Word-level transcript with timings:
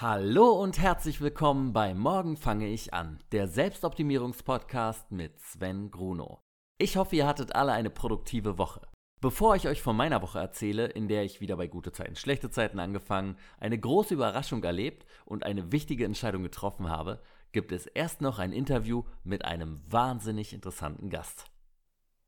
Hallo 0.00 0.52
und 0.52 0.78
herzlich 0.78 1.20
willkommen 1.20 1.72
bei 1.72 1.92
Morgen 1.92 2.36
fange 2.36 2.68
ich 2.68 2.94
an, 2.94 3.18
der 3.32 3.48
Selbstoptimierungspodcast 3.48 5.10
mit 5.10 5.40
Sven 5.40 5.90
Gruno. 5.90 6.38
Ich 6.78 6.96
hoffe, 6.96 7.16
ihr 7.16 7.26
hattet 7.26 7.56
alle 7.56 7.72
eine 7.72 7.90
produktive 7.90 8.58
Woche. 8.58 8.82
Bevor 9.20 9.56
ich 9.56 9.66
euch 9.66 9.82
von 9.82 9.96
meiner 9.96 10.22
Woche 10.22 10.38
erzähle, 10.38 10.86
in 10.86 11.08
der 11.08 11.24
ich 11.24 11.40
wieder 11.40 11.56
bei 11.56 11.66
gute 11.66 11.90
Zeiten, 11.90 12.14
schlechte 12.14 12.48
Zeiten 12.48 12.78
angefangen, 12.78 13.38
eine 13.58 13.76
große 13.76 14.14
Überraschung 14.14 14.62
erlebt 14.62 15.04
und 15.24 15.42
eine 15.42 15.72
wichtige 15.72 16.04
Entscheidung 16.04 16.44
getroffen 16.44 16.88
habe, 16.88 17.20
gibt 17.50 17.72
es 17.72 17.86
erst 17.86 18.20
noch 18.20 18.38
ein 18.38 18.52
Interview 18.52 19.02
mit 19.24 19.44
einem 19.44 19.82
wahnsinnig 19.88 20.52
interessanten 20.52 21.10
Gast. 21.10 21.46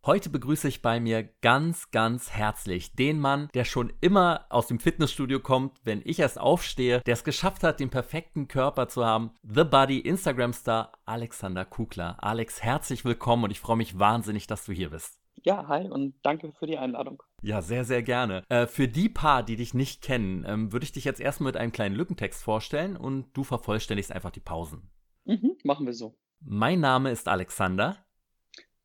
Heute 0.06 0.30
begrüße 0.30 0.66
ich 0.66 0.80
bei 0.80 0.98
mir 0.98 1.24
ganz, 1.42 1.90
ganz 1.90 2.30
herzlich 2.30 2.94
den 2.94 3.20
Mann, 3.20 3.50
der 3.52 3.66
schon 3.66 3.92
immer 4.00 4.46
aus 4.48 4.66
dem 4.66 4.80
Fitnessstudio 4.80 5.40
kommt, 5.40 5.78
wenn 5.84 6.00
ich 6.02 6.20
erst 6.20 6.40
aufstehe, 6.40 7.02
der 7.04 7.12
es 7.12 7.22
geschafft 7.22 7.62
hat, 7.62 7.80
den 7.80 7.90
perfekten 7.90 8.48
Körper 8.48 8.88
zu 8.88 9.04
haben. 9.04 9.32
The 9.42 9.64
Buddy 9.64 9.98
Instagram-Star 9.98 10.92
Alexander 11.04 11.66
Kugler. 11.66 12.16
Alex, 12.24 12.62
herzlich 12.62 13.04
willkommen 13.04 13.44
und 13.44 13.50
ich 13.50 13.60
freue 13.60 13.76
mich 13.76 13.98
wahnsinnig, 13.98 14.46
dass 14.46 14.64
du 14.64 14.72
hier 14.72 14.88
bist. 14.88 15.20
Ja, 15.42 15.68
hi 15.68 15.86
und 15.90 16.14
danke 16.22 16.50
für 16.52 16.66
die 16.66 16.78
Einladung. 16.78 17.22
Ja, 17.42 17.60
sehr, 17.60 17.84
sehr 17.84 18.02
gerne. 18.02 18.42
Äh, 18.48 18.66
für 18.66 18.88
die 18.88 19.10
paar, 19.10 19.42
die 19.42 19.56
dich 19.56 19.74
nicht 19.74 20.00
kennen, 20.00 20.46
ähm, 20.48 20.72
würde 20.72 20.84
ich 20.84 20.92
dich 20.92 21.04
jetzt 21.04 21.20
erstmal 21.20 21.52
mit 21.52 21.58
einem 21.58 21.72
kleinen 21.72 21.94
Lückentext 21.94 22.42
vorstellen 22.42 22.96
und 22.96 23.36
du 23.36 23.44
vervollständigst 23.44 24.12
einfach 24.12 24.30
die 24.30 24.40
Pausen. 24.40 24.88
Mhm, 25.26 25.58
machen 25.62 25.84
wir 25.84 25.92
so. 25.92 26.16
Mein 26.40 26.80
Name 26.80 27.10
ist 27.10 27.28
Alexander. 27.28 27.98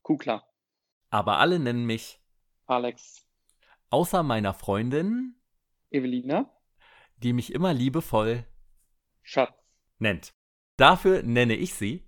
Kugler 0.01 0.43
aber 1.15 1.37
alle 1.37 1.59
nennen 1.59 1.85
mich 1.85 2.19
Alex. 2.65 3.25
Außer 3.89 4.21
meiner 4.21 4.53
Freundin 4.53 5.35
Evelina, 5.89 6.51
die 7.23 7.31
mich 7.31 7.53
immer 7.53 7.73
liebevoll 7.73 8.45
Schatz 9.21 9.53
nennt. 9.97 10.33
Dafür 10.75 11.23
nenne 11.23 11.55
ich 11.55 11.73
sie 11.73 12.05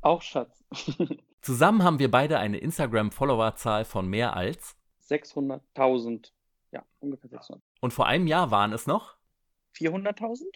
auch 0.00 0.22
Schatz. 0.22 0.64
Zusammen 1.40 1.84
haben 1.84 2.00
wir 2.00 2.10
beide 2.10 2.40
eine 2.40 2.58
Instagram-Followerzahl 2.58 3.84
von 3.84 4.08
mehr 4.08 4.34
als 4.34 4.76
600.000. 5.08 6.32
Ja, 6.72 6.84
ungefähr 6.98 7.30
600. 7.30 7.62
Und 7.80 7.92
vor 7.92 8.06
einem 8.06 8.26
Jahr 8.26 8.50
waren 8.50 8.72
es 8.72 8.88
noch 8.88 9.18
400.000? 9.76 10.46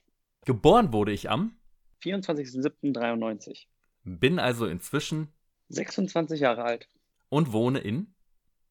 Geboren 0.44 0.92
wurde 0.92 1.12
ich 1.12 1.30
am 1.30 1.56
24.07.93. 2.02 3.66
Bin 4.02 4.40
also 4.40 4.66
inzwischen 4.66 5.32
26 5.68 6.40
Jahre 6.40 6.64
alt 6.64 6.88
und 7.28 7.52
wohne 7.52 7.78
in 7.78 8.14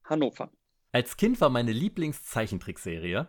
Hannover. 0.04 0.52
Als 0.92 1.18
Kind 1.18 1.42
war 1.42 1.50
meine 1.50 1.72
Lieblingszeichentrickserie 1.72 3.28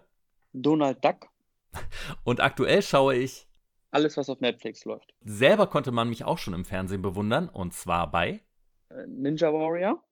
Donald 0.53 1.05
Duck. 1.05 1.29
Und 2.25 2.41
aktuell 2.41 2.83
schaue 2.83 3.17
ich 3.17 3.49
alles, 3.91 4.17
was 4.17 4.29
auf 4.29 4.41
Netflix 4.41 4.85
läuft. 4.85 5.15
Selber 5.23 5.67
konnte 5.69 5.91
man 5.91 6.09
mich 6.09 6.25
auch 6.25 6.39
schon 6.39 6.55
im 6.55 6.65
Fernsehen 6.65 7.03
bewundern 7.03 7.49
und 7.49 7.73
zwar 7.73 8.11
bei 8.11 8.43
äh, 8.91 9.07
Ninja 9.07 9.53
Warrior. 9.53 10.03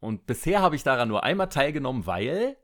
Und 0.00 0.26
bisher 0.26 0.62
habe 0.62 0.76
ich 0.76 0.82
daran 0.82 1.08
nur 1.08 1.24
einmal 1.24 1.48
teilgenommen, 1.48 2.06
weil 2.06 2.56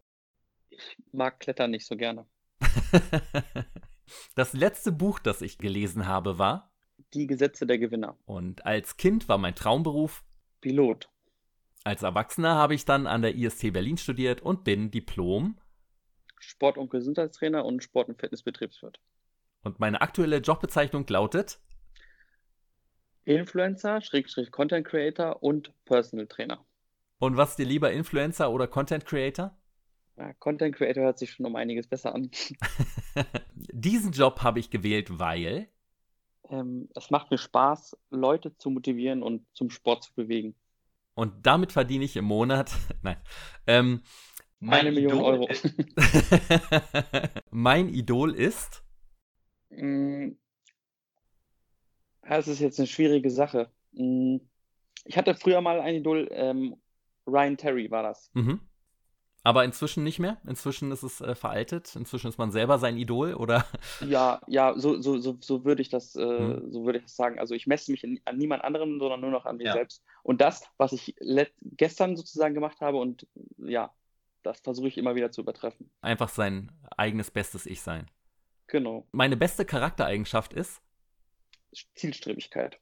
ich 0.71 0.97
mag 1.13 1.41
Klettern 1.41 1.71
nicht 1.71 1.87
so 1.87 1.97
gerne. 1.97 2.27
das 4.35 4.55
letzte 4.55 4.93
Buch, 4.93 5.19
das 5.19 5.43
ich 5.43 5.59
gelesen 5.59 6.07
habe, 6.07 6.39
war 6.39 6.73
Die 7.15 7.27
Gesetze 7.27 7.67
der 7.67 7.79
Gewinner. 7.79 8.19
Und 8.25 8.67
als 8.67 8.97
Kind 8.97 9.29
war 9.29 9.39
mein 9.39 9.55
Traumberuf 9.55 10.25
Pilot. 10.61 11.09
Als 11.87 12.03
Erwachsener 12.03 12.57
habe 12.57 12.75
ich 12.75 12.85
dann 12.85 13.07
an 13.07 13.23
der 13.23 13.37
IST 13.37 13.73
Berlin 13.73 13.97
studiert 13.97 14.43
und 14.43 14.65
bin 14.65 14.91
Diplom 14.91 15.57
Sport- 16.41 16.79
und 16.79 16.91
Gesundheitstrainer 16.91 17.65
und 17.65 17.81
Sport- 17.81 18.09
und 18.09 18.19
Fitnessbetriebswirt. 18.21 18.99
Und 19.63 19.79
meine 19.79 20.01
aktuelle 20.01 20.39
Jobbezeichnung 20.39 21.07
lautet 21.07 21.61
Influencer, 23.25 24.01
Schrägstrich 24.01 24.51
Content 24.51 24.85
Creator 24.85 25.45
und 25.45 25.73
Personal 25.85 26.27
Trainer. 26.27 26.67
Und 27.21 27.37
was 27.37 27.55
dir 27.55 27.67
lieber, 27.67 27.93
Influencer 27.93 28.51
oder 28.51 28.67
Content 28.67 29.07
Creator? 29.07 29.57
Ja, 30.17 30.33
Content 30.41 30.75
Creator 30.75 31.05
hört 31.05 31.21
sich 31.21 31.31
schon 31.31 31.47
um 31.47 31.55
einiges 31.55 31.87
besser 31.87 32.17
an. 32.17 32.33
Diesen 33.55 34.11
Job 34.11 34.43
habe 34.43 34.59
ich 34.59 34.71
gewählt, 34.71 35.21
weil 35.21 35.69
ähm, 36.51 36.89
es 36.97 37.11
macht 37.11 37.31
mir 37.31 37.39
Spaß, 37.39 37.97
Leute 38.11 38.57
zu 38.59 38.71
motivieren 38.71 39.23
und 39.23 39.47
zum 39.55 39.71
Sport 39.71 40.03
zu 40.03 40.13
bewegen. 40.15 40.57
Und 41.17 41.47
damit 41.47 41.73
verdiene 41.73 42.05
ich 42.05 42.15
im 42.17 42.27
Monat, 42.27 42.73
nein, 43.03 43.17
ähm, 43.67 44.03
eine 44.61 44.93
Million 44.93 45.15
Idol 45.15 45.25
Euro. 45.25 45.49
mein 47.51 47.89
Idol 47.89 48.35
ist? 48.35 48.85
Mm, 49.71 50.33
das 52.23 52.49
ist 52.49 52.61
jetzt 52.61 52.79
eine 52.79 52.87
schwierige 52.87 53.31
Sache. 53.31 53.71
Mm, 53.93 54.37
ich 55.05 55.17
hatte 55.17 55.35
früher 55.35 55.63
mal 55.63 55.81
ein 55.81 55.97
Idol, 55.97 56.29
ähm, 56.33 56.77
Ryan 57.27 57.57
Terry 57.57 57.91
war 57.91 58.03
das. 58.03 58.31
Mhm. 58.35 58.61
Aber 59.47 59.65
inzwischen 59.65 60.03
nicht 60.03 60.19
mehr? 60.19 60.39
Inzwischen 60.45 60.91
ist 60.91 61.05
es 61.05 61.21
äh, 61.21 61.37
veraltet? 61.37 61.95
Inzwischen 61.95 62.27
ist 62.27 62.37
man 62.37 62.51
selber 62.51 62.81
sein 62.81 62.97
Idol, 62.97 63.35
oder? 63.35 63.65
Ja, 64.05 64.41
ja, 64.49 64.77
so, 64.77 65.01
so, 65.01 65.19
so, 65.19 65.39
so 65.41 65.65
würde 65.65 65.83
ich 65.83 65.89
das, 65.89 66.17
äh, 66.17 66.21
hm. 66.21 66.73
so 66.73 66.85
würde 66.85 66.99
ich 66.99 67.05
das 67.05 67.15
sagen. 67.15 67.39
Also 67.39 67.55
ich 67.55 67.69
messe 67.69 67.93
mich 67.93 68.03
in, 68.03 68.21
an 68.25 68.39
niemand 68.39 68.65
anderem, 68.65 68.99
sondern 68.99 69.21
nur 69.21 69.31
noch 69.31 69.47
an 69.47 69.59
mir 69.59 69.67
ja. 69.67 69.73
selbst. 69.75 70.03
Und 70.25 70.41
das, 70.41 70.69
was 70.79 70.91
ich 70.91 71.15
gestern 71.63 72.17
sozusagen 72.17 72.55
gemacht 72.55 72.81
habe, 72.81 72.97
und 72.97 73.29
ja, 73.59 73.95
das 74.43 74.59
versuche 74.59 74.89
ich 74.89 74.99
immer 74.99 75.15
wieder 75.15 75.31
zu 75.31 75.43
übertreffen. 75.43 75.93
Einfach 76.01 76.29
sein 76.29 76.73
eigenes 76.97 77.31
bestes 77.31 77.67
Ich 77.67 77.83
sein. 77.83 78.11
Genau. 78.67 79.07
Meine 79.13 79.37
beste 79.37 79.65
Charaktereigenschaft 79.65 80.55
ist? 80.55 80.83
Zielstrebigkeit. 81.95 82.81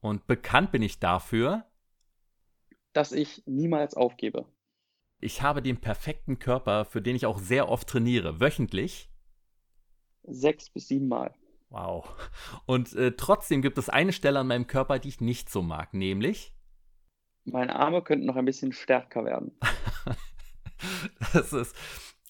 Und 0.00 0.26
bekannt 0.26 0.72
bin 0.72 0.82
ich 0.82 0.98
dafür, 0.98 1.66
dass 2.94 3.12
ich 3.12 3.44
niemals 3.46 3.94
aufgebe 3.94 4.44
ich 5.20 5.42
habe 5.42 5.62
den 5.62 5.80
perfekten 5.80 6.38
Körper, 6.38 6.84
für 6.84 7.02
den 7.02 7.16
ich 7.16 7.26
auch 7.26 7.38
sehr 7.38 7.68
oft 7.68 7.88
trainiere, 7.88 8.40
wöchentlich. 8.40 9.10
Sechs 10.22 10.70
bis 10.70 10.88
sieben 10.88 11.08
Mal. 11.08 11.34
Wow. 11.68 12.14
Und 12.66 12.94
äh, 12.94 13.12
trotzdem 13.12 13.62
gibt 13.62 13.78
es 13.78 13.88
eine 13.88 14.12
Stelle 14.12 14.40
an 14.40 14.48
meinem 14.48 14.66
Körper, 14.66 14.98
die 14.98 15.08
ich 15.08 15.20
nicht 15.20 15.50
so 15.50 15.62
mag, 15.62 15.94
nämlich. 15.94 16.52
Meine 17.44 17.76
Arme 17.76 18.02
könnten 18.02 18.26
noch 18.26 18.36
ein 18.36 18.44
bisschen 18.44 18.72
stärker 18.72 19.24
werden. 19.24 19.58
das 21.32 21.52
ist, 21.52 21.76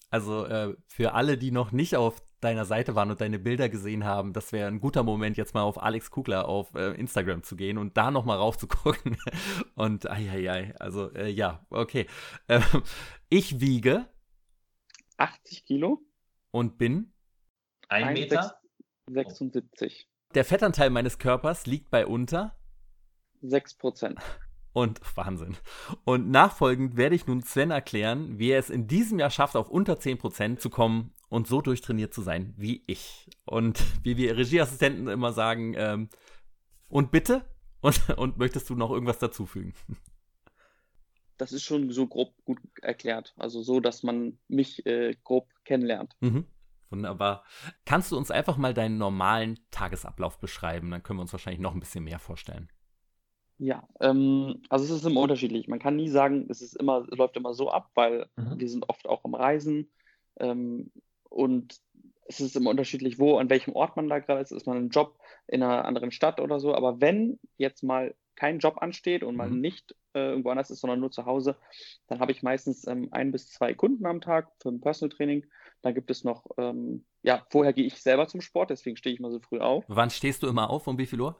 also 0.09 0.45
äh, 0.45 0.75
für 0.87 1.13
alle, 1.13 1.37
die 1.37 1.51
noch 1.51 1.71
nicht 1.71 1.95
auf 1.95 2.21
deiner 2.41 2.65
Seite 2.65 2.95
waren 2.95 3.11
und 3.11 3.21
deine 3.21 3.39
Bilder 3.39 3.69
gesehen 3.69 4.03
haben, 4.03 4.33
das 4.33 4.51
wäre 4.51 4.67
ein 4.67 4.81
guter 4.81 5.03
Moment, 5.03 5.37
jetzt 5.37 5.53
mal 5.53 5.61
auf 5.61 5.81
Alex 5.81 6.11
Kugler 6.11 6.47
auf 6.47 6.73
äh, 6.75 6.91
Instagram 6.99 7.43
zu 7.43 7.55
gehen 7.55 7.77
und 7.77 7.97
da 7.97 8.11
nochmal 8.11 8.37
raufzugucken. 8.37 9.17
Und 9.75 10.09
ei, 10.09 10.73
also 10.79 11.11
äh, 11.13 11.29
ja, 11.29 11.65
okay. 11.69 12.07
Ähm, 12.47 12.63
ich 13.29 13.59
wiege 13.59 14.07
80 15.17 15.65
Kilo 15.65 16.01
und 16.51 16.77
bin 16.77 17.13
1 17.89 18.19
Meter 18.19 18.59
76. 19.07 20.07
Der 20.33 20.45
Fettanteil 20.45 20.89
meines 20.89 21.19
Körpers 21.19 21.65
liegt 21.65 21.89
bei 21.89 22.05
unter 22.05 22.57
6 23.41 23.75
Prozent. 23.75 24.19
Und 24.73 25.01
Wahnsinn. 25.17 25.57
Und 26.05 26.29
nachfolgend 26.29 26.95
werde 26.95 27.15
ich 27.15 27.27
nun 27.27 27.43
Sven 27.43 27.71
erklären, 27.71 28.39
wie 28.39 28.51
er 28.51 28.59
es 28.59 28.69
in 28.69 28.87
diesem 28.87 29.19
Jahr 29.19 29.29
schafft, 29.29 29.57
auf 29.57 29.69
unter 29.69 29.95
10% 29.95 30.57
zu 30.57 30.69
kommen 30.69 31.13
und 31.31 31.47
so 31.47 31.61
durchtrainiert 31.61 32.13
zu 32.13 32.21
sein 32.21 32.53
wie 32.57 32.83
ich. 32.87 33.29
Und 33.45 33.79
wie 34.03 34.17
wir 34.17 34.37
Regieassistenten 34.37 35.07
immer 35.07 35.31
sagen, 35.31 35.73
ähm, 35.77 36.09
und 36.87 37.09
bitte? 37.09 37.45
Und, 37.83 38.09
und 38.15 38.37
möchtest 38.37 38.69
du 38.69 38.75
noch 38.75 38.91
irgendwas 38.91 39.17
dazufügen? 39.17 39.73
Das 41.37 41.51
ist 41.51 41.63
schon 41.63 41.89
so 41.89 42.05
grob 42.05 42.35
gut 42.45 42.59
erklärt. 42.83 43.33
Also 43.37 43.63
so, 43.63 43.79
dass 43.79 44.03
man 44.03 44.37
mich 44.47 44.85
äh, 44.85 45.15
grob 45.23 45.49
kennenlernt. 45.65 46.15
Mhm. 46.19 46.45
Wunderbar. 46.91 47.43
Kannst 47.85 48.11
du 48.11 48.17
uns 48.17 48.29
einfach 48.29 48.55
mal 48.55 48.75
deinen 48.75 48.99
normalen 48.99 49.57
Tagesablauf 49.71 50.37
beschreiben? 50.37 50.91
Dann 50.91 51.01
können 51.01 51.17
wir 51.17 51.23
uns 51.23 51.33
wahrscheinlich 51.33 51.59
noch 51.59 51.73
ein 51.73 51.79
bisschen 51.79 52.03
mehr 52.03 52.19
vorstellen. 52.19 52.69
Ja, 53.57 53.87
ähm, 53.99 54.61
also 54.69 54.85
es 54.85 54.91
ist 54.91 55.05
immer 55.07 55.21
unterschiedlich. 55.21 55.67
Man 55.67 55.79
kann 55.79 55.95
nie 55.95 56.09
sagen, 56.09 56.45
es 56.51 56.61
ist 56.61 56.75
immer, 56.75 57.07
es 57.09 57.17
läuft 57.17 57.35
immer 57.35 57.55
so 57.55 57.71
ab, 57.71 57.89
weil 57.95 58.29
mhm. 58.35 58.59
wir 58.59 58.69
sind 58.69 58.87
oft 58.87 59.07
auch 59.07 59.25
im 59.25 59.33
Reisen 59.33 59.89
ähm, 60.39 60.91
und 61.31 61.81
es 62.27 62.39
ist 62.39 62.55
immer 62.55 62.69
unterschiedlich, 62.69 63.19
wo, 63.19 63.37
an 63.37 63.49
welchem 63.49 63.73
Ort 63.73 63.95
man 63.95 64.07
da 64.07 64.19
gerade 64.19 64.41
ist. 64.41 64.51
Ist 64.51 64.67
man 64.67 64.77
im 64.77 64.89
Job 64.89 65.17
in 65.47 65.63
einer 65.63 65.85
anderen 65.85 66.11
Stadt 66.11 66.39
oder 66.39 66.59
so. 66.59 66.73
Aber 66.73 67.01
wenn 67.01 67.39
jetzt 67.57 67.83
mal 67.83 68.15
kein 68.35 68.59
Job 68.59 68.77
ansteht 68.79 69.23
und 69.23 69.35
man 69.35 69.53
mhm. 69.53 69.59
nicht 69.59 69.95
äh, 70.13 70.29
irgendwo 70.29 70.49
anders 70.49 70.69
ist, 70.71 70.79
sondern 70.79 70.99
nur 70.99 71.11
zu 71.11 71.25
Hause, 71.25 71.57
dann 72.07 72.19
habe 72.19 72.31
ich 72.31 72.41
meistens 72.41 72.87
ähm, 72.87 73.09
ein 73.11 73.31
bis 73.31 73.49
zwei 73.49 73.73
Kunden 73.73 74.05
am 74.05 74.21
Tag 74.21 74.51
für 74.61 74.69
ein 74.69 74.81
Personal 74.81 75.15
Training. 75.15 75.45
Dann 75.81 75.93
gibt 75.93 76.09
es 76.09 76.23
noch, 76.23 76.45
ähm, 76.57 77.05
ja, 77.21 77.45
vorher 77.49 77.73
gehe 77.73 77.85
ich 77.85 78.01
selber 78.01 78.27
zum 78.27 78.41
Sport, 78.41 78.69
deswegen 78.69 78.97
stehe 78.97 79.13
ich 79.13 79.19
mal 79.19 79.31
so 79.31 79.39
früh 79.39 79.59
auf. 79.59 79.83
Wann 79.87 80.09
stehst 80.09 80.43
du 80.43 80.47
immer 80.47 80.69
auf? 80.69 80.87
Um 80.87 80.97
wie 80.97 81.05
viel 81.05 81.21
Uhr? 81.21 81.35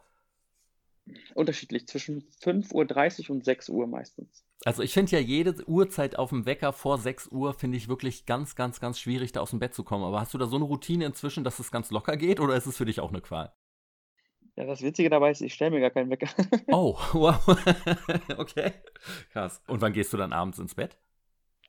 Unterschiedlich, 1.36 1.88
zwischen 1.88 2.24
5.30 2.44 3.30
Uhr 3.30 3.36
und 3.36 3.46
6 3.46 3.70
Uhr 3.70 3.88
meistens. 3.88 4.46
Also 4.64 4.84
ich 4.84 4.94
finde 4.94 5.14
ja 5.14 5.20
jede 5.20 5.68
Uhrzeit 5.68 6.18
auf 6.18 6.30
dem 6.30 6.46
Wecker 6.46 6.72
vor 6.72 7.00
6 7.00 7.30
Uhr 7.30 7.54
finde 7.54 7.78
ich 7.78 7.88
wirklich 7.88 8.26
ganz, 8.26 8.56
ganz, 8.56 8.80
ganz 8.80 9.00
schwierig, 9.00 9.32
da 9.32 9.42
aus 9.42 9.50
dem 9.50 9.60
Bett 9.60 9.74
zu 9.74 9.84
kommen. 9.84 10.04
Aber 10.04 10.20
hast 10.20 10.34
du 10.34 10.38
da 10.38 10.46
so 10.46 10.56
eine 10.56 10.66
Routine 10.66 11.06
inzwischen, 11.06 11.44
dass 11.44 11.60
es 11.60 11.72
ganz 11.72 11.90
locker 11.90 12.16
geht 12.18 12.40
oder 12.40 12.56
ist 12.56 12.68
es 12.68 12.78
für 12.78 12.86
dich 12.86 13.00
auch 13.00 13.10
eine 13.10 13.22
Qual? 13.22 13.52
Ja, 14.56 14.66
das 14.66 14.82
Witzige 14.82 15.10
dabei 15.10 15.32
ist, 15.32 15.42
ich 15.42 15.54
stelle 15.54 15.72
mir 15.72 15.80
gar 15.80 15.90
keinen 15.90 16.10
Wecker. 16.10 16.30
oh, 16.68 16.98
wow. 17.14 17.48
okay. 18.38 18.74
Krass. 19.32 19.62
Und 19.68 19.82
wann 19.82 19.94
gehst 19.94 20.14
du 20.14 20.18
dann 20.18 20.34
abends 20.34 20.60
ins 20.60 20.76
Bett? 20.76 20.98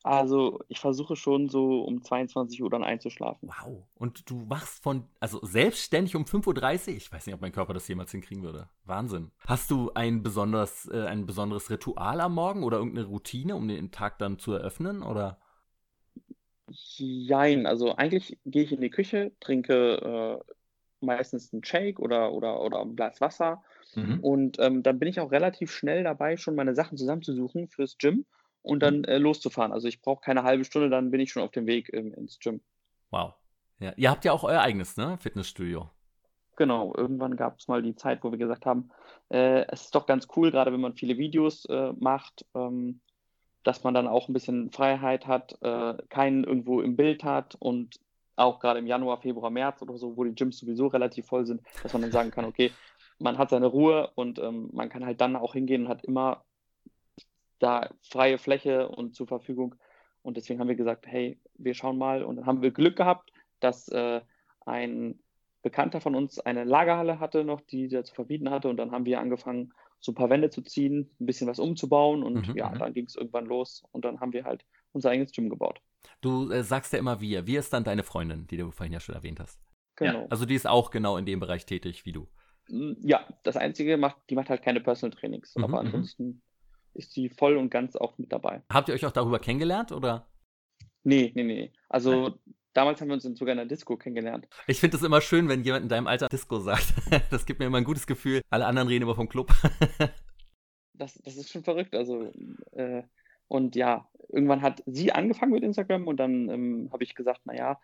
Also 0.05 0.61
ich 0.69 0.81
versuche 0.81 1.15
schon 1.15 1.49
so 1.49 1.83
um 1.83 2.03
22 2.03 2.63
Uhr 2.63 2.71
dann 2.71 2.83
einzuschlafen. 2.83 3.49
Wow. 3.49 3.85
Und 3.95 4.29
du 4.29 4.49
wachst 4.49 4.83
von, 4.83 5.05
also 5.21 5.39
selbstständig 5.43 6.17
um 6.17 6.25
5.30 6.25 6.89
Uhr? 6.89 6.97
Ich 6.97 7.13
weiß 7.13 7.27
nicht, 7.27 7.35
ob 7.35 7.41
mein 7.41 7.53
Körper 7.53 7.73
das 7.73 7.87
jemals 7.87 8.11
hinkriegen 8.11 8.43
würde. 8.43 8.69
Wahnsinn. 8.85 9.31
Hast 9.47 9.71
du 9.71 9.93
ein 9.95 10.23
besonders, 10.23 10.89
äh, 10.89 11.07
ein 11.07 11.27
besonderes 11.27 11.71
Ritual 11.71 12.21
am 12.21 12.35
Morgen 12.35 12.65
oder 12.65 12.79
irgendeine 12.79 13.07
Routine, 13.07 13.55
um 13.55 13.69
den 13.69 13.93
Tag 13.93 14.19
dann 14.19 14.39
zu 14.39 14.53
eröffnen? 14.53 15.03
Oder? 15.03 15.39
Jein, 16.69 17.67
also 17.67 17.95
eigentlich 17.95 18.39
gehe 18.45 18.65
ich 18.65 18.73
in 18.73 18.81
die 18.81 18.91
Küche, 18.91 19.33
trinke 19.41 20.41
äh, 20.45 20.53
meistens 21.01 21.53
einen 21.53 21.65
Shake 21.65 22.01
oder, 22.01 22.33
oder, 22.33 22.61
oder 22.61 22.81
ein 22.81 22.97
Glas 22.97 23.21
Wasser. 23.21 23.63
Mhm. 23.95 24.21
Und 24.21 24.59
ähm, 24.59 24.83
dann 24.83 24.99
bin 24.99 25.09
ich 25.09 25.21
auch 25.21 25.31
relativ 25.31 25.71
schnell 25.71 26.03
dabei, 26.03 26.37
schon 26.37 26.57
meine 26.57 26.75
Sachen 26.75 26.97
zusammenzusuchen 26.97 27.69
fürs 27.69 27.99
Gym 27.99 28.25
und 28.63 28.81
dann 28.81 28.99
mhm. 28.99 29.05
äh, 29.05 29.19
loszufahren. 29.19 29.73
Also 29.73 29.89
ich 29.89 30.01
brauche 30.01 30.23
keine 30.23 30.43
halbe 30.43 30.65
Stunde, 30.65 30.89
dann 30.89 31.11
bin 31.11 31.21
ich 31.21 31.33
schon 31.33 31.43
auf 31.43 31.51
dem 31.51 31.67
Weg 31.67 31.91
ähm, 31.93 32.13
ins 32.15 32.39
Gym. 32.39 32.61
Wow. 33.11 33.35
Ja. 33.81 33.93
Ihr 33.97 34.11
habt 34.11 34.25
ja 34.25 34.33
auch 34.33 34.45
euer 34.45 34.61
eigenes, 34.61 34.97
ne? 34.97 35.19
Fitnessstudio. 35.19 35.91
Genau, 36.57 36.95
irgendwann 36.97 37.37
gab 37.37 37.59
es 37.59 37.67
mal 37.67 37.83
die 37.83 37.97
Zeit, 37.97 38.23
wo 38.23 38.31
wir 38.31 38.39
gesagt 38.39 38.67
haben, 38.67 38.91
äh, 39.31 39.67
es 39.69 39.85
ist 39.85 39.95
doch 39.95 40.07
ganz 40.07 40.29
cool, 40.37 40.51
gerade 40.51 40.73
wenn 40.73 40.81
man 40.81 40.95
viele 40.95 41.17
Videos 41.17 41.65
äh, 41.65 41.93
macht, 41.99 42.45
ähm, 42.55 43.01
dass 43.65 43.85
man 43.85 43.95
dann 43.95 44.07
auch 44.07 44.29
ein 44.29 44.33
bisschen 44.33 44.71
Freiheit 44.71 45.27
hat, 45.27 45.57
äh, 45.63 45.95
keinen 46.09 46.45
irgendwo 46.45 46.81
im 46.81 46.97
Bild 46.97 47.25
hat 47.25 47.57
und 47.59 47.99
auch 48.37 48.61
gerade 48.61 48.79
im 48.81 48.87
Januar, 48.87 49.21
Februar, 49.21 49.51
März 49.51 49.83
oder 49.83 49.97
so, 49.97 50.17
wo 50.17 50.25
die 50.25 50.35
Gyms 50.35 50.59
sowieso 50.59 50.89
relativ 50.89 51.27
voll 51.27 51.47
sind, 51.47 51.63
dass 51.83 51.93
man 51.93 52.03
dann 52.03 52.13
sagen 52.13 52.31
kann, 52.31 52.45
okay, 52.45 52.71
man 53.19 53.39
hat 53.39 53.51
seine 53.51 53.67
Ruhe 53.67 54.11
und 54.15 54.39
ähm, 54.39 54.71
man 54.73 54.89
kann 54.89 55.07
halt 55.07 55.21
dann 55.21 55.37
auch 55.37 55.55
hingehen 55.55 55.85
und 55.85 55.89
hat 55.89 56.05
immer 56.05 56.45
da 57.63 57.91
freie 58.03 58.39
Fläche 58.39 58.89
und 58.89 59.15
zur 59.15 59.29
Verfügung. 59.29 59.77
Und 60.23 60.37
deswegen 60.37 60.61
haben 60.61 60.69
wir 60.69 60.75
gesagt, 60.75 61.07
hey, 61.07 61.39
wir 61.55 61.75
schauen 61.75 61.97
mal. 61.97 62.25
Und 62.25 62.37
dann 62.37 62.47
haben 62.47 62.63
wir 62.63 62.73
Glück 62.73 62.97
gehabt, 62.97 63.33
dass 63.61 63.89
äh, 63.89 64.21
ein 64.67 65.21
Bekannter 65.63 66.01
von 66.01 66.17
uns 66.17 66.41
eine 66.41 66.65
Lagerhalle 66.65 67.21
hatte 67.21 67.45
noch, 67.45 67.61
die 67.61 67.93
er 67.93 68.05
zu 68.05 68.15
verbieten 68.15 68.51
hatte. 68.51 68.69
Und 68.69 68.77
dann 68.79 68.91
haben 68.91 69.05
wir 69.05 69.21
angefangen, 69.21 69.73
so 70.01 70.11
ein 70.11 70.17
paar 70.17 70.31
Wände 70.31 70.51
zu 70.51 70.63
ziehen, 70.63 71.11
ein 71.21 71.27
bisschen 71.27 71.47
was 71.47 71.61
umzubauen. 71.61 72.25
Und 72.25 72.49
mhm, 72.49 72.57
ja, 72.57 72.71
mhm. 72.71 72.79
dann 72.79 72.95
ging 72.95 73.07
es 73.07 73.15
irgendwann 73.15 73.47
los. 73.47 73.85
Und 73.93 74.05
dann 74.05 74.21
haben 74.21 74.33
wir 74.33 74.45
halt 74.45 74.65
unser 74.93 75.11
eigenes 75.11 75.33
Gym 75.33 75.49
gebaut. 75.49 75.81
Du 76.21 76.51
äh, 76.51 76.65
sagst 76.65 76.93
ja 76.93 76.99
immer 76.99 77.21
wir. 77.21 77.47
Wir 77.47 77.61
ist 77.61 77.73
dann 77.73 77.85
deine 77.85 78.03
Freundin, 78.03 78.47
die 78.49 78.57
du 78.57 78.73
vorhin 78.73 78.93
ja 78.93 79.01
schon 79.01 79.15
erwähnt 79.15 79.39
hast. 79.39 79.61
Genau. 79.97 80.23
Ja, 80.23 80.27
also 80.31 80.47
die 80.47 80.55
ist 80.55 80.67
auch 80.67 80.91
genau 80.91 81.17
in 81.17 81.27
dem 81.27 81.39
Bereich 81.39 81.65
tätig 81.67 82.05
wie 82.07 82.13
du. 82.13 82.27
Mm, 82.69 82.95
ja, 83.03 83.25
das 83.45 83.57
Einzige 83.57 83.97
macht, 83.97 84.17
die 84.31 84.35
macht 84.35 84.51
halt 84.51 84.63
keine 84.63 84.81
Personal 84.81 85.17
Trainings. 85.17 85.55
Mhm, 85.55 85.65
aber 85.65 85.81
mhm. 85.81 85.87
ansonsten 85.87 86.43
ist 86.95 87.13
sie 87.13 87.29
voll 87.29 87.57
und 87.57 87.71
ganz 87.71 87.97
auch 87.97 88.19
mit 88.19 88.33
dabei. 88.33 88.63
Habt 88.71 88.89
ihr 88.89 88.95
euch 88.95 89.07
auch 89.07 89.13
darüber 89.13 89.39
kennengelernt 89.39 89.93
oder? 89.93 90.27
Nee, 91.05 91.33
nee, 91.35 91.43
nee. 91.43 91.73
Also 91.89 92.29
Nein. 92.29 92.39
damals 92.73 93.01
haben 93.01 93.09
wir 93.09 93.15
uns 93.15 93.25
sogar 93.25 93.53
in 93.53 93.59
einer 93.59 93.69
Disco 93.69 93.97
kennengelernt. 93.97 94.49
Ich 94.67 94.81
finde 94.81 94.97
es 94.97 95.03
immer 95.03 95.21
schön, 95.21 95.49
wenn 95.49 95.65
jemand 95.65 95.85
in 95.85 95.89
deinem 95.89 96.07
Alter 96.07 96.29
Disco 96.29 96.59
sagt. 96.61 96.95
Das 97.31 97.47
gibt 97.47 97.61
mir 97.61 97.67
immer 97.67 97.79
ein 97.79 97.85
gutes 97.85 98.07
Gefühl. 98.07 98.43
Alle 98.51 98.67
anderen 98.67 98.89
reden 98.89 99.03
immer 99.05 99.17
vom 99.17 99.29
Club. 99.29 99.53
Das, 100.95 101.15
das 101.25 101.37
ist 101.37 101.51
schon 101.51 101.65
verrückt. 101.65 101.97
Also, 101.97 102.31
äh, 102.73 103.03
und 103.49 103.75
ja, 103.75 104.09
irgendwann 104.29 104.63
hat 104.63 104.83
sie 104.87 105.11
angefangen 105.11 105.53
mit 105.53 105.65
Instagram 105.65 106.07
und 106.07 106.19
dann 106.19 106.49
ähm, 106.49 106.91
habe 106.93 107.03
ich 107.03 107.15
gesagt, 107.15 107.45
naja, 107.45 107.81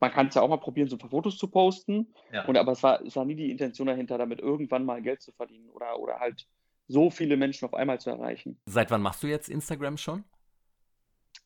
man 0.00 0.10
kann 0.10 0.28
es 0.28 0.34
ja 0.34 0.42
auch 0.42 0.48
mal 0.48 0.56
probieren, 0.56 0.88
so 0.88 0.96
ein 0.96 0.98
paar 0.98 1.10
Fotos 1.10 1.36
zu 1.36 1.48
posten. 1.48 2.12
Ja. 2.32 2.46
Und, 2.46 2.56
aber 2.56 2.72
es 2.72 2.82
war, 2.82 3.02
es 3.02 3.14
war 3.14 3.24
nie 3.24 3.36
die 3.36 3.50
Intention 3.50 3.86
dahinter, 3.86 4.18
damit 4.18 4.40
irgendwann 4.40 4.84
mal 4.84 5.02
Geld 5.02 5.22
zu 5.22 5.32
verdienen 5.32 5.68
oder, 5.70 5.98
oder 6.00 6.18
halt 6.18 6.46
so 6.90 7.08
viele 7.10 7.36
Menschen 7.36 7.64
auf 7.66 7.74
einmal 7.74 8.00
zu 8.00 8.10
erreichen. 8.10 8.58
Seit 8.66 8.90
wann 8.90 9.02
machst 9.02 9.22
du 9.22 9.28
jetzt 9.28 9.48
Instagram 9.48 9.96
schon? 9.96 10.24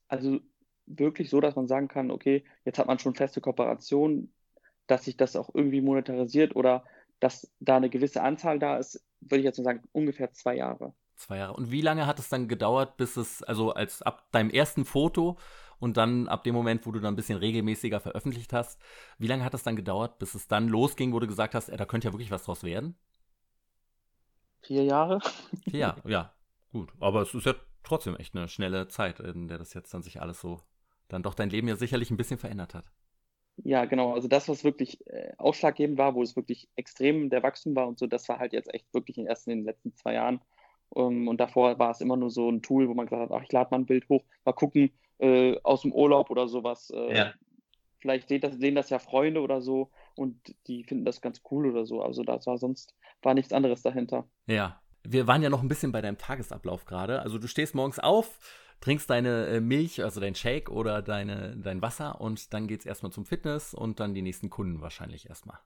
Also 0.09 0.41
wirklich 0.87 1.29
so, 1.29 1.41
dass 1.41 1.55
man 1.55 1.67
sagen 1.67 1.89
kann, 1.89 2.11
okay, 2.11 2.45
jetzt 2.65 2.79
hat 2.79 2.87
man 2.87 2.99
schon 2.99 3.15
feste 3.15 3.41
Kooperationen, 3.41 4.33
dass 4.87 5.05
sich 5.05 5.17
das 5.17 5.37
auch 5.37 5.51
irgendwie 5.55 5.83
monetarisiert 5.83 6.57
oder 6.57 6.85
dass 7.21 7.51
da 7.61 7.77
eine 7.77 7.91
gewisse 7.91 8.23
Anzahl 8.23 8.59
da 8.59 8.79
ist, 8.79 9.05
würde 9.21 9.39
ich 9.39 9.45
jetzt 9.45 9.59
mal 9.59 9.65
sagen, 9.65 9.83
ungefähr 9.93 10.33
zwei 10.33 10.57
Jahre. 10.57 10.95
Zwei 11.17 11.39
Jahre. 11.39 11.55
Und 11.55 11.71
wie 11.71 11.81
lange 11.81 12.07
hat 12.07 12.19
es 12.19 12.29
dann 12.29 12.49
gedauert, 12.49 12.97
bis 12.97 13.17
es, 13.17 13.43
also 13.43 13.73
als 13.73 14.03
ab 14.03 14.31
deinem 14.33 14.51
ersten 14.51 14.85
Foto 14.85 15.39
und 15.79 15.97
dann 15.97 16.29
ab 16.29 16.45
dem 16.45 16.55
Moment, 16.55 16.87
wo 16.87 16.93
du 16.93 17.01
dann 17.01 17.15
ein 17.15 17.17
bisschen 17.17 17.39
regelmäßiger 17.39 18.01
veröffentlicht 18.01 18.53
hast, 18.53 18.81
wie 19.19 19.27
lange 19.27 19.45
hat 19.45 19.55
es 19.55 19.63
dann 19.63 19.77
gedauert, 19.77 20.19
bis 20.19 20.35
es 20.35 20.49
dann 20.49 20.69
losging, 20.69 21.13
wo 21.13 21.21
du 21.21 21.27
gesagt 21.27 21.55
hast, 21.55 21.69
ey, 21.69 21.77
da 21.77 21.85
könnte 21.85 22.09
ja 22.09 22.13
wirklich 22.13 22.31
was 22.31 22.45
draus 22.45 22.63
werden? 22.63 22.97
Vier 24.67 24.85
Jahre. 24.85 25.21
Jahre, 25.67 26.03
ja. 26.11 26.33
Gut. 26.73 26.91
Aber 27.01 27.23
es 27.23 27.35
ist 27.35 27.47
ja 27.47 27.55
trotzdem 27.83 28.17
echt 28.17 28.35
eine 28.35 28.49
schnelle 28.49 28.89
Zeit, 28.89 29.21
in 29.21 29.49
der 29.49 29.59
das 29.59 29.75
jetzt 29.75 29.93
dann 29.95 30.03
sich 30.03 30.21
alles 30.21 30.41
so, 30.41 30.61
dann 31.09 31.23
doch 31.23 31.35
dein 31.35 31.51
Leben 31.51 31.69
ja 31.69 31.77
sicherlich 31.77 32.11
ein 32.11 32.17
bisschen 32.17 32.39
verändert 32.39 32.75
hat. 32.75 32.91
Ja, 33.59 33.85
genau. 33.85 34.15
Also 34.15 34.27
das, 34.27 34.49
was 34.49 34.65
wirklich 34.65 35.07
äh, 35.07 35.33
ausschlaggebend 35.39 35.99
war, 35.99 36.15
wo 36.15 36.23
es 36.23 36.35
wirklich 36.35 36.69
extrem 36.75 37.31
der 37.31 37.43
Wachstum 37.43 37.77
war 37.77 37.87
und 37.87 37.99
so, 37.99 38.07
das 38.07 38.29
war 38.29 38.39
halt 38.39 38.53
jetzt 38.53 38.73
echt 38.75 38.93
wirklich 38.93 39.19
erst 39.19 39.47
in 39.47 39.59
den 39.59 39.65
letzten 39.65 39.95
zwei 39.95 40.15
Jahren. 40.15 40.41
Um, 40.91 41.13
ähm, 41.13 41.29
und 41.29 41.41
davor 41.41 41.79
war 41.79 41.91
es 41.91 42.01
immer 42.01 42.17
nur 42.17 42.31
so 42.31 42.51
ein 42.51 42.63
Tool, 42.63 42.89
wo 42.89 42.95
man 42.95 43.07
gesagt 43.07 43.31
hat, 43.31 43.37
ach, 43.37 43.43
ich 43.43 43.53
lade 43.53 43.71
mal 43.71 43.79
ein 43.79 43.87
Bild 43.87 44.09
hoch, 44.09 44.25
mal 44.45 44.53
gucken, 44.53 44.91
äh, 45.19 45.57
aus 45.63 45.83
dem 45.83 45.93
Urlaub 45.93 46.31
oder 46.31 46.49
sowas. 46.49 46.91
Äh, 46.91 47.17
ja. 47.17 47.35
Vielleicht 47.99 48.29
sehen 48.29 48.41
das, 48.41 48.55
sehen 48.57 48.75
das 48.75 48.91
ja 48.91 48.99
Freunde 48.99 49.41
oder 49.41 49.61
so 49.61 49.91
und 50.17 50.55
die 50.67 50.85
finden 50.85 51.05
das 51.05 51.21
ganz 51.21 51.43
cool 51.51 51.67
oder 51.67 51.87
so. 51.87 52.03
Also 52.03 52.23
das 52.23 52.47
war 52.47 52.59
sonst 52.59 52.95
war 53.23 53.35
nichts 53.35 53.53
anderes 53.53 53.83
dahinter. 53.83 54.29
Ja. 54.47 54.81
Wir 55.07 55.27
waren 55.27 55.43
ja 55.43 55.51
noch 55.51 55.63
ein 55.63 55.69
bisschen 55.69 55.93
bei 55.93 56.01
deinem 56.01 56.17
Tagesablauf 56.17 56.87
gerade. 56.87 57.21
Also 57.21 57.39
du 57.39 57.47
stehst 57.47 57.75
morgens 57.75 57.99
auf, 57.99 58.39
trinkst 58.81 59.11
deine 59.11 59.47
äh, 59.49 59.61
Milch, 59.61 60.03
also 60.03 60.19
dein 60.19 60.35
Shake 60.35 60.71
oder 60.71 61.03
deine, 61.03 61.57
dein 61.57 61.83
Wasser 61.83 62.21
und 62.21 62.55
dann 62.55 62.67
geht 62.67 62.81
es 62.81 62.87
erstmal 62.87 63.13
zum 63.13 63.27
Fitness 63.27 63.75
und 63.75 64.01
dann 64.01 64.15
die 64.15 64.23
nächsten 64.23 64.49
Kunden 64.49 64.81
wahrscheinlich 64.81 65.29
erstmal. 65.29 65.59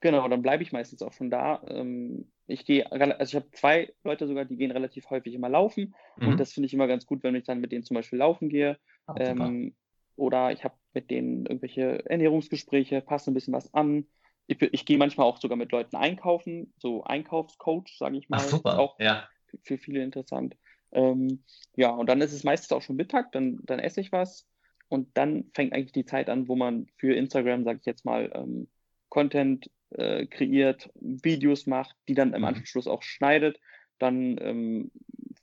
Genau, 0.00 0.26
dann 0.28 0.42
bleibe 0.42 0.62
ich 0.62 0.72
meistens 0.72 1.02
auch 1.02 1.12
schon 1.12 1.30
da. 1.30 1.62
Ähm, 1.68 2.30
ich 2.46 2.64
gehe, 2.64 2.90
also 2.90 3.14
ich 3.22 3.34
habe 3.34 3.50
zwei 3.52 3.92
Leute 4.02 4.26
sogar, 4.26 4.44
die 4.46 4.56
gehen 4.56 4.70
relativ 4.70 5.10
häufig 5.10 5.34
immer 5.34 5.48
laufen 5.48 5.94
mhm. 6.16 6.28
und 6.28 6.40
das 6.40 6.52
finde 6.52 6.68
ich 6.68 6.74
immer 6.74 6.86
ganz 6.86 7.06
gut, 7.06 7.22
wenn 7.22 7.34
ich 7.34 7.44
dann 7.44 7.60
mit 7.60 7.72
denen 7.72 7.84
zum 7.84 7.96
Beispiel 7.96 8.18
laufen 8.18 8.48
gehe. 8.48 8.78
Ah, 9.06 9.14
ähm, 9.18 9.74
oder 10.16 10.52
ich 10.52 10.64
habe 10.64 10.74
mit 10.92 11.10
denen 11.10 11.46
irgendwelche 11.46 12.04
Ernährungsgespräche, 12.08 13.00
passe 13.00 13.30
ein 13.30 13.34
bisschen 13.34 13.54
was 13.54 13.72
an 13.74 14.06
ich, 14.50 14.60
ich 14.60 14.84
gehe 14.84 14.98
manchmal 14.98 15.26
auch 15.26 15.38
sogar 15.38 15.56
mit 15.56 15.70
Leuten 15.70 15.96
einkaufen, 15.96 16.72
so 16.76 17.04
Einkaufscoach, 17.04 17.96
sage 17.96 18.18
ich 18.18 18.28
mal. 18.28 18.38
Ach, 18.38 18.48
super. 18.48 18.78
Auch 18.80 18.98
ja. 18.98 19.28
für 19.62 19.78
viele 19.78 20.02
interessant. 20.02 20.56
Ähm, 20.90 21.44
ja, 21.76 21.90
und 21.90 22.08
dann 22.08 22.20
ist 22.20 22.32
es 22.32 22.42
meistens 22.42 22.72
auch 22.72 22.82
schon 22.82 22.96
Mittag, 22.96 23.30
dann, 23.30 23.60
dann 23.62 23.78
esse 23.78 24.00
ich 24.00 24.10
was 24.10 24.48
und 24.88 25.16
dann 25.16 25.50
fängt 25.54 25.72
eigentlich 25.72 25.92
die 25.92 26.04
Zeit 26.04 26.28
an, 26.28 26.48
wo 26.48 26.56
man 26.56 26.88
für 26.96 27.14
Instagram, 27.14 27.62
sage 27.62 27.78
ich 27.78 27.86
jetzt 27.86 28.04
mal, 28.04 28.28
ähm, 28.34 28.68
Content 29.08 29.70
äh, 29.90 30.26
kreiert, 30.26 30.90
Videos 30.96 31.66
macht, 31.66 31.94
die 32.08 32.14
dann 32.14 32.34
im 32.34 32.40
mhm. 32.40 32.48
Anschluss 32.48 32.88
auch 32.88 33.02
schneidet. 33.02 33.60
Dann 33.98 34.36
ähm, 34.40 34.90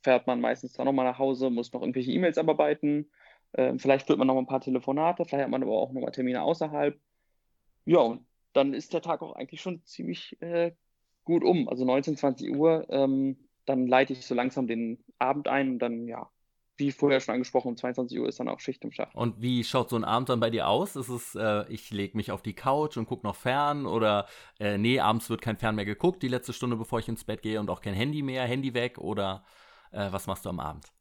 fährt 0.02 0.26
man 0.26 0.42
meistens 0.42 0.74
dann 0.74 0.84
nochmal 0.84 1.06
nach 1.06 1.18
Hause, 1.18 1.48
muss 1.48 1.72
noch 1.72 1.80
irgendwelche 1.80 2.12
E-Mails 2.12 2.36
abarbeiten. 2.36 3.10
Ähm, 3.54 3.78
vielleicht 3.78 4.06
führt 4.06 4.18
man 4.18 4.26
noch 4.26 4.36
ein 4.36 4.46
paar 4.46 4.60
Telefonate, 4.60 5.24
vielleicht 5.24 5.44
hat 5.44 5.50
man 5.50 5.62
aber 5.62 5.72
auch 5.72 5.92
nochmal 5.92 6.12
Termine 6.12 6.42
außerhalb. 6.42 6.98
Ja, 7.84 7.98
und 8.00 8.26
dann 8.52 8.74
ist 8.74 8.92
der 8.92 9.02
Tag 9.02 9.22
auch 9.22 9.34
eigentlich 9.34 9.60
schon 9.60 9.84
ziemlich 9.84 10.40
äh, 10.42 10.72
gut 11.24 11.44
um. 11.44 11.68
Also 11.68 11.84
19, 11.84 12.16
20 12.16 12.54
Uhr, 12.54 12.86
ähm, 12.90 13.48
dann 13.64 13.86
leite 13.86 14.12
ich 14.12 14.26
so 14.26 14.34
langsam 14.34 14.66
den 14.66 15.02
Abend 15.18 15.48
ein 15.48 15.70
und 15.70 15.78
dann, 15.78 16.06
ja, 16.06 16.28
wie 16.78 16.92
vorher 16.92 17.20
schon 17.20 17.34
angesprochen, 17.34 17.68
um 17.68 17.76
22 17.76 18.18
Uhr 18.20 18.28
ist 18.28 18.38
dann 18.38 18.48
auch 18.48 18.60
Schicht 18.60 18.84
im 18.84 18.92
Schacht. 18.92 19.14
Und 19.14 19.42
wie 19.42 19.64
schaut 19.64 19.90
so 19.90 19.96
ein 19.96 20.04
Abend 20.04 20.28
dann 20.28 20.40
bei 20.40 20.48
dir 20.48 20.68
aus? 20.68 20.96
Ist 20.96 21.08
es, 21.08 21.34
äh, 21.34 21.64
ich 21.68 21.90
lege 21.90 22.16
mich 22.16 22.30
auf 22.30 22.40
die 22.40 22.54
Couch 22.54 22.96
und 22.96 23.06
gucke 23.06 23.26
noch 23.26 23.34
fern 23.34 23.84
oder 23.84 24.26
äh, 24.60 24.78
nee, 24.78 25.00
abends 25.00 25.28
wird 25.28 25.42
kein 25.42 25.56
Fern 25.56 25.74
mehr 25.74 25.84
geguckt, 25.84 26.22
die 26.22 26.28
letzte 26.28 26.52
Stunde, 26.52 26.76
bevor 26.76 27.00
ich 27.00 27.08
ins 27.08 27.24
Bett 27.24 27.42
gehe 27.42 27.58
und 27.58 27.68
auch 27.68 27.80
kein 27.80 27.94
Handy 27.94 28.22
mehr, 28.22 28.44
Handy 28.44 28.74
weg 28.74 28.98
oder 28.98 29.44
äh, 29.90 30.10
was 30.12 30.26
machst 30.26 30.44
du 30.44 30.50
am 30.50 30.60
Abend? 30.60 30.92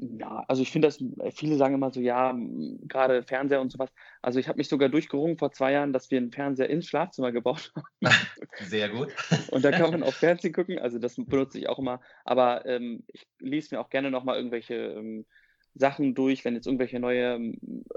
Ja, 0.00 0.44
also 0.46 0.62
ich 0.62 0.70
finde 0.70 0.86
das, 0.86 1.00
äh, 1.00 1.32
viele 1.32 1.56
sagen 1.56 1.74
immer 1.74 1.90
so, 1.90 2.00
ja, 2.00 2.36
gerade 2.82 3.24
Fernseher 3.24 3.60
und 3.60 3.72
sowas. 3.72 3.90
Also 4.22 4.38
ich 4.38 4.46
habe 4.46 4.58
mich 4.58 4.68
sogar 4.68 4.88
durchgerungen 4.88 5.38
vor 5.38 5.50
zwei 5.50 5.72
Jahren, 5.72 5.92
dass 5.92 6.10
wir 6.10 6.18
einen 6.18 6.30
Fernseher 6.30 6.70
ins 6.70 6.86
Schlafzimmer 6.86 7.32
gebaut 7.32 7.72
haben. 8.04 8.14
Sehr 8.60 8.90
gut. 8.90 9.08
Und 9.50 9.64
da 9.64 9.72
kann 9.72 9.90
man 9.90 10.04
auch 10.04 10.12
Fernsehen 10.12 10.52
gucken, 10.52 10.78
also 10.78 10.98
das 10.98 11.16
benutze 11.16 11.58
ich 11.58 11.68
auch 11.68 11.80
immer. 11.80 12.00
Aber 12.24 12.64
ähm, 12.66 13.02
ich 13.08 13.26
lese 13.40 13.74
mir 13.74 13.80
auch 13.80 13.90
gerne 13.90 14.10
nochmal 14.10 14.36
irgendwelche 14.36 14.74
ähm, 14.74 15.26
Sachen 15.74 16.14
durch, 16.14 16.44
wenn 16.44 16.54
jetzt 16.54 16.66
irgendwelche 16.66 17.00
neue, 17.00 17.52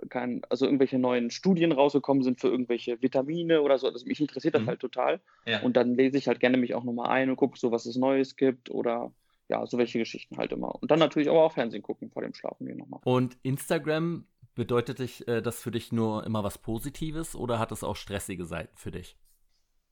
kann, 0.09 0.41
also 0.49 0.65
irgendwelche 0.65 0.97
neuen 0.97 1.29
Studien 1.29 1.71
rausgekommen 1.71 2.23
sind 2.23 2.39
für 2.39 2.47
irgendwelche 2.47 3.01
Vitamine 3.01 3.61
oder 3.61 3.77
so. 3.77 3.87
Also 3.87 4.05
mich 4.05 4.19
interessiert 4.19 4.55
das 4.55 4.63
mhm. 4.63 4.67
halt 4.67 4.79
total. 4.79 5.21
Ja. 5.45 5.61
Und 5.61 5.77
dann 5.77 5.95
lese 5.95 6.17
ich 6.17 6.27
halt 6.27 6.39
gerne 6.39 6.57
mich 6.57 6.73
auch 6.73 6.83
nochmal 6.83 7.09
ein 7.09 7.29
und 7.29 7.35
gucke 7.35 7.59
so, 7.59 7.71
was 7.71 7.85
es 7.85 7.95
Neues 7.95 8.35
gibt 8.35 8.71
oder 8.71 9.11
ja, 9.51 9.65
so 9.67 9.77
welche 9.77 9.99
Geschichten 9.99 10.37
halt 10.37 10.53
immer. 10.53 10.73
Und 10.81 10.89
dann 10.91 10.99
natürlich 10.99 11.29
aber 11.29 11.43
auch 11.43 11.51
Fernsehen 11.51 11.83
gucken 11.83 12.09
vor 12.09 12.21
dem 12.21 12.33
Schlafen 12.33 12.65
gehen 12.65 12.77
nochmal. 12.77 13.01
Und 13.03 13.37
Instagram 13.43 14.25
bedeutet 14.55 14.99
dich, 14.99 15.27
äh, 15.27 15.41
das 15.41 15.61
für 15.61 15.71
dich 15.71 15.91
nur 15.91 16.25
immer 16.25 16.43
was 16.43 16.57
Positives 16.57 17.35
oder 17.35 17.59
hat 17.59 17.73
es 17.73 17.83
auch 17.83 17.97
stressige 17.97 18.45
Seiten 18.45 18.75
für 18.77 18.91
dich? 18.91 19.17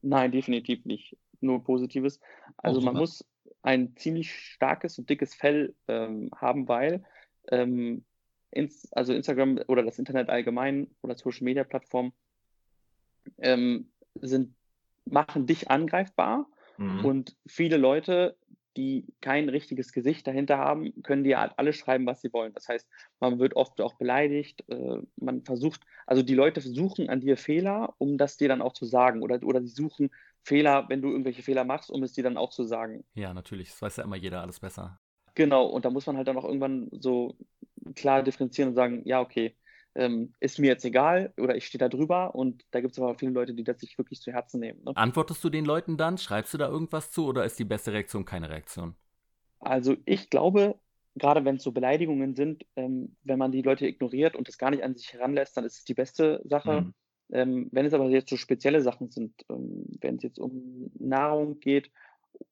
Nein, 0.01 0.31
definitiv 0.31 0.85
nicht 0.85 1.17
nur 1.41 1.61
Positives. 1.61 2.21
Also 2.55 2.79
oh, 2.79 2.83
man 2.83 2.95
muss 2.95 3.25
ein 3.61 3.97
ziemlich 3.97 4.31
starkes 4.31 4.97
und 4.97 5.09
dickes 5.09 5.35
Fell 5.35 5.75
ähm, 5.89 6.31
haben, 6.33 6.69
weil 6.69 7.03
ähm, 7.51 8.05
ins, 8.51 8.91
also 8.93 9.13
Instagram 9.13 9.59
oder 9.67 9.83
das 9.83 9.99
Internet 9.99 10.29
allgemein 10.29 10.87
oder 11.01 11.17
Social 11.17 11.43
Media 11.43 11.65
Plattformen 11.65 12.13
ähm, 13.39 13.89
sind, 14.21 14.53
machen 15.03 15.47
dich 15.47 15.69
angreifbar 15.69 16.47
mhm. 16.77 17.03
und 17.03 17.35
viele 17.45 17.75
Leute, 17.75 18.37
die 18.77 19.05
kein 19.21 19.49
richtiges 19.49 19.91
Gesicht 19.91 20.27
dahinter 20.27 20.57
haben, 20.57 20.93
können 21.03 21.23
dir 21.23 21.57
alles 21.57 21.75
schreiben, 21.77 22.05
was 22.05 22.21
sie 22.21 22.31
wollen. 22.33 22.53
Das 22.53 22.67
heißt, 22.69 22.87
man 23.19 23.39
wird 23.39 23.55
oft 23.55 23.81
auch 23.81 23.95
beleidigt, 23.95 24.63
äh, 24.69 24.99
man 25.17 25.43
versucht, 25.43 25.81
also 26.05 26.23
die 26.23 26.35
Leute 26.35 26.61
suchen 26.61 27.09
an 27.09 27.21
dir 27.21 27.37
Fehler, 27.37 27.95
um 27.97 28.17
das 28.17 28.37
dir 28.37 28.47
dann 28.47 28.61
auch 28.61 28.73
zu 28.73 28.85
sagen 28.85 29.21
oder, 29.21 29.41
oder 29.43 29.61
sie 29.61 29.67
suchen 29.67 30.11
Fehler, 30.43 30.85
wenn 30.87 31.01
du 31.01 31.09
irgendwelche 31.09 31.43
Fehler 31.43 31.65
machst, 31.65 31.91
um 31.91 32.03
es 32.03 32.13
dir 32.13 32.23
dann 32.23 32.37
auch 32.37 32.51
zu 32.51 32.63
sagen. 32.63 33.03
Ja, 33.15 33.33
natürlich, 33.33 33.69
das 33.69 33.81
weiß 33.81 33.97
ja 33.97 34.03
immer 34.03 34.15
jeder 34.15 34.41
alles 34.41 34.59
besser. 34.59 34.99
Genau, 35.35 35.65
und 35.67 35.85
da 35.85 35.89
muss 35.89 36.05
man 36.05 36.17
halt 36.17 36.27
dann 36.27 36.37
auch 36.37 36.45
irgendwann 36.45 36.89
so 36.91 37.37
klar 37.95 38.23
differenzieren 38.23 38.69
und 38.69 38.75
sagen, 38.75 39.01
ja, 39.05 39.21
okay, 39.21 39.55
ähm, 39.99 40.33
ist 40.39 40.59
mir 40.59 40.67
jetzt 40.67 40.85
egal 40.85 41.33
oder 41.37 41.55
ich 41.55 41.65
stehe 41.65 41.79
da 41.79 41.89
drüber 41.89 42.33
und 42.33 42.63
da 42.71 42.79
gibt 42.79 42.93
es 42.93 42.99
aber 42.99 43.15
viele 43.15 43.33
Leute, 43.33 43.53
die 43.53 43.65
das 43.65 43.81
sich 43.81 43.97
wirklich 43.97 44.21
zu 44.21 44.31
Herzen 44.31 44.61
nehmen. 44.61 44.81
Ne? 44.83 44.95
Antwortest 44.95 45.43
du 45.43 45.49
den 45.49 45.65
Leuten 45.65 45.97
dann? 45.97 46.17
Schreibst 46.17 46.53
du 46.53 46.57
da 46.57 46.69
irgendwas 46.69 47.11
zu 47.11 47.27
oder 47.27 47.43
ist 47.43 47.59
die 47.59 47.65
beste 47.65 47.91
Reaktion 47.91 48.23
keine 48.23 48.49
Reaktion? 48.49 48.95
Also 49.59 49.97
ich 50.05 50.29
glaube, 50.29 50.79
gerade 51.15 51.43
wenn 51.43 51.57
es 51.57 51.63
so 51.63 51.73
Beleidigungen 51.73 52.33
sind, 52.33 52.65
ähm, 52.77 53.17
wenn 53.23 53.37
man 53.37 53.51
die 53.51 53.61
Leute 53.61 53.87
ignoriert 53.87 54.37
und 54.37 54.47
das 54.47 54.57
gar 54.57 54.71
nicht 54.71 54.83
an 54.83 54.95
sich 54.95 55.11
heranlässt, 55.11 55.57
dann 55.57 55.65
ist 55.65 55.79
es 55.79 55.83
die 55.83 55.93
beste 55.93 56.41
Sache. 56.45 56.81
Mhm. 56.81 56.93
Ähm, 57.31 57.69
wenn 57.71 57.85
es 57.85 57.93
aber 57.93 58.09
jetzt 58.09 58.29
so 58.29 58.37
spezielle 58.37 58.81
Sachen 58.81 59.11
sind, 59.11 59.33
ähm, 59.49 59.85
wenn 59.99 60.15
es 60.15 60.23
jetzt 60.23 60.39
um 60.39 60.91
Nahrung 60.97 61.59
geht, 61.59 61.91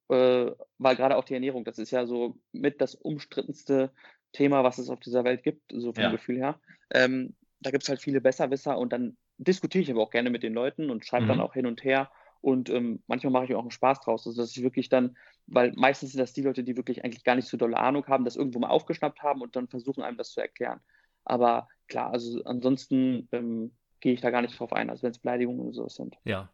äh, 0.10 0.52
weil 0.78 0.96
gerade 0.98 1.16
auch 1.16 1.24
die 1.24 1.34
Ernährung, 1.34 1.64
das 1.64 1.80
ist 1.80 1.92
ja 1.92 2.06
so 2.06 2.38
mit 2.52 2.82
das 2.82 2.94
umstrittenste 2.94 3.92
Thema, 4.34 4.66
was 4.66 4.78
es 4.78 4.90
auf 4.90 5.00
dieser 5.00 5.24
Welt 5.24 5.44
gibt, 5.44 5.72
so 5.72 5.94
vom 5.94 6.04
ja. 6.04 6.12
Gefühl 6.12 6.38
her. 6.38 6.60
Ähm, 6.92 7.36
da 7.60 7.72
gibt 7.72 7.84
es 7.84 7.90
halt 7.90 8.02
viele 8.02 8.22
Besserwisser 8.22 8.78
und 8.78 8.94
dann 8.94 9.18
diskutiere 9.38 9.84
ich 9.84 9.92
aber 9.92 10.02
auch 10.02 10.10
gerne 10.10 10.30
mit 10.30 10.44
den 10.44 10.54
Leuten 10.54 10.90
und 10.90 11.06
schreibe 11.06 11.26
mhm. 11.26 11.30
dann 11.30 11.42
auch 11.42 11.54
hin 11.54 11.66
und 11.66 11.84
her. 11.84 12.12
Und 12.42 12.70
ähm, 12.70 13.04
manchmal 13.08 13.32
mache 13.32 13.46
ich 13.46 13.56
auch 13.56 13.62
einen 13.62 13.72
Spaß 13.72 14.02
draus. 14.02 14.28
Also, 14.28 14.42
dass 14.42 14.56
ich 14.56 14.64
wirklich 14.64 14.90
dann, 14.90 15.18
weil 15.48 15.74
meistens 15.76 16.12
sind 16.12 16.20
das 16.20 16.34
die 16.34 16.44
Leute, 16.44 16.64
die 16.64 16.78
wirklich 16.78 17.04
eigentlich 17.04 17.24
gar 17.24 17.36
nicht 17.36 17.48
so 17.48 17.58
dolle 17.58 17.78
Ahnung 17.78 18.06
haben, 18.08 18.26
das 18.26 18.36
irgendwo 18.36 18.60
mal 18.60 18.70
aufgeschnappt 18.70 19.24
haben 19.24 19.42
und 19.42 19.56
dann 19.56 19.68
versuchen 19.68 20.04
einem 20.04 20.18
das 20.18 20.32
zu 20.32 20.42
erklären. 20.42 20.80
Aber 21.26 21.68
klar, 21.88 22.12
also 22.12 22.44
ansonsten 22.46 23.28
ähm, 23.32 23.76
gehe 24.00 24.14
ich 24.14 24.22
da 24.22 24.30
gar 24.30 24.42
nicht 24.42 24.58
drauf 24.58 24.72
ein, 24.72 24.90
also 24.90 25.04
wenn 25.04 25.12
es 25.12 25.20
Beleidigungen 25.20 25.62
oder 25.62 25.74
so 25.74 25.90
sind. 25.90 26.16
Ja, 26.24 26.50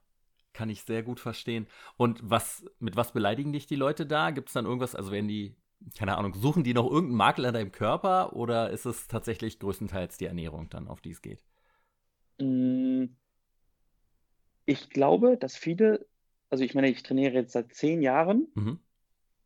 kann 0.53 0.69
ich 0.69 0.83
sehr 0.83 1.03
gut 1.03 1.19
verstehen. 1.19 1.67
Und 1.98 2.19
was, 2.24 2.65
mit 2.79 2.95
was 2.95 3.12
beleidigen 3.12 3.51
dich 3.53 3.67
die 3.67 3.75
Leute 3.75 4.05
da? 4.05 4.31
Gibt 4.31 4.50
es 4.50 4.53
dann 4.53 4.65
irgendwas, 4.65 4.95
also 4.95 5.12
werden 5.12 5.27
die, 5.27 5.55
keine 5.97 6.17
Ahnung, 6.17 6.33
suchen 6.33 6.63
die 6.63 6.73
noch 6.73 6.85
irgendeinen 6.85 7.17
Makel 7.17 7.45
an 7.45 7.53
deinem 7.53 7.71
Körper 7.71 8.33
oder 8.33 8.69
ist 8.69 8.85
es 8.85 9.07
tatsächlich 9.07 9.59
größtenteils 9.59 10.17
die 10.17 10.25
Ernährung 10.25 10.69
dann, 10.69 10.87
auf 10.87 11.01
die 11.01 11.11
es 11.11 11.21
geht? 11.21 11.43
Mm, 12.39 13.05
ich 14.65 14.89
glaube, 14.89 15.37
dass 15.37 15.55
viele, 15.55 16.05
also 16.49 16.63
ich 16.63 16.73
meine, 16.73 16.89
ich 16.89 17.03
trainiere 17.03 17.33
jetzt 17.33 17.53
seit 17.53 17.73
zehn 17.73 18.01
Jahren 18.01 18.47
mhm. 18.55 18.79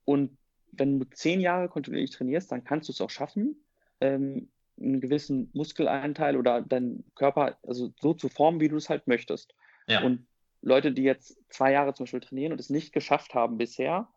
und 0.06 0.38
wenn 0.72 1.00
du 1.00 1.10
zehn 1.10 1.40
Jahre 1.40 1.70
kontinuierlich 1.70 2.12
trainierst, 2.12 2.52
dann 2.52 2.64
kannst 2.64 2.88
du 2.88 2.94
es 2.94 3.02
auch 3.02 3.10
schaffen, 3.10 3.56
ähm, 4.00 4.50
einen 4.80 5.02
gewissen 5.02 5.50
Muskelanteil 5.54 6.38
oder 6.38 6.62
deinen 6.62 7.04
Körper 7.16 7.58
also 7.64 7.92
so 8.00 8.14
zu 8.14 8.30
formen, 8.30 8.60
wie 8.60 8.70
du 8.70 8.78
es 8.78 8.90
halt 8.90 9.08
möchtest. 9.08 9.56
Ja. 9.88 10.04
Und 10.04 10.28
Leute, 10.62 10.92
die 10.92 11.04
jetzt 11.04 11.38
zwei 11.50 11.72
Jahre 11.72 11.94
zum 11.94 12.04
Beispiel 12.04 12.20
trainieren 12.20 12.52
und 12.52 12.60
es 12.60 12.70
nicht 12.70 12.94
geschafft 12.94 13.34
haben 13.34 13.58
bisher, 13.58 14.08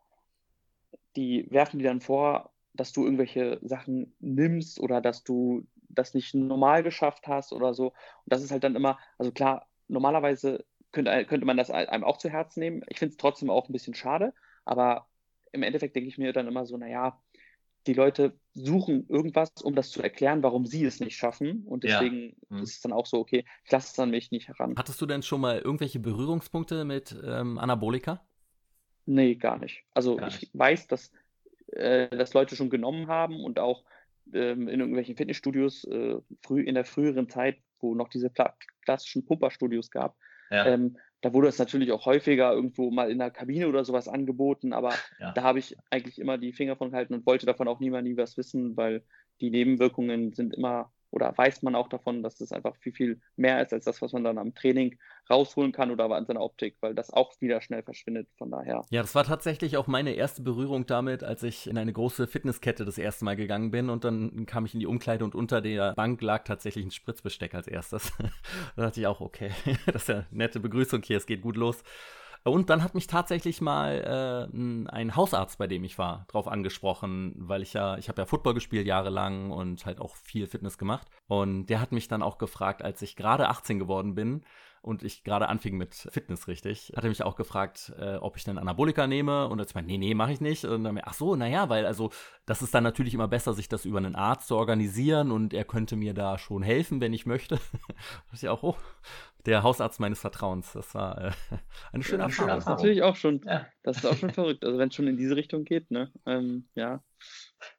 die 1.15 1.47
werfen 1.49 1.79
dir 1.79 1.87
dann 1.87 2.01
vor, 2.01 2.51
dass 2.73 2.93
du 2.93 3.03
irgendwelche 3.03 3.59
Sachen 3.61 4.15
nimmst 4.19 4.79
oder 4.79 5.01
dass 5.01 5.23
du 5.23 5.65
das 5.89 6.13
nicht 6.13 6.33
normal 6.33 6.83
geschafft 6.83 7.27
hast 7.27 7.51
oder 7.51 7.73
so. 7.73 7.87
Und 7.87 7.95
das 8.27 8.43
ist 8.43 8.51
halt 8.51 8.63
dann 8.63 8.75
immer, 8.75 8.97
also 9.17 9.31
klar, 9.31 9.67
normalerweise 9.87 10.65
könnte, 10.91 11.25
könnte 11.25 11.45
man 11.45 11.57
das 11.57 11.69
einem 11.69 12.03
auch 12.03 12.17
zu 12.17 12.29
Herzen 12.29 12.61
nehmen. 12.61 12.83
Ich 12.87 12.99
finde 12.99 13.11
es 13.11 13.17
trotzdem 13.17 13.49
auch 13.49 13.67
ein 13.67 13.73
bisschen 13.73 13.93
schade, 13.93 14.33
aber 14.65 15.07
im 15.51 15.63
Endeffekt 15.63 15.95
denke 15.95 16.07
ich 16.07 16.17
mir 16.17 16.33
dann 16.33 16.47
immer 16.47 16.65
so, 16.65 16.77
naja, 16.77 17.21
die 17.87 17.93
Leute 17.93 18.37
suchen 18.53 19.07
irgendwas, 19.09 19.49
um 19.63 19.75
das 19.75 19.89
zu 19.89 20.01
erklären, 20.01 20.43
warum 20.43 20.65
sie 20.65 20.85
es 20.85 20.99
nicht 20.99 21.15
schaffen. 21.15 21.65
Und 21.65 21.83
deswegen 21.83 22.35
ja. 22.49 22.57
mhm. 22.57 22.63
ist 22.63 22.75
es 22.75 22.81
dann 22.81 22.93
auch 22.93 23.05
so, 23.05 23.17
okay, 23.17 23.43
ich 23.65 23.71
lasse 23.71 23.87
es 23.87 23.93
dann 23.93 24.11
mich 24.11 24.31
nicht 24.31 24.47
heran. 24.47 24.75
Hattest 24.77 25.01
du 25.01 25.05
denn 25.05 25.23
schon 25.23 25.41
mal 25.41 25.57
irgendwelche 25.57 25.99
Berührungspunkte 25.99 26.85
mit 26.85 27.15
ähm, 27.25 27.57
Anabolika? 27.57 28.23
Nee, 29.05 29.35
gar 29.35 29.57
nicht. 29.59 29.83
Also 29.93 30.17
gar 30.17 30.27
ich 30.27 30.49
weiß, 30.53 30.87
dass 30.87 31.11
äh, 31.73 32.09
das 32.09 32.33
Leute 32.33 32.55
schon 32.55 32.69
genommen 32.69 33.07
haben 33.07 33.43
und 33.43 33.59
auch 33.59 33.83
ähm, 34.33 34.67
in 34.67 34.79
irgendwelchen 34.79 35.15
Fitnessstudios 35.15 35.83
äh, 35.85 36.17
früh 36.41 36.61
in 36.61 36.75
der 36.75 36.85
früheren 36.85 37.29
Zeit, 37.29 37.57
wo 37.79 37.95
noch 37.95 38.09
diese 38.09 38.31
klassischen 38.85 39.25
Pumperstudios 39.25 39.89
gab, 39.89 40.15
ja. 40.49 40.65
ähm, 40.67 40.97
da 41.21 41.33
wurde 41.33 41.47
es 41.47 41.59
natürlich 41.59 41.91
auch 41.91 42.05
häufiger 42.05 42.51
irgendwo 42.51 42.89
mal 42.89 43.11
in 43.11 43.19
der 43.19 43.29
Kabine 43.29 43.67
oder 43.67 43.85
sowas 43.85 44.07
angeboten, 44.07 44.73
aber 44.73 44.93
ja. 45.19 45.31
da 45.33 45.43
habe 45.43 45.59
ich 45.59 45.77
eigentlich 45.91 46.19
immer 46.19 46.37
die 46.37 46.51
Finger 46.51 46.75
von 46.75 46.91
gehalten 46.91 47.13
und 47.13 47.25
wollte 47.25 47.45
davon 47.45 47.67
auch 47.67 47.79
niemand 47.79 48.07
nie 48.07 48.17
was 48.17 48.37
wissen, 48.37 48.75
weil 48.75 49.03
die 49.39 49.51
Nebenwirkungen 49.51 50.33
sind 50.33 50.55
immer 50.55 50.91
oder 51.11 51.37
weiß 51.37 51.61
man 51.61 51.75
auch 51.75 51.89
davon, 51.89 52.23
dass 52.23 52.37
das 52.37 52.51
einfach 52.51 52.75
viel, 52.77 52.93
viel 52.93 53.21
mehr 53.35 53.61
ist 53.61 53.73
als 53.73 53.85
das, 53.85 54.01
was 54.01 54.13
man 54.13 54.23
dann 54.23 54.37
am 54.37 54.55
Training 54.55 54.97
rausholen 55.29 55.71
kann 55.71 55.91
oder 55.91 56.09
an 56.09 56.25
seiner 56.25 56.41
Optik, 56.41 56.77
weil 56.81 56.95
das 56.95 57.11
auch 57.11 57.33
wieder 57.39 57.61
schnell 57.61 57.83
verschwindet. 57.83 58.27
Von 58.37 58.51
daher. 58.51 58.83
Ja, 58.89 59.01
das 59.01 59.13
war 59.13 59.23
tatsächlich 59.23 59.77
auch 59.77 59.87
meine 59.87 60.13
erste 60.13 60.41
Berührung 60.41 60.85
damit, 60.85 61.23
als 61.23 61.43
ich 61.43 61.67
in 61.67 61.77
eine 61.77 61.93
große 61.93 62.27
Fitnesskette 62.27 62.85
das 62.85 62.97
erste 62.97 63.25
Mal 63.25 63.35
gegangen 63.35 63.71
bin 63.71 63.89
und 63.89 64.03
dann 64.03 64.45
kam 64.45 64.65
ich 64.65 64.73
in 64.73 64.79
die 64.79 64.87
Umkleide 64.87 65.23
und 65.23 65.35
unter 65.35 65.61
der 65.61 65.93
Bank 65.93 66.21
lag 66.21 66.43
tatsächlich 66.43 66.85
ein 66.85 66.91
Spritzbesteck 66.91 67.53
als 67.53 67.67
erstes. 67.67 68.11
da 68.75 68.83
dachte 68.83 68.99
ich 69.01 69.07
auch, 69.07 69.21
okay, 69.21 69.51
das 69.85 70.03
ist 70.03 70.07
ja 70.07 70.15
eine 70.15 70.25
nette 70.31 70.59
Begrüßung 70.59 71.01
hier, 71.03 71.17
es 71.17 71.25
geht 71.25 71.41
gut 71.41 71.57
los. 71.57 71.83
Und 72.43 72.69
dann 72.71 72.83
hat 72.83 72.95
mich 72.95 73.05
tatsächlich 73.05 73.61
mal 73.61 74.49
äh, 74.51 74.57
ein 74.91 75.15
Hausarzt, 75.15 75.59
bei 75.59 75.67
dem 75.67 75.83
ich 75.83 75.97
war, 75.97 76.25
drauf 76.27 76.47
angesprochen, 76.47 77.33
weil 77.37 77.61
ich 77.61 77.73
ja, 77.73 77.97
ich 77.97 78.09
habe 78.09 78.21
ja 78.21 78.25
Football 78.25 78.55
gespielt 78.55 78.87
jahrelang 78.87 79.51
und 79.51 79.85
halt 79.85 79.99
auch 79.99 80.15
viel 80.15 80.47
Fitness 80.47 80.77
gemacht. 80.77 81.07
Und 81.27 81.67
der 81.67 81.79
hat 81.79 81.91
mich 81.91 82.07
dann 82.07 82.23
auch 82.23 82.39
gefragt, 82.39 82.81
als 82.81 83.01
ich 83.03 83.15
gerade 83.15 83.49
18 83.49 83.77
geworden 83.77 84.15
bin, 84.15 84.43
und 84.81 85.03
ich 85.03 85.23
gerade 85.23 85.47
anfing 85.47 85.77
mit 85.77 85.93
Fitness 85.93 86.47
richtig, 86.47 86.93
hat 86.95 87.03
er 87.03 87.09
mich 87.09 87.23
auch 87.23 87.35
gefragt, 87.35 87.93
äh, 87.99 88.15
ob 88.15 88.35
ich 88.37 88.43
denn 88.43 88.57
Anabolika 88.57 89.05
nehme 89.05 89.47
und 89.47 89.59
jetzt 89.59 89.75
meinte, 89.75 89.91
nee, 89.91 89.97
nee, 89.97 90.13
mache 90.15 90.31
ich 90.31 90.41
nicht. 90.41 90.65
Und 90.65 90.83
dann, 90.83 90.99
ach 91.03 91.13
so, 91.13 91.35
naja, 91.35 91.69
weil 91.69 91.85
also 91.85 92.09
das 92.45 92.61
ist 92.61 92.73
dann 92.73 92.83
natürlich 92.83 93.13
immer 93.13 93.27
besser, 93.27 93.53
sich 93.53 93.69
das 93.69 93.85
über 93.85 93.99
einen 93.99 94.15
Arzt 94.15 94.47
zu 94.47 94.55
organisieren 94.55 95.31
und 95.31 95.53
er 95.53 95.65
könnte 95.65 95.95
mir 95.95 96.13
da 96.13 96.37
schon 96.37 96.63
helfen, 96.63 96.99
wenn 96.99 97.13
ich 97.13 97.25
möchte. 97.27 97.55
das 98.25 98.33
ist 98.33 98.41
ja 98.41 98.51
auch, 98.51 98.63
oh, 98.63 98.75
der 99.45 99.63
Hausarzt 99.63 99.99
meines 99.99 100.19
Vertrauens. 100.19 100.73
Das 100.73 100.95
war 100.95 101.25
äh, 101.25 101.31
eine 101.91 102.03
schöne 102.03 102.23
Erfahrung. 102.23 102.49
Das 102.49 102.63
ist 102.63 102.69
natürlich 102.69 103.03
auch 103.03 103.15
schon, 103.15 103.41
ja. 103.45 103.67
das 103.83 103.97
ist 103.97 104.05
auch 104.05 104.17
schon 104.17 104.31
verrückt. 104.31 104.63
Also 104.65 104.77
wenn 104.77 104.89
es 104.89 104.95
schon 104.95 105.07
in 105.07 105.17
diese 105.17 105.35
Richtung 105.35 105.63
geht, 105.63 105.91
ne? 105.91 106.11
Ähm, 106.25 106.67
ja, 106.73 107.03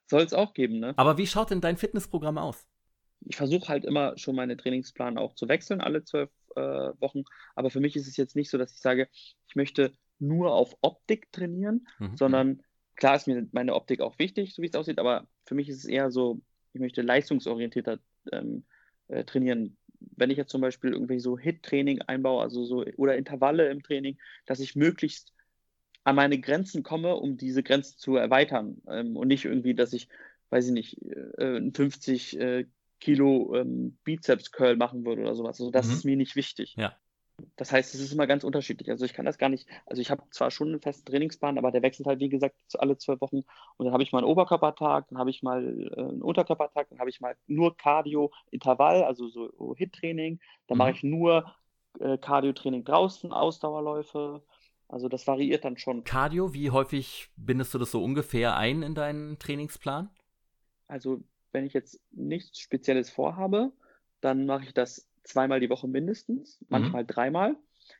soll 0.07 0.21
es 0.21 0.33
auch 0.33 0.53
geben, 0.53 0.79
ne? 0.79 0.93
Aber 0.95 1.17
wie 1.17 1.27
schaut 1.27 1.51
denn 1.51 1.61
dein 1.61 1.77
Fitnessprogramm 1.77 2.37
aus? 2.37 2.65
Ich 3.25 3.37
versuche 3.37 3.69
halt 3.69 3.85
immer 3.85 4.17
schon 4.17 4.35
meine 4.35 4.57
Trainingsplan 4.57 5.17
auch 5.17 5.35
zu 5.35 5.47
wechseln, 5.47 5.79
alle 5.79 6.03
zwölf 6.03 6.29
Wochen. 6.61 7.23
Aber 7.55 7.69
für 7.69 7.79
mich 7.79 7.95
ist 7.95 8.07
es 8.07 8.17
jetzt 8.17 8.35
nicht 8.35 8.49
so, 8.49 8.57
dass 8.57 8.73
ich 8.73 8.81
sage, 8.81 9.07
ich 9.47 9.55
möchte 9.55 9.93
nur 10.19 10.53
auf 10.53 10.75
Optik 10.81 11.31
trainieren, 11.31 11.87
mhm. 11.99 12.17
sondern 12.17 12.63
klar 12.95 13.15
ist 13.15 13.27
mir 13.27 13.47
meine 13.51 13.75
Optik 13.75 14.01
auch 14.01 14.17
wichtig, 14.19 14.53
so 14.53 14.61
wie 14.61 14.67
es 14.67 14.75
aussieht, 14.75 14.99
aber 14.99 15.27
für 15.45 15.55
mich 15.55 15.69
ist 15.69 15.79
es 15.79 15.85
eher 15.85 16.11
so, 16.11 16.41
ich 16.73 16.79
möchte 16.79 17.01
leistungsorientierter 17.01 17.99
ähm, 18.31 18.63
äh, 19.07 19.23
trainieren. 19.23 19.77
Wenn 19.99 20.29
ich 20.29 20.37
jetzt 20.37 20.51
zum 20.51 20.61
Beispiel 20.61 20.91
irgendwie 20.91 21.19
so 21.19 21.37
Hit-Training 21.37 22.01
einbaue, 22.01 22.41
also 22.41 22.65
so 22.65 22.85
oder 22.97 23.17
Intervalle 23.17 23.69
im 23.69 23.83
Training, 23.83 24.17
dass 24.45 24.59
ich 24.59 24.75
möglichst 24.75 25.33
an 26.03 26.15
meine 26.15 26.39
Grenzen 26.39 26.83
komme, 26.83 27.15
um 27.15 27.37
diese 27.37 27.63
Grenzen 27.63 27.97
zu 27.97 28.15
erweitern 28.17 28.81
ähm, 28.87 29.15
und 29.15 29.27
nicht 29.27 29.45
irgendwie, 29.45 29.73
dass 29.73 29.93
ich, 29.93 30.09
weiß 30.49 30.67
ich 30.67 30.73
nicht, 30.73 31.01
äh, 31.37 31.71
50 31.71 32.39
äh, 32.39 32.65
Kilo 33.03 33.53
ähm, 33.53 33.97
Bizeps-Curl 34.05 34.77
machen 34.77 35.05
würde 35.05 35.23
oder 35.23 35.35
sowas. 35.35 35.59
Also 35.59 35.71
das 35.71 35.87
mhm. 35.87 35.93
ist 35.93 36.05
mir 36.05 36.15
nicht 36.15 36.37
wichtig. 36.37 36.73
Ja. 36.77 36.95
Das 37.57 37.73
heißt, 37.73 37.93
es 37.93 37.99
ist 37.99 38.13
immer 38.13 38.27
ganz 38.27 38.45
unterschiedlich. 38.45 38.89
Also 38.89 39.03
ich 39.03 39.13
kann 39.13 39.25
das 39.25 39.37
gar 39.37 39.49
nicht, 39.49 39.67
also 39.85 40.01
ich 40.01 40.09
habe 40.09 40.23
zwar 40.31 40.51
schon 40.51 40.69
einen 40.69 40.79
festen 40.79 41.05
Trainingsplan, 41.05 41.57
aber 41.57 41.71
der 41.71 41.81
wechselt 41.81 42.07
halt, 42.07 42.21
wie 42.21 42.29
gesagt, 42.29 42.55
alle 42.75 42.97
zwei 42.97 43.19
Wochen. 43.19 43.41
Und 43.75 43.85
dann 43.85 43.91
habe 43.91 44.03
ich 44.03 44.13
mal 44.13 44.19
einen 44.19 44.27
Oberkörpertag, 44.27 45.09
dann 45.09 45.17
habe 45.17 45.31
ich 45.31 45.43
mal 45.43 45.91
äh, 45.97 45.99
einen 45.99 46.21
Unterkörpertag, 46.21 46.87
dann 46.89 46.99
habe 46.99 47.09
ich 47.09 47.19
mal 47.19 47.35
nur 47.45 47.75
Cardio, 47.75 48.31
Intervall, 48.51 49.03
also 49.03 49.27
so 49.27 49.75
HIT-Training. 49.75 50.39
Dann 50.67 50.75
mhm. 50.75 50.79
mache 50.79 50.91
ich 50.91 51.03
nur 51.03 51.53
äh, 51.99 52.17
Cardio-Training 52.17 52.85
draußen, 52.85 53.33
Ausdauerläufe. 53.33 54.43
Also 54.87 55.09
das 55.09 55.27
variiert 55.27 55.65
dann 55.65 55.77
schon. 55.77 56.05
Cardio, 56.05 56.53
wie 56.53 56.71
häufig 56.71 57.29
bindest 57.35 57.73
du 57.73 57.79
das 57.79 57.91
so 57.91 58.01
ungefähr 58.01 58.55
ein 58.55 58.81
in 58.81 58.95
deinen 58.95 59.39
Trainingsplan? 59.39 60.09
Also 60.87 61.21
wenn 61.53 61.65
ich 61.65 61.73
jetzt 61.73 62.01
nichts 62.11 62.59
Spezielles 62.59 63.09
vorhabe, 63.09 63.71
dann 64.21 64.45
mache 64.45 64.65
ich 64.65 64.73
das 64.73 65.09
zweimal 65.23 65.59
die 65.59 65.69
Woche 65.69 65.87
mindestens, 65.87 66.59
mhm. 66.61 66.67
manchmal 66.69 67.03
mhm. 67.03 67.07
dreimal. 67.07 67.55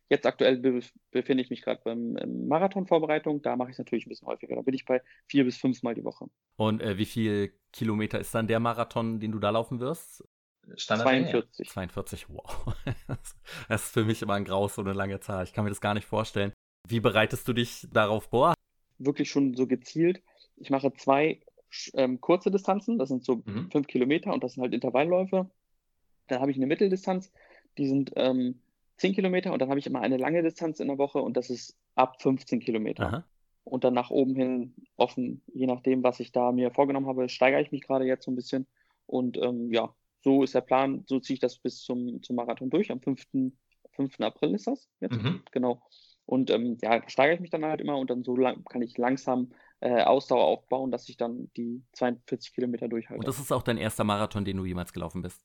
Jetzt 0.09 0.25
aktuell 0.25 0.57
be 0.57 0.79
befinde 1.11 1.43
ich 1.43 1.49
mich 1.49 1.61
gerade 1.61 1.81
beim 1.83 2.13
Marathonvorbereitung. 2.47 3.41
Da 3.41 3.55
mache 3.55 3.69
ich 3.69 3.73
es 3.73 3.79
natürlich 3.79 4.05
ein 4.05 4.09
bisschen 4.09 4.27
häufiger. 4.27 4.55
Da 4.55 4.61
bin 4.61 4.73
ich 4.73 4.85
bei 4.85 5.01
vier 5.27 5.43
bis 5.43 5.57
fünfmal 5.57 5.93
die 5.93 6.03
Woche. 6.03 6.27
Und 6.55 6.81
äh, 6.81 6.97
wie 6.97 7.05
viel 7.05 7.53
Kilometer 7.71 8.19
ist 8.19 8.33
dann 8.33 8.47
der 8.47 8.59
Marathon, 8.59 9.19
den 9.19 9.31
du 9.31 9.39
da 9.39 9.49
laufen 9.49 9.79
wirst? 9.79 10.23
Standard 10.75 11.07
42. 11.07 11.69
42, 11.69 12.29
wow. 12.29 12.75
Das 13.67 13.83
ist 13.83 13.93
für 13.93 14.05
mich 14.05 14.21
immer 14.21 14.35
ein 14.35 14.45
Graus, 14.45 14.75
so 14.75 14.81
eine 14.81 14.93
lange 14.93 15.19
Zahl. 15.19 15.43
Ich 15.43 15.53
kann 15.53 15.65
mir 15.65 15.71
das 15.71 15.81
gar 15.81 15.93
nicht 15.93 16.05
vorstellen. 16.05 16.53
Wie 16.87 17.01
bereitest 17.01 17.47
du 17.47 17.53
dich 17.53 17.87
darauf 17.91 18.25
vor? 18.25 18.53
Wirklich 18.97 19.29
schon 19.29 19.55
so 19.55 19.67
gezielt. 19.67 20.21
Ich 20.55 20.69
mache 20.69 20.93
zwei 20.93 21.41
ähm, 21.93 22.21
kurze 22.21 22.51
Distanzen, 22.51 22.97
das 22.97 23.09
sind 23.09 23.23
so 23.23 23.41
mhm. 23.45 23.69
fünf 23.71 23.87
Kilometer 23.87 24.33
und 24.33 24.43
das 24.43 24.53
sind 24.53 24.63
halt 24.63 24.73
Intervallläufe. 24.73 25.49
Dann 26.27 26.39
habe 26.39 26.51
ich 26.51 26.57
eine 26.57 26.67
Mitteldistanz, 26.67 27.31
die 27.77 27.87
sind 27.87 28.11
ähm, 28.15 28.59
10 28.97 29.13
Kilometer 29.13 29.51
und 29.51 29.61
dann 29.61 29.69
habe 29.69 29.79
ich 29.79 29.87
immer 29.87 30.01
eine 30.01 30.17
lange 30.17 30.43
Distanz 30.43 30.79
in 30.79 30.87
der 30.87 30.97
Woche 30.97 31.19
und 31.21 31.35
das 31.35 31.49
ist 31.49 31.77
ab 31.95 32.21
15 32.21 32.59
Kilometer. 32.59 33.07
Aha. 33.07 33.25
Und 33.65 33.83
dann 33.83 33.93
nach 33.93 34.11
oben 34.11 34.35
hin 34.35 34.73
offen, 34.97 35.41
je 35.53 35.67
nachdem, 35.67 36.03
was 36.03 36.19
ich 36.19 36.31
da 36.31 36.51
mir 36.51 36.71
vorgenommen 36.71 37.07
habe, 37.07 37.29
steigere 37.29 37.61
ich 37.61 37.71
mich 37.71 37.81
gerade 37.81 38.05
jetzt 38.05 38.25
so 38.25 38.31
ein 38.31 38.35
bisschen. 38.35 38.67
Und 39.05 39.37
ähm, 39.37 39.71
ja, 39.71 39.93
so 40.21 40.43
ist 40.43 40.53
der 40.53 40.61
Plan, 40.61 41.03
so 41.07 41.19
ziehe 41.19 41.35
ich 41.35 41.39
das 41.39 41.57
bis 41.59 41.79
zum, 41.81 42.21
zum 42.23 42.35
Marathon 42.35 42.69
durch. 42.69 42.91
Am 42.91 43.01
5. 43.01 43.25
5. 43.91 44.19
April 44.19 44.53
ist 44.53 44.67
das 44.67 44.89
jetzt. 44.99 45.15
Mhm. 45.15 45.41
Genau. 45.51 45.81
Und 46.25 46.49
ähm, 46.49 46.77
ja, 46.81 47.01
steigere 47.07 47.35
ich 47.35 47.41
mich 47.41 47.51
dann 47.51 47.65
halt 47.65 47.81
immer 47.81 47.97
und 47.97 48.09
dann 48.09 48.23
so 48.23 48.35
lang, 48.35 48.63
kann 48.65 48.81
ich 48.81 48.97
langsam 48.97 49.51
äh, 49.83 50.01
Ausdauer 50.03 50.45
aufbauen, 50.45 50.91
dass 50.91 51.09
ich 51.09 51.17
dann 51.17 51.51
die 51.57 51.83
42 51.91 52.53
Kilometer 52.53 52.87
durchhalte. 52.87 53.19
Und 53.19 53.27
das 53.27 53.37
ist 53.37 53.51
auch 53.51 53.63
dein 53.63 53.77
erster 53.77 54.05
Marathon, 54.05 54.45
den 54.45 54.55
du 54.55 54.65
jemals 54.65 54.93
gelaufen 54.93 55.21
bist? 55.21 55.43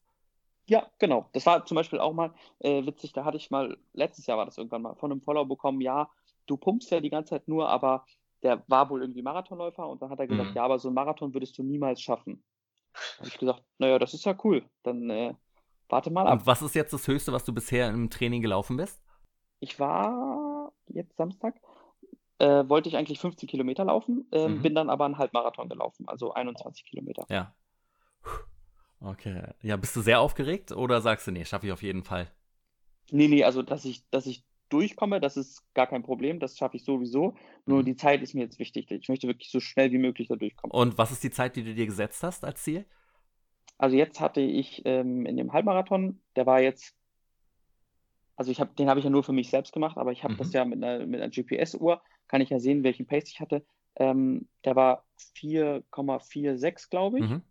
Ja, 0.66 0.86
genau. 1.00 1.28
Das 1.32 1.44
war 1.44 1.64
zum 1.64 1.74
Beispiel 1.74 1.98
auch 1.98 2.12
mal 2.12 2.32
äh, 2.60 2.86
witzig, 2.86 3.12
da 3.12 3.24
hatte 3.24 3.36
ich 3.36 3.50
mal, 3.50 3.76
letztes 3.94 4.26
Jahr 4.26 4.38
war 4.38 4.44
das 4.44 4.56
irgendwann 4.56 4.82
mal, 4.82 4.94
von 4.94 5.10
einem 5.10 5.22
Follower 5.22 5.48
bekommen, 5.48 5.80
ja, 5.80 6.08
du 6.46 6.56
pumpst 6.56 6.90
ja 6.92 7.00
die 7.00 7.10
ganze 7.10 7.30
Zeit 7.30 7.48
nur, 7.48 7.68
aber 7.68 8.04
der 8.44 8.62
war 8.68 8.88
wohl 8.90 9.00
irgendwie 9.00 9.22
Marathonläufer 9.22 9.88
und 9.88 10.02
dann 10.02 10.10
hat 10.10 10.20
er 10.20 10.28
gesagt, 10.28 10.50
mhm. 10.50 10.56
ja, 10.56 10.62
aber 10.62 10.78
so 10.78 10.88
ein 10.88 10.94
Marathon 10.94 11.34
würdest 11.34 11.58
du 11.58 11.64
niemals 11.64 12.00
schaffen. 12.00 12.44
Da 12.92 13.18
habe 13.18 13.28
ich 13.28 13.38
gesagt, 13.38 13.64
naja, 13.78 13.98
das 13.98 14.14
ist 14.14 14.24
ja 14.24 14.36
cool. 14.44 14.64
Dann 14.84 15.10
äh, 15.10 15.34
warte 15.88 16.10
mal 16.10 16.28
ab. 16.28 16.40
Und 16.40 16.46
was 16.46 16.62
ist 16.62 16.76
jetzt 16.76 16.92
das 16.92 17.08
Höchste, 17.08 17.32
was 17.32 17.44
du 17.44 17.52
bisher 17.52 17.88
im 17.88 18.08
Training 18.08 18.42
gelaufen 18.42 18.76
bist? 18.76 19.02
Ich 19.58 19.80
war 19.80 20.72
jetzt 20.86 21.16
Samstag, 21.16 21.60
äh, 22.38 22.68
wollte 22.68 22.88
ich 22.88 22.96
eigentlich 22.96 23.18
15 23.18 23.48
Kilometer 23.48 23.84
laufen, 23.84 24.26
äh, 24.32 24.48
mhm. 24.48 24.62
bin 24.62 24.74
dann 24.74 24.90
aber 24.90 25.04
einen 25.04 25.18
Halbmarathon 25.18 25.68
gelaufen, 25.68 26.08
also 26.08 26.32
21 26.32 26.84
Kilometer. 26.84 27.26
Ja. 27.28 27.54
Okay. 29.00 29.42
Ja, 29.62 29.76
bist 29.76 29.94
du 29.94 30.00
sehr 30.00 30.20
aufgeregt 30.20 30.72
oder 30.72 31.00
sagst 31.00 31.26
du, 31.26 31.30
nee, 31.30 31.44
schaffe 31.44 31.66
ich 31.66 31.72
auf 31.72 31.82
jeden 31.82 32.02
Fall? 32.02 32.28
Nee, 33.10 33.28
nee, 33.28 33.44
also 33.44 33.62
dass 33.62 33.84
ich, 33.84 34.08
dass 34.10 34.26
ich 34.26 34.44
durchkomme, 34.68 35.20
das 35.20 35.36
ist 35.36 35.62
gar 35.74 35.86
kein 35.86 36.02
Problem, 36.02 36.40
das 36.40 36.56
schaffe 36.56 36.76
ich 36.76 36.84
sowieso. 36.84 37.34
Nur 37.64 37.80
mhm. 37.80 37.84
die 37.86 37.96
Zeit 37.96 38.22
ist 38.22 38.34
mir 38.34 38.42
jetzt 38.42 38.58
wichtig. 38.58 38.90
Ich 38.90 39.08
möchte 39.08 39.26
wirklich 39.26 39.50
so 39.50 39.60
schnell 39.60 39.92
wie 39.92 39.98
möglich 39.98 40.28
da 40.28 40.36
durchkommen. 40.36 40.72
Und 40.72 40.98
was 40.98 41.10
ist 41.10 41.22
die 41.24 41.30
Zeit, 41.30 41.56
die 41.56 41.64
du 41.64 41.74
dir 41.74 41.86
gesetzt 41.86 42.22
hast 42.22 42.44
als 42.44 42.62
Ziel? 42.62 42.84
Also 43.78 43.96
jetzt 43.96 44.20
hatte 44.20 44.40
ich 44.40 44.82
ähm, 44.84 45.24
in 45.24 45.36
dem 45.36 45.52
Halbmarathon, 45.52 46.20
der 46.36 46.46
war 46.46 46.60
jetzt, 46.60 46.94
also 48.36 48.50
ich 48.50 48.60
habe, 48.60 48.74
den 48.74 48.90
habe 48.90 48.98
ich 48.98 49.04
ja 49.04 49.10
nur 49.10 49.22
für 49.22 49.32
mich 49.32 49.50
selbst 49.50 49.72
gemacht, 49.72 49.96
aber 49.96 50.12
ich 50.12 50.24
habe 50.24 50.34
mhm. 50.34 50.38
das 50.38 50.52
ja 50.52 50.64
mit 50.64 50.82
einer, 50.82 51.06
mit 51.06 51.20
einer 51.20 51.30
GPS-Uhr, 51.30 52.02
kann 52.28 52.40
ich 52.40 52.50
ja 52.50 52.58
sehen, 52.58 52.84
welchen 52.84 53.06
Pace 53.06 53.28
ich 53.28 53.40
hatte. 53.40 53.64
Ähm, 53.96 54.48
der 54.64 54.76
war 54.76 55.04
4,46, 55.36 56.90
glaube 56.90 57.18
ich. 57.18 57.28
Mhm. 57.28 57.42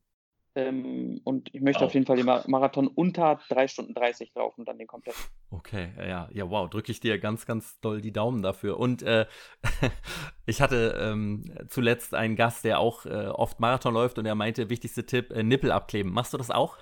Ähm, 0.58 1.22
und 1.24 1.54
ich 1.54 1.62
möchte 1.62 1.82
wow. 1.82 1.88
auf 1.88 1.94
jeden 1.94 2.08
Fall 2.08 2.16
den 2.16 2.26
Marathon 2.26 2.88
unter 2.88 3.40
3 3.50 3.68
Stunden 3.68 3.94
30 3.94 4.34
laufen, 4.34 4.66
dann 4.66 4.80
den 4.80 4.88
komplett. 4.88 5.16
Okay, 5.52 5.90
ja, 6.00 6.28
ja, 6.32 6.50
wow, 6.50 6.68
drücke 6.68 6.92
ich 6.92 7.00
dir 7.00 7.20
ganz, 7.20 7.46
ganz 7.46 7.80
doll 7.80 8.02
die 8.02 8.12
Daumen 8.12 8.42
dafür. 8.42 8.80
Und 8.80 9.04
äh, 9.04 9.28
ich 10.48 10.60
hatte 10.60 10.98
ähm, 11.00 11.44
zuletzt 11.70 12.16
einen 12.16 12.36
Gast, 12.36 12.63
der 12.63 12.80
auch 12.80 13.06
äh, 13.06 13.28
oft 13.28 13.60
Marathon 13.60 13.94
läuft 13.94 14.18
und 14.18 14.26
er 14.26 14.34
meinte, 14.34 14.72
wichtigste 14.72 15.06
Tipp, 15.06 15.32
äh, 15.32 15.44
Nippel 15.44 15.72
abkleben. 15.72 16.12
Machst 16.12 16.34
du 16.34 16.38
das 16.38 16.50
auch? 16.50 16.78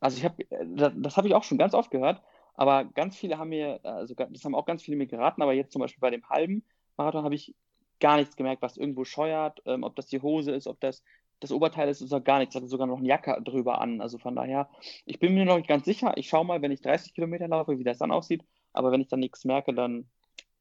Also 0.00 0.18
ich 0.18 0.24
habe, 0.24 0.42
äh, 0.50 0.66
das, 0.74 0.92
das 0.96 1.16
habe 1.16 1.28
ich 1.28 1.34
auch 1.34 1.44
schon 1.44 1.58
ganz 1.58 1.74
oft 1.74 1.92
gehört, 1.92 2.20
aber 2.54 2.86
ganz 2.86 3.16
viele 3.16 3.38
haben 3.38 3.50
mir, 3.50 3.78
also 3.84 4.14
das 4.14 4.44
haben 4.44 4.56
auch 4.56 4.66
ganz 4.66 4.82
viele 4.82 4.96
mir 4.96 5.06
geraten, 5.06 5.42
aber 5.42 5.52
jetzt 5.52 5.72
zum 5.72 5.80
Beispiel 5.80 6.00
bei 6.00 6.10
dem 6.10 6.28
halben 6.28 6.64
Marathon 6.96 7.24
habe 7.24 7.34
ich 7.34 7.54
gar 8.00 8.16
nichts 8.16 8.36
gemerkt, 8.36 8.62
was 8.62 8.76
irgendwo 8.76 9.04
scheuert, 9.04 9.60
ähm, 9.64 9.82
ob 9.82 9.96
das 9.96 10.06
die 10.06 10.20
Hose 10.20 10.52
ist, 10.52 10.66
ob 10.66 10.80
das 10.80 11.02
das 11.40 11.52
Oberteil 11.52 11.88
ist 11.88 11.98
sogar 11.98 12.20
gar 12.20 12.38
nichts, 12.38 12.54
hatte 12.54 12.66
sogar 12.66 12.86
noch 12.86 12.98
eine 12.98 13.08
Jacke 13.08 13.38
drüber 13.44 13.80
an. 13.80 14.00
Also 14.00 14.18
von 14.18 14.34
daher, 14.34 14.68
ich 15.04 15.18
bin 15.18 15.34
mir 15.34 15.44
noch 15.44 15.56
nicht 15.56 15.68
ganz 15.68 15.84
sicher. 15.84 16.16
Ich 16.16 16.28
schaue 16.28 16.44
mal, 16.44 16.62
wenn 16.62 16.70
ich 16.70 16.80
30 16.80 17.14
Kilometer 17.14 17.48
laufe, 17.48 17.78
wie 17.78 17.84
das 17.84 17.98
dann 17.98 18.10
aussieht. 18.10 18.42
Aber 18.72 18.90
wenn 18.92 19.00
ich 19.00 19.08
dann 19.08 19.20
nichts 19.20 19.44
merke, 19.44 19.74
dann, 19.74 20.08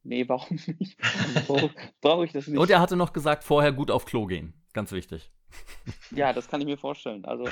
nee, 0.03 0.27
warum 0.27 0.59
nicht? 0.79 0.97
Also, 1.33 1.69
Brauche 2.01 2.25
ich 2.25 2.33
das 2.33 2.47
nicht. 2.47 2.59
Und 2.59 2.69
er 2.69 2.79
hatte 2.81 2.97
noch 2.97 3.13
gesagt, 3.13 3.43
vorher 3.43 3.71
gut 3.71 3.91
auf 3.91 4.05
Klo 4.05 4.25
gehen. 4.25 4.53
Ganz 4.73 4.91
wichtig. 4.91 5.31
Ja, 6.11 6.33
das 6.33 6.47
kann 6.49 6.59
ich 6.59 6.67
mir 6.67 6.77
vorstellen. 6.77 7.23
Also, 7.25 7.45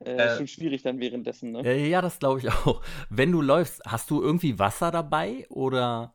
äh, 0.00 0.16
äh, 0.16 0.26
ist 0.26 0.36
schon 0.38 0.46
schwierig 0.46 0.82
dann 0.82 0.98
währenddessen. 0.98 1.52
Ne? 1.52 1.88
Ja, 1.88 2.00
das 2.00 2.18
glaube 2.18 2.38
ich 2.38 2.48
auch. 2.48 2.82
Wenn 3.10 3.32
du 3.32 3.42
läufst, 3.42 3.82
hast 3.86 4.10
du 4.10 4.22
irgendwie 4.22 4.58
Wasser 4.58 4.90
dabei 4.90 5.46
oder? 5.48 6.14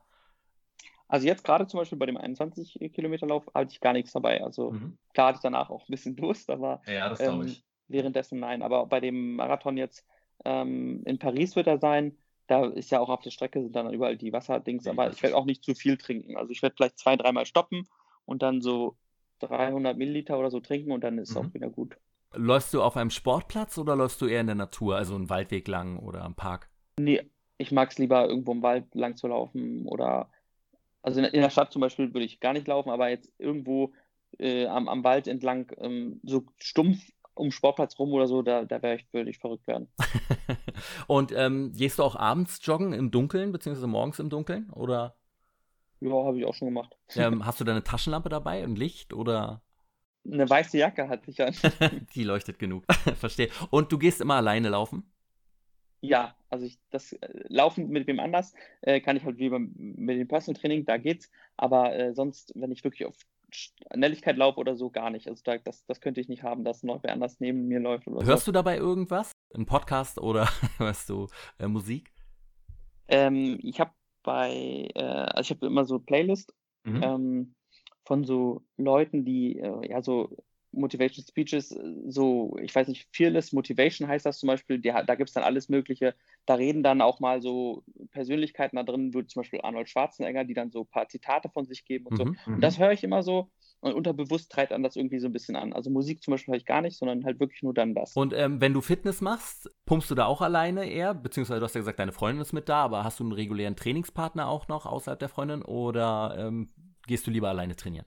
Also 1.08 1.26
jetzt 1.26 1.44
gerade 1.44 1.68
zum 1.68 1.80
Beispiel 1.80 1.98
bei 1.98 2.06
dem 2.06 2.18
21 2.18 2.92
Kilometer 2.94 3.28
Lauf 3.28 3.46
hatte 3.54 3.72
ich 3.72 3.80
gar 3.80 3.94
nichts 3.94 4.12
dabei. 4.12 4.44
Also 4.44 4.72
mhm. 4.72 4.98
klar 5.14 5.28
hatte 5.28 5.38
ich 5.38 5.42
danach 5.44 5.70
auch 5.70 5.88
ein 5.88 5.92
bisschen 5.92 6.16
Durst, 6.16 6.50
aber 6.50 6.82
ja, 6.86 7.10
das 7.10 7.22
ähm, 7.22 7.44
ich. 7.44 7.64
währenddessen 7.88 8.40
nein. 8.40 8.62
Aber 8.62 8.86
bei 8.88 9.00
dem 9.00 9.36
Marathon 9.36 9.78
jetzt 9.78 10.06
ähm, 10.44 11.04
in 11.06 11.20
Paris 11.20 11.56
wird 11.56 11.68
er 11.68 11.80
sein. 11.80 12.18
Da 12.48 12.66
ist 12.66 12.92
ja 12.92 13.00
auch 13.00 13.10
auf 13.10 13.22
der 13.22 13.32
Strecke 13.32 13.62
sind 13.62 13.76
dann 13.76 13.94
überall 13.94 14.16
die 14.16 14.32
Wasserdings, 14.32 14.86
ja, 14.86 14.94
aber 14.94 15.10
ich 15.12 15.22
werde 15.22 15.36
auch 15.36 15.46
nicht 15.46 15.66
zu 15.66 15.76
viel 15.76 15.98
trinken. 15.98 16.38
Also 16.38 16.52
ich 16.52 16.62
werde 16.62 16.76
vielleicht 16.76 16.98
zwei, 16.98 17.18
dreimal 17.18 17.46
stoppen 17.46 17.88
und 18.26 18.42
dann 18.42 18.62
so 18.62 18.96
300 19.40 19.98
Milliliter 19.98 20.40
oder 20.40 20.50
so 20.50 20.60
trinken 20.62 20.92
und 20.92 21.04
dann 21.04 21.18
ist 21.18 21.30
es 21.30 21.36
mhm. 21.36 21.42
auch 21.42 21.54
wieder 21.54 21.70
gut. 21.70 21.98
Läufst 22.34 22.74
du 22.74 22.82
auf 22.82 22.96
einem 22.98 23.10
Sportplatz 23.10 23.78
oder 23.78 23.96
läufst 23.96 24.22
du 24.22 24.28
eher 24.28 24.42
in 24.42 24.48
der 24.48 24.56
Natur, 24.56 24.96
also 24.96 25.16
einen 25.16 25.30
Waldweg 25.30 25.68
lang 25.68 25.98
oder 25.98 26.24
am 26.24 26.36
Park? 26.36 26.70
Nee, 27.00 27.30
ich 27.58 27.72
mag 27.72 27.92
es 27.92 27.98
lieber 27.98 28.28
irgendwo 28.28 28.52
im 28.52 28.62
Wald 28.62 28.94
lang 28.96 29.16
zu 29.16 29.28
laufen 29.28 29.86
oder 29.86 30.30
also 31.08 31.22
in, 31.22 31.26
in, 31.26 31.42
der 31.42 31.50
Stadt 31.50 31.72
zum 31.72 31.80
Beispiel 31.80 32.14
würde 32.14 32.26
ich 32.26 32.42
gar 32.42 32.52
nicht 32.52 32.68
laufen, 32.68 32.90
aber 32.90 33.08
jetzt 33.08 33.32
irgendwo 33.38 33.94
äh, 34.40 34.68
am, 34.68 34.90
am 34.90 35.06
Wald 35.06 35.30
entlang, 35.30 35.72
ähm, 35.78 36.20
so 36.24 36.44
stumpf 36.58 37.00
um 37.34 37.52
Sportplatz 37.52 37.98
rum 37.98 38.12
oder 38.12 38.28
so, 38.28 38.42
da, 38.42 38.66
da 38.66 38.82
wäre 38.82 38.98
ich, 38.98 39.14
würde 39.14 39.30
ich 39.30 39.38
verrückt 39.38 39.68
werden. 39.68 39.88
Und 41.08 41.32
ähm, 41.34 41.72
gehst 41.74 42.00
du 42.00 42.04
auch 42.04 42.18
abends 42.18 42.60
joggen 42.62 42.92
im 42.92 43.10
Dunkeln, 43.10 43.54
beziehungsweise 43.54 43.88
morgens 43.88 44.20
im 44.20 44.30
Dunkeln? 44.30 44.70
Oder? 44.72 45.16
Ja, 46.02 46.12
habe 46.12 46.40
ich 46.40 46.46
auch 46.46 46.54
schon 46.54 46.68
gemacht. 46.68 46.94
Ähm, 47.16 47.46
hast 47.46 47.62
du 47.62 47.64
deine 47.64 47.84
Taschenlampe 47.84 48.28
dabei 48.28 48.66
und 48.66 48.78
Licht 48.78 49.14
oder? 49.14 49.62
Eine 50.30 50.50
weiße 50.50 50.78
Jacke 50.78 51.08
hatte 51.08 51.32
ich 51.32 51.42
an. 51.42 51.56
Die 52.16 52.26
leuchtet 52.26 52.60
genug. 52.60 52.84
Verstehe. 53.16 53.50
Und 53.70 53.94
du 53.94 53.98
gehst 53.98 54.20
immer 54.20 54.36
alleine 54.36 54.68
laufen? 54.68 55.10
Ja, 56.02 56.36
also 56.50 56.66
ich, 56.66 56.80
das 56.92 57.14
äh, 57.14 57.30
Laufen 57.48 57.90
mit 57.90 58.08
wem 58.08 58.20
anders 58.20 58.54
äh, 58.82 59.00
kann 59.02 59.18
ich 59.18 59.24
halt 59.24 59.38
wie 59.38 59.50
beim, 59.50 59.74
mit 59.76 60.18
dem 60.18 60.28
Personal 60.28 60.60
Training, 60.60 60.86
da 60.86 60.98
geht's. 60.98 61.32
Aber 61.58 61.96
äh, 61.96 62.14
sonst, 62.14 62.52
wenn 62.56 62.72
ich 62.72 62.84
wirklich 62.84 63.06
auf 63.06 63.16
Schnelligkeit 63.52 64.38
laufe 64.38 64.60
oder 64.60 64.76
so, 64.76 64.90
gar 64.90 65.10
nicht. 65.10 65.28
Also 65.28 65.42
da, 65.44 65.58
das, 65.58 65.86
das 65.86 66.02
könnte 66.02 66.22
ich 66.22 66.28
nicht 66.28 66.44
haben, 66.44 66.64
dass 66.64 66.84
noch 66.84 67.04
wer 67.04 67.14
anders 67.14 67.40
neben 67.40 67.68
mir 67.68 67.80
läuft. 67.80 68.06
Hörst 68.06 68.46
so. 68.46 68.52
du 68.52 68.54
dabei 68.54 68.78
irgendwas? 68.78 69.32
Ein 69.56 69.66
Podcast 69.66 70.20
oder 70.20 70.48
hörst 70.78 71.10
du 71.10 71.28
äh, 71.60 71.68
Musik? 71.68 72.12
Ähm, 73.08 73.60
ich 73.64 73.80
habe 73.80 73.92
bei, 74.24 74.90
äh, 74.94 75.02
also 75.02 75.42
ich 75.42 75.58
habe 75.58 75.66
immer 75.66 75.86
so 75.86 76.00
Playlist 76.00 76.54
mhm. 76.84 77.04
ähm, 77.04 77.56
von 78.04 78.26
so 78.26 78.66
Leuten, 78.76 79.24
die 79.24 79.60
äh, 79.60 79.90
ja 79.90 80.02
so 80.02 80.30
Motivation 80.78 81.26
Speeches, 81.28 81.76
so, 82.08 82.58
ich 82.62 82.74
weiß 82.74 82.88
nicht, 82.88 83.08
Fearless 83.12 83.52
Motivation 83.52 84.08
heißt 84.08 84.26
das 84.26 84.40
zum 84.40 84.48
Beispiel, 84.48 84.80
die, 84.80 84.90
da 84.90 85.16
gibt 85.16 85.30
es 85.30 85.34
dann 85.34 85.44
alles 85.44 85.70
Mögliche. 85.70 86.16
Da 86.46 86.56
reden 86.56 86.84
dann 86.84 87.02
auch 87.02 87.20
mal 87.20 87.42
so 87.42 87.84
Persönlichkeiten 88.12 88.78
da 88.78 88.84
drin, 88.84 89.14
wie 89.14 89.26
zum 89.26 89.42
Beispiel 89.42 89.62
Arnold 89.62 89.90
Schwarzenegger, 89.90 90.44
die 90.44 90.54
dann 90.54 90.72
so 90.72 90.82
ein 90.82 90.88
paar 90.88 91.10
Zitate 91.10 91.50
von 91.50 91.66
sich 91.66 91.86
geben 91.86 92.08
und 92.08 92.14
mhm, 92.14 92.18
so. 92.18 92.24
Und 92.24 92.58
mhm. 92.58 92.62
das 92.62 92.80
höre 92.80 92.92
ich 92.92 93.04
immer 93.04 93.24
so. 93.24 93.50
Und 93.80 93.94
unterbewusst 93.94 94.52
treibt 94.52 94.72
an 94.72 94.82
das 94.82 94.96
irgendwie 94.96 95.20
so 95.20 95.28
ein 95.28 95.34
bisschen 95.34 95.56
an. 95.56 95.72
Also 95.72 95.92
Musik 95.92 96.24
zum 96.24 96.32
Beispiel 96.32 96.54
höre 96.54 96.58
ich 96.58 96.66
gar 96.66 96.82
nicht, 96.82 96.98
sondern 96.98 97.26
halt 97.26 97.40
wirklich 97.40 97.62
nur 97.62 97.76
dann 97.76 97.94
das. 97.94 98.16
Und 98.16 98.34
ähm, 98.34 98.60
wenn 98.60 98.74
du 98.74 98.82
Fitness 98.82 99.22
machst, 99.22 99.70
pumpst 99.86 100.10
du 100.10 100.16
da 100.16 100.26
auch 100.26 100.42
alleine 100.42 100.90
eher? 100.90 101.14
Beziehungsweise 101.14 101.60
du 101.60 101.66
hast 101.66 101.76
ja 101.76 101.82
gesagt, 101.82 102.00
deine 102.00 102.12
Freundin 102.12 102.42
ist 102.42 102.54
mit 102.54 102.70
da, 102.70 102.84
aber 102.84 103.04
hast 103.04 103.20
du 103.20 103.24
einen 103.24 103.34
regulären 103.34 103.76
Trainingspartner 103.76 104.48
auch 104.48 104.68
noch 104.68 104.88
außerhalb 104.88 105.20
der 105.20 105.30
Freundin 105.30 105.62
oder 105.62 106.36
ähm, 106.40 106.70
gehst 107.06 107.28
du 107.28 107.32
lieber 107.32 107.50
alleine 107.50 107.76
trainieren? 107.76 108.06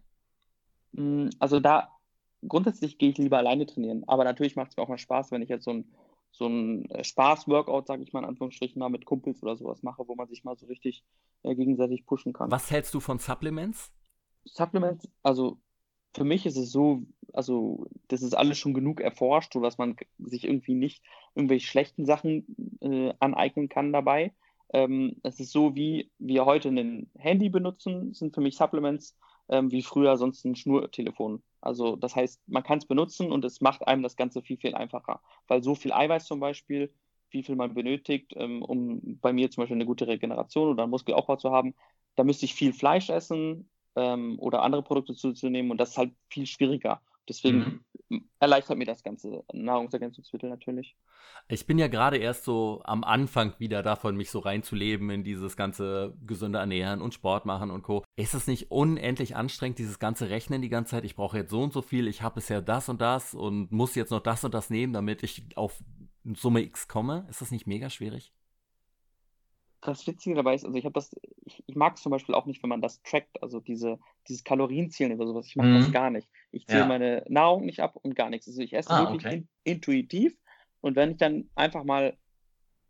Mm, 0.92 1.28
also 1.38 1.60
da 1.60 1.99
grundsätzlich 2.46 2.98
gehe 2.98 3.10
ich 3.10 3.18
lieber 3.18 3.38
alleine 3.38 3.66
trainieren, 3.66 4.04
aber 4.06 4.24
natürlich 4.24 4.56
macht 4.56 4.70
es 4.70 4.76
mir 4.76 4.82
auch 4.82 4.88
mal 4.88 4.98
Spaß, 4.98 5.30
wenn 5.32 5.42
ich 5.42 5.48
jetzt 5.48 5.64
so 5.64 5.72
ein, 5.72 5.84
so 6.32 6.46
ein 6.46 6.90
äh, 6.90 7.04
Spaß-Workout, 7.04 7.86
sage 7.86 8.02
ich 8.02 8.12
mal 8.12 8.20
in 8.20 8.26
Anführungsstrichen, 8.26 8.78
mal 8.78 8.88
mit 8.88 9.04
Kumpels 9.04 9.42
oder 9.42 9.56
sowas 9.56 9.82
mache, 9.82 10.06
wo 10.06 10.14
man 10.14 10.28
sich 10.28 10.44
mal 10.44 10.56
so 10.56 10.66
richtig 10.66 11.04
äh, 11.42 11.54
gegenseitig 11.54 12.06
pushen 12.06 12.32
kann. 12.32 12.50
Was 12.50 12.70
hältst 12.70 12.94
du 12.94 13.00
von 13.00 13.18
Supplements? 13.18 13.92
Supplements, 14.44 15.08
also 15.22 15.58
für 16.14 16.24
mich 16.24 16.46
ist 16.46 16.56
es 16.56 16.72
so, 16.72 17.02
also 17.32 17.86
das 18.08 18.22
ist 18.22 18.34
alles 18.34 18.58
schon 18.58 18.74
genug 18.74 19.00
erforscht, 19.00 19.52
sodass 19.52 19.78
man 19.78 19.96
sich 20.18 20.44
irgendwie 20.44 20.74
nicht 20.74 21.04
irgendwelche 21.34 21.66
schlechten 21.66 22.04
Sachen 22.04 22.78
äh, 22.80 23.12
aneignen 23.20 23.68
kann 23.68 23.92
dabei. 23.92 24.32
Ähm, 24.72 25.16
es 25.22 25.40
ist 25.40 25.52
so, 25.52 25.74
wie 25.74 26.10
wir 26.18 26.46
heute 26.46 26.68
ein 26.68 27.10
Handy 27.16 27.48
benutzen, 27.48 28.12
sind 28.12 28.34
für 28.34 28.40
mich 28.40 28.56
Supplements 28.56 29.16
ähm, 29.50 29.70
wie 29.70 29.82
früher 29.82 30.16
sonst 30.16 30.44
ein 30.44 30.56
Schnurtelefon. 30.56 31.42
Also 31.60 31.96
das 31.96 32.16
heißt, 32.16 32.40
man 32.46 32.62
kann 32.62 32.78
es 32.78 32.86
benutzen 32.86 33.30
und 33.30 33.44
es 33.44 33.60
macht 33.60 33.86
einem 33.86 34.02
das 34.02 34.16
Ganze 34.16 34.42
viel, 34.42 34.56
viel 34.56 34.74
einfacher. 34.74 35.20
Weil 35.48 35.62
so 35.62 35.74
viel 35.74 35.92
Eiweiß 35.92 36.24
zum 36.24 36.40
Beispiel, 36.40 36.92
wie 37.30 37.42
viel 37.42 37.56
man 37.56 37.74
benötigt, 37.74 38.32
ähm, 38.36 38.62
um 38.62 39.18
bei 39.20 39.32
mir 39.32 39.50
zum 39.50 39.62
Beispiel 39.62 39.76
eine 39.76 39.86
gute 39.86 40.06
Regeneration 40.06 40.68
oder 40.68 40.84
einen 40.84 40.90
Muskelaufbau 40.90 41.36
zu 41.36 41.50
haben, 41.50 41.74
da 42.16 42.24
müsste 42.24 42.46
ich 42.46 42.54
viel 42.54 42.72
Fleisch 42.72 43.10
essen 43.10 43.68
ähm, 43.96 44.38
oder 44.38 44.62
andere 44.62 44.82
Produkte 44.82 45.14
zuzunehmen 45.14 45.70
und 45.70 45.78
das 45.78 45.90
ist 45.90 45.98
halt 45.98 46.12
viel 46.28 46.46
schwieriger. 46.46 47.02
Deswegen 47.28 47.58
mhm. 47.58 47.84
Erleichtert 48.38 48.78
mir 48.78 48.84
das 48.84 49.02
ganze 49.02 49.44
Nahrungsergänzungsmittel 49.52 50.48
natürlich. 50.48 50.96
Ich 51.48 51.66
bin 51.66 51.78
ja 51.78 51.88
gerade 51.88 52.16
erst 52.16 52.44
so 52.44 52.80
am 52.84 53.04
Anfang 53.04 53.54
wieder 53.58 53.82
davon, 53.82 54.16
mich 54.16 54.30
so 54.30 54.40
reinzuleben 54.40 55.10
in 55.10 55.24
dieses 55.24 55.56
ganze 55.56 56.16
gesunde 56.26 56.58
Ernähren 56.58 57.00
und 57.00 57.14
Sport 57.14 57.46
machen 57.46 57.70
und 57.70 57.82
Co. 57.82 58.04
Ist 58.16 58.34
es 58.34 58.46
nicht 58.46 58.70
unendlich 58.70 59.36
anstrengend, 59.36 59.78
dieses 59.78 59.98
ganze 59.98 60.30
Rechnen 60.30 60.62
die 60.62 60.68
ganze 60.68 60.92
Zeit? 60.92 61.04
Ich 61.04 61.16
brauche 61.16 61.38
jetzt 61.38 61.50
so 61.50 61.62
und 61.62 61.72
so 61.72 61.82
viel, 61.82 62.08
ich 62.08 62.22
habe 62.22 62.36
bisher 62.36 62.62
das 62.62 62.88
und 62.88 63.00
das 63.00 63.34
und 63.34 63.70
muss 63.72 63.94
jetzt 63.94 64.10
noch 64.10 64.22
das 64.22 64.44
und 64.44 64.54
das 64.54 64.70
nehmen, 64.70 64.92
damit 64.92 65.22
ich 65.22 65.56
auf 65.56 65.82
Summe 66.24 66.62
X 66.62 66.88
komme. 66.88 67.26
Ist 67.30 67.40
das 67.40 67.50
nicht 67.50 67.66
mega 67.66 67.90
schwierig? 67.90 68.32
Das 69.82 70.06
Witzige 70.06 70.36
dabei 70.36 70.54
ist, 70.54 70.64
also 70.64 70.76
ich 70.76 70.84
habe 70.84 70.92
das, 70.92 71.14
ich, 71.44 71.62
ich 71.66 71.74
mag 71.74 71.96
es 71.96 72.02
zum 72.02 72.10
Beispiel 72.10 72.34
auch 72.34 72.46
nicht, 72.46 72.62
wenn 72.62 72.70
man 72.70 72.82
das 72.82 73.02
trackt, 73.02 73.42
also 73.42 73.60
diese, 73.60 73.98
dieses 74.28 74.44
Kalorienzählen 74.44 75.12
oder 75.14 75.26
sowas. 75.26 75.46
Ich 75.46 75.56
mache 75.56 75.68
mhm. 75.68 75.78
das 75.78 75.92
gar 75.92 76.10
nicht. 76.10 76.28
Ich 76.52 76.66
zähle 76.66 76.80
ja. 76.80 76.86
meine 76.86 77.24
Nahrung 77.28 77.64
nicht 77.64 77.80
ab 77.80 77.96
und 77.96 78.14
gar 78.14 78.30
nichts. 78.30 78.46
Also 78.46 78.60
ich 78.60 78.74
esse 78.74 78.90
ah, 78.90 79.00
wirklich 79.00 79.24
okay. 79.24 79.46
in, 79.64 79.74
intuitiv 79.74 80.36
und 80.80 80.96
wenn 80.96 81.12
ich 81.12 81.16
dann 81.16 81.48
einfach 81.54 81.84
mal, 81.84 82.16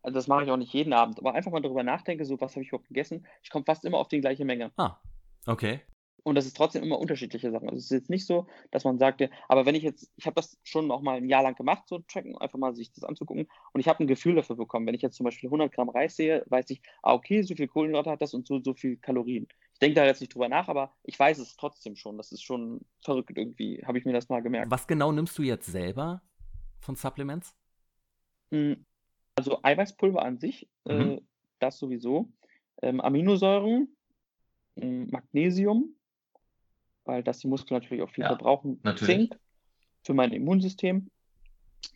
also 0.01 0.15
das 0.15 0.27
mache 0.27 0.43
ich 0.43 0.51
auch 0.51 0.57
nicht 0.57 0.73
jeden 0.73 0.93
Abend, 0.93 1.19
aber 1.19 1.33
einfach 1.33 1.51
mal 1.51 1.61
darüber 1.61 1.83
nachdenke, 1.83 2.25
so 2.25 2.39
was 2.41 2.53
habe 2.55 2.63
ich 2.63 2.69
überhaupt 2.69 2.87
gegessen, 2.87 3.25
ich 3.43 3.49
komme 3.49 3.65
fast 3.65 3.85
immer 3.85 3.97
auf 3.97 4.07
die 4.07 4.21
gleiche 4.21 4.45
Menge. 4.45 4.71
Ah, 4.77 4.97
okay. 5.45 5.81
Und 6.23 6.35
das 6.35 6.45
ist 6.45 6.55
trotzdem 6.55 6.83
immer 6.83 6.99
unterschiedliche 6.99 7.51
Sachen. 7.51 7.69
Also 7.69 7.77
es 7.77 7.85
ist 7.85 7.91
jetzt 7.91 8.09
nicht 8.09 8.27
so, 8.27 8.47
dass 8.69 8.83
man 8.83 8.99
sagt, 8.99 9.27
aber 9.47 9.65
wenn 9.65 9.73
ich 9.73 9.83
jetzt, 9.83 10.11
ich 10.17 10.25
habe 10.27 10.35
das 10.35 10.59
schon 10.63 10.91
auch 10.91 11.01
mal 11.01 11.17
ein 11.17 11.29
Jahr 11.29 11.41
lang 11.41 11.55
gemacht, 11.55 11.83
so 11.87 11.99
tracken, 11.99 12.37
einfach 12.37 12.59
mal 12.59 12.75
sich 12.75 12.91
das 12.91 13.03
anzugucken. 13.03 13.47
Und 13.73 13.79
ich 13.79 13.87
habe 13.87 14.03
ein 14.03 14.07
Gefühl 14.07 14.35
dafür 14.35 14.55
bekommen. 14.55 14.85
Wenn 14.85 14.93
ich 14.93 15.01
jetzt 15.01 15.15
zum 15.15 15.23
Beispiel 15.23 15.47
100 15.47 15.71
Gramm 15.71 15.89
Reis 15.89 16.15
sehe, 16.15 16.43
weiß 16.47 16.69
ich, 16.69 16.81
ah, 17.01 17.13
okay, 17.13 17.41
so 17.41 17.55
viel 17.55 17.67
Kohlenhydrate 17.67 18.11
hat 18.11 18.21
das 18.21 18.33
und 18.33 18.45
so, 18.47 18.61
so 18.63 18.73
viel 18.73 18.97
Kalorien. 18.97 19.47
Ich 19.73 19.79
denke 19.79 19.95
da 19.95 20.05
jetzt 20.05 20.21
nicht 20.21 20.33
drüber 20.33 20.47
nach, 20.47 20.67
aber 20.67 20.91
ich 21.03 21.17
weiß 21.17 21.39
es 21.39 21.55
trotzdem 21.55 21.95
schon. 21.95 22.17
Das 22.17 22.31
ist 22.31 22.43
schon 22.43 22.81
verrückt 23.03 23.35
irgendwie, 23.35 23.83
habe 23.83 23.97
ich 23.97 24.05
mir 24.05 24.13
das 24.13 24.29
mal 24.29 24.41
gemerkt. 24.41 24.69
Was 24.69 24.85
genau 24.85 25.11
nimmst 25.11 25.37
du 25.39 25.43
jetzt 25.43 25.65
selber 25.65 26.21
von 26.81 26.95
Supplements? 26.95 27.55
Hm, 28.51 28.85
also 29.35 29.59
Eiweißpulver 29.63 30.21
an 30.21 30.37
sich, 30.37 30.69
äh, 30.85 30.93
mhm. 30.93 31.11
äh, 31.11 31.21
das 31.57 31.79
sowieso. 31.79 32.31
Ähm, 32.83 33.01
Aminosäuren, 33.01 33.95
hm, 34.75 35.07
Magnesium, 35.09 35.95
weil 37.11 37.23
das 37.23 37.39
die 37.39 37.47
Muskeln 37.47 37.79
natürlich 37.79 38.03
auch 38.03 38.09
viel 38.09 38.23
ja, 38.23 38.29
verbrauchen. 38.29 38.79
Natürlich. 38.83 39.29
Zink 39.29 39.39
für 40.01 40.13
mein 40.13 40.31
Immunsystem. 40.31 41.11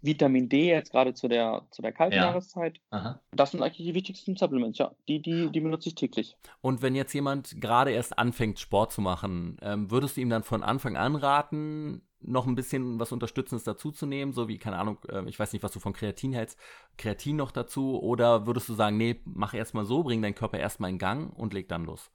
Vitamin 0.01 0.49
D 0.49 0.67
jetzt 0.67 0.91
gerade 0.91 1.13
zu 1.13 1.27
der, 1.27 1.65
zu 1.71 1.81
der 1.81 1.93
kalten 1.93 2.15
ja. 2.15 2.25
Jahreszeit. 2.25 2.81
Aha. 2.89 3.21
Das 3.31 3.51
sind 3.51 3.61
eigentlich 3.61 3.87
die 3.87 3.93
wichtigsten 3.93 4.35
Supplements, 4.35 4.77
ja. 4.77 4.91
Die, 5.07 5.21
die, 5.21 5.51
die 5.51 5.59
benutze 5.61 5.89
ich 5.89 5.95
täglich. 5.95 6.35
Und 6.59 6.81
wenn 6.81 6.95
jetzt 6.95 7.13
jemand 7.13 7.61
gerade 7.61 7.91
erst 7.91 8.17
anfängt, 8.19 8.59
Sport 8.59 8.91
zu 8.91 9.01
machen, 9.01 9.57
ähm, 9.61 9.89
würdest 9.89 10.17
du 10.17 10.21
ihm 10.21 10.29
dann 10.29 10.43
von 10.43 10.63
Anfang 10.63 10.97
an 10.97 11.15
raten, 11.15 12.01
noch 12.19 12.45
ein 12.45 12.55
bisschen 12.55 12.99
was 12.99 13.11
Unterstützendes 13.11 13.63
dazuzunehmen, 13.63 14.33
so 14.33 14.47
wie, 14.47 14.57
keine 14.57 14.79
Ahnung, 14.79 14.97
äh, 15.07 15.23
ich 15.29 15.39
weiß 15.39 15.53
nicht, 15.53 15.63
was 15.63 15.71
du 15.71 15.79
von 15.79 15.93
Kreatin 15.93 16.33
hältst, 16.33 16.59
Kreatin 16.97 17.37
noch 17.37 17.51
dazu, 17.51 18.01
oder 18.01 18.47
würdest 18.47 18.67
du 18.67 18.73
sagen, 18.73 18.97
nee, 18.97 19.21
mach 19.23 19.53
erstmal 19.53 19.85
so, 19.85 20.03
bring 20.03 20.21
deinen 20.21 20.35
Körper 20.35 20.57
erstmal 20.57 20.89
in 20.89 20.97
Gang 20.97 21.31
und 21.37 21.53
leg 21.53 21.69
dann 21.69 21.85
los? 21.85 22.11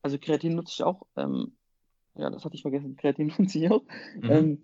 Also 0.00 0.18
Kreatin 0.18 0.56
nutze 0.56 0.72
ich 0.74 0.82
auch. 0.82 1.02
Ähm, 1.16 1.52
ja, 2.16 2.30
das 2.30 2.44
hatte 2.44 2.54
ich 2.54 2.62
vergessen. 2.62 2.96
Kreatin 2.96 3.32
nutze 3.38 3.58
ich 3.58 3.70
auch. 3.70 3.82
Mhm. 4.20 4.30
Ähm, 4.30 4.62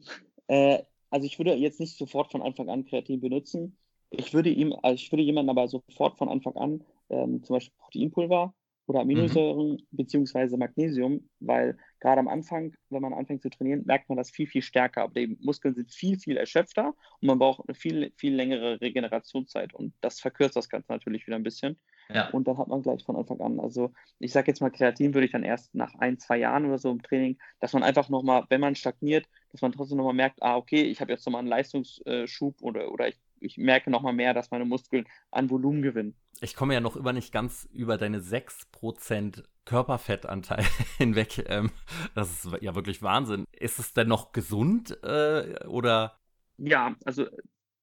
äh, 0.48 0.82
also 1.10 1.26
ich 1.26 1.38
würde 1.38 1.54
jetzt 1.54 1.80
nicht 1.80 1.96
sofort 1.96 2.30
von 2.30 2.42
Anfang 2.42 2.68
an 2.68 2.84
Kreatin 2.84 3.20
benutzen. 3.20 3.76
Ich 4.10 4.32
würde 4.32 4.50
ihm, 4.50 4.74
also 4.82 4.94
ich 4.94 5.10
würde 5.12 5.22
jemanden 5.22 5.50
aber 5.50 5.68
sofort 5.68 6.16
von 6.18 6.28
Anfang 6.28 6.56
an 6.56 6.84
ähm, 7.10 7.42
zum 7.42 7.56
Beispiel 7.56 7.74
Proteinpulver 7.78 8.54
oder 8.88 9.00
Aminosäuren 9.00 9.72
mhm. 9.72 9.86
beziehungsweise 9.90 10.56
Magnesium, 10.56 11.28
weil 11.40 11.76
gerade 12.00 12.20
am 12.20 12.28
Anfang, 12.28 12.74
wenn 12.88 13.02
man 13.02 13.12
anfängt 13.12 13.42
zu 13.42 13.50
trainieren, 13.50 13.84
merkt 13.84 14.08
man 14.08 14.16
das 14.16 14.30
viel, 14.30 14.46
viel 14.46 14.62
stärker. 14.62 15.02
Aber 15.02 15.14
die 15.14 15.36
Muskeln 15.40 15.74
sind 15.74 15.92
viel, 15.92 16.18
viel 16.18 16.38
erschöpfter 16.38 16.94
und 17.20 17.26
man 17.26 17.38
braucht 17.38 17.68
eine 17.68 17.74
viel, 17.74 18.12
viel 18.16 18.34
längere 18.34 18.80
Regenerationszeit 18.80 19.74
und 19.74 19.92
das 20.00 20.20
verkürzt 20.20 20.56
das 20.56 20.70
Ganze 20.70 20.90
natürlich 20.90 21.26
wieder 21.26 21.36
ein 21.36 21.42
bisschen. 21.42 21.78
Ja. 22.12 22.30
Und 22.30 22.48
dann 22.48 22.56
hat 22.56 22.68
man 22.68 22.80
gleich 22.80 23.04
von 23.04 23.16
Anfang 23.16 23.40
an. 23.40 23.60
Also 23.60 23.92
ich 24.18 24.32
sage 24.32 24.50
jetzt 24.50 24.60
mal, 24.60 24.70
Kreatin 24.70 25.12
würde 25.12 25.26
ich 25.26 25.32
dann 25.32 25.44
erst 25.44 25.74
nach 25.74 25.94
ein, 25.96 26.18
zwei 26.18 26.38
Jahren 26.38 26.64
oder 26.64 26.78
so 26.78 26.90
im 26.90 27.02
Training, 27.02 27.36
dass 27.60 27.74
man 27.74 27.82
einfach 27.82 28.08
nochmal, 28.08 28.44
wenn 28.48 28.62
man 28.62 28.74
stagniert, 28.74 29.26
dass 29.52 29.60
man 29.60 29.72
trotzdem 29.72 29.98
nochmal 29.98 30.14
merkt, 30.14 30.42
ah, 30.42 30.56
okay, 30.56 30.82
ich 30.82 31.02
habe 31.02 31.12
jetzt 31.12 31.26
nochmal 31.26 31.40
einen 31.40 31.48
Leistungsschub 31.48 32.62
oder, 32.62 32.90
oder 32.90 33.08
ich, 33.08 33.20
ich 33.40 33.58
merke 33.58 33.90
nochmal 33.90 34.12
mehr, 34.12 34.34
dass 34.34 34.50
meine 34.50 34.64
Muskeln 34.64 35.06
an 35.30 35.50
Volumen 35.50 35.82
gewinnen. 35.82 36.14
Ich 36.40 36.54
komme 36.54 36.74
ja 36.74 36.80
noch 36.80 36.96
über 36.96 37.12
nicht 37.12 37.32
ganz 37.32 37.68
über 37.72 37.98
deine 37.98 38.20
6% 38.20 39.44
Körperfettanteil 39.64 40.64
hinweg. 40.98 41.44
Ähm, 41.48 41.70
das 42.14 42.44
ist 42.44 42.62
ja 42.62 42.74
wirklich 42.74 43.02
Wahnsinn. 43.02 43.44
Ist 43.52 43.78
es 43.78 43.92
denn 43.92 44.08
noch 44.08 44.32
gesund 44.32 45.02
äh, 45.02 45.66
oder? 45.66 46.18
Ja, 46.56 46.96
also 47.04 47.26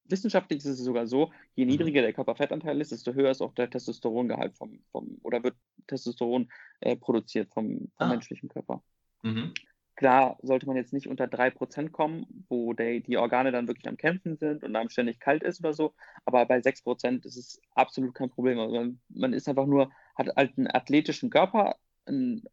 wissenschaftlich 0.06 0.60
ist 0.60 0.66
es 0.66 0.80
sogar 0.80 1.08
so, 1.08 1.32
je 1.56 1.66
mhm. 1.66 1.72
niedriger 1.72 2.02
der 2.02 2.14
Körperfettanteil 2.14 2.80
ist, 2.82 2.92
desto 2.92 3.14
höher 3.14 3.32
ist 3.32 3.42
auch 3.42 3.54
der 3.54 3.70
Testosterongehalt 3.70 4.56
vom, 4.56 4.80
vom 4.92 5.18
oder 5.24 5.44
wird 5.44 5.56
Testosteron 5.88 6.50
äh, 6.80 6.96
produziert 6.96 7.54
vom, 7.54 7.92
vom 7.98 8.08
ah. 8.08 8.08
menschlichen 8.08 8.50
Körper. 8.50 8.84
Mhm. 9.24 9.54
Klar 9.96 10.38
sollte 10.42 10.66
man 10.66 10.76
jetzt 10.76 10.92
nicht 10.92 11.08
unter 11.08 11.26
3% 11.26 11.92
kommen, 11.92 12.46
wo 12.50 12.74
der, 12.74 13.00
die 13.00 13.18
Organe 13.18 13.52
dann 13.52 13.68
wirklich 13.68 13.88
am 13.88 13.98
Kämpfen 13.98 14.36
sind 14.36 14.64
und 14.64 14.76
einem 14.76 14.90
ständig 14.90 15.20
kalt 15.20 15.44
ist 15.44 15.60
oder 15.62 15.74
so, 15.74 15.94
aber 16.26 16.46
bei 16.46 16.60
6% 16.60 17.26
ist 17.26 17.38
es 17.38 17.62
absolut 17.76 18.14
kein 18.14 18.30
Problem. 18.30 18.60
Also 18.60 18.76
man, 18.76 19.00
man 19.10 19.34
ist 19.34 19.48
einfach 19.48 19.66
nur, 19.66 19.92
hat 20.16 20.36
halt 20.36 20.58
einen 20.58 20.68
athletischen 20.68 21.30
Körper, 21.30 21.78
ein, 22.06 22.44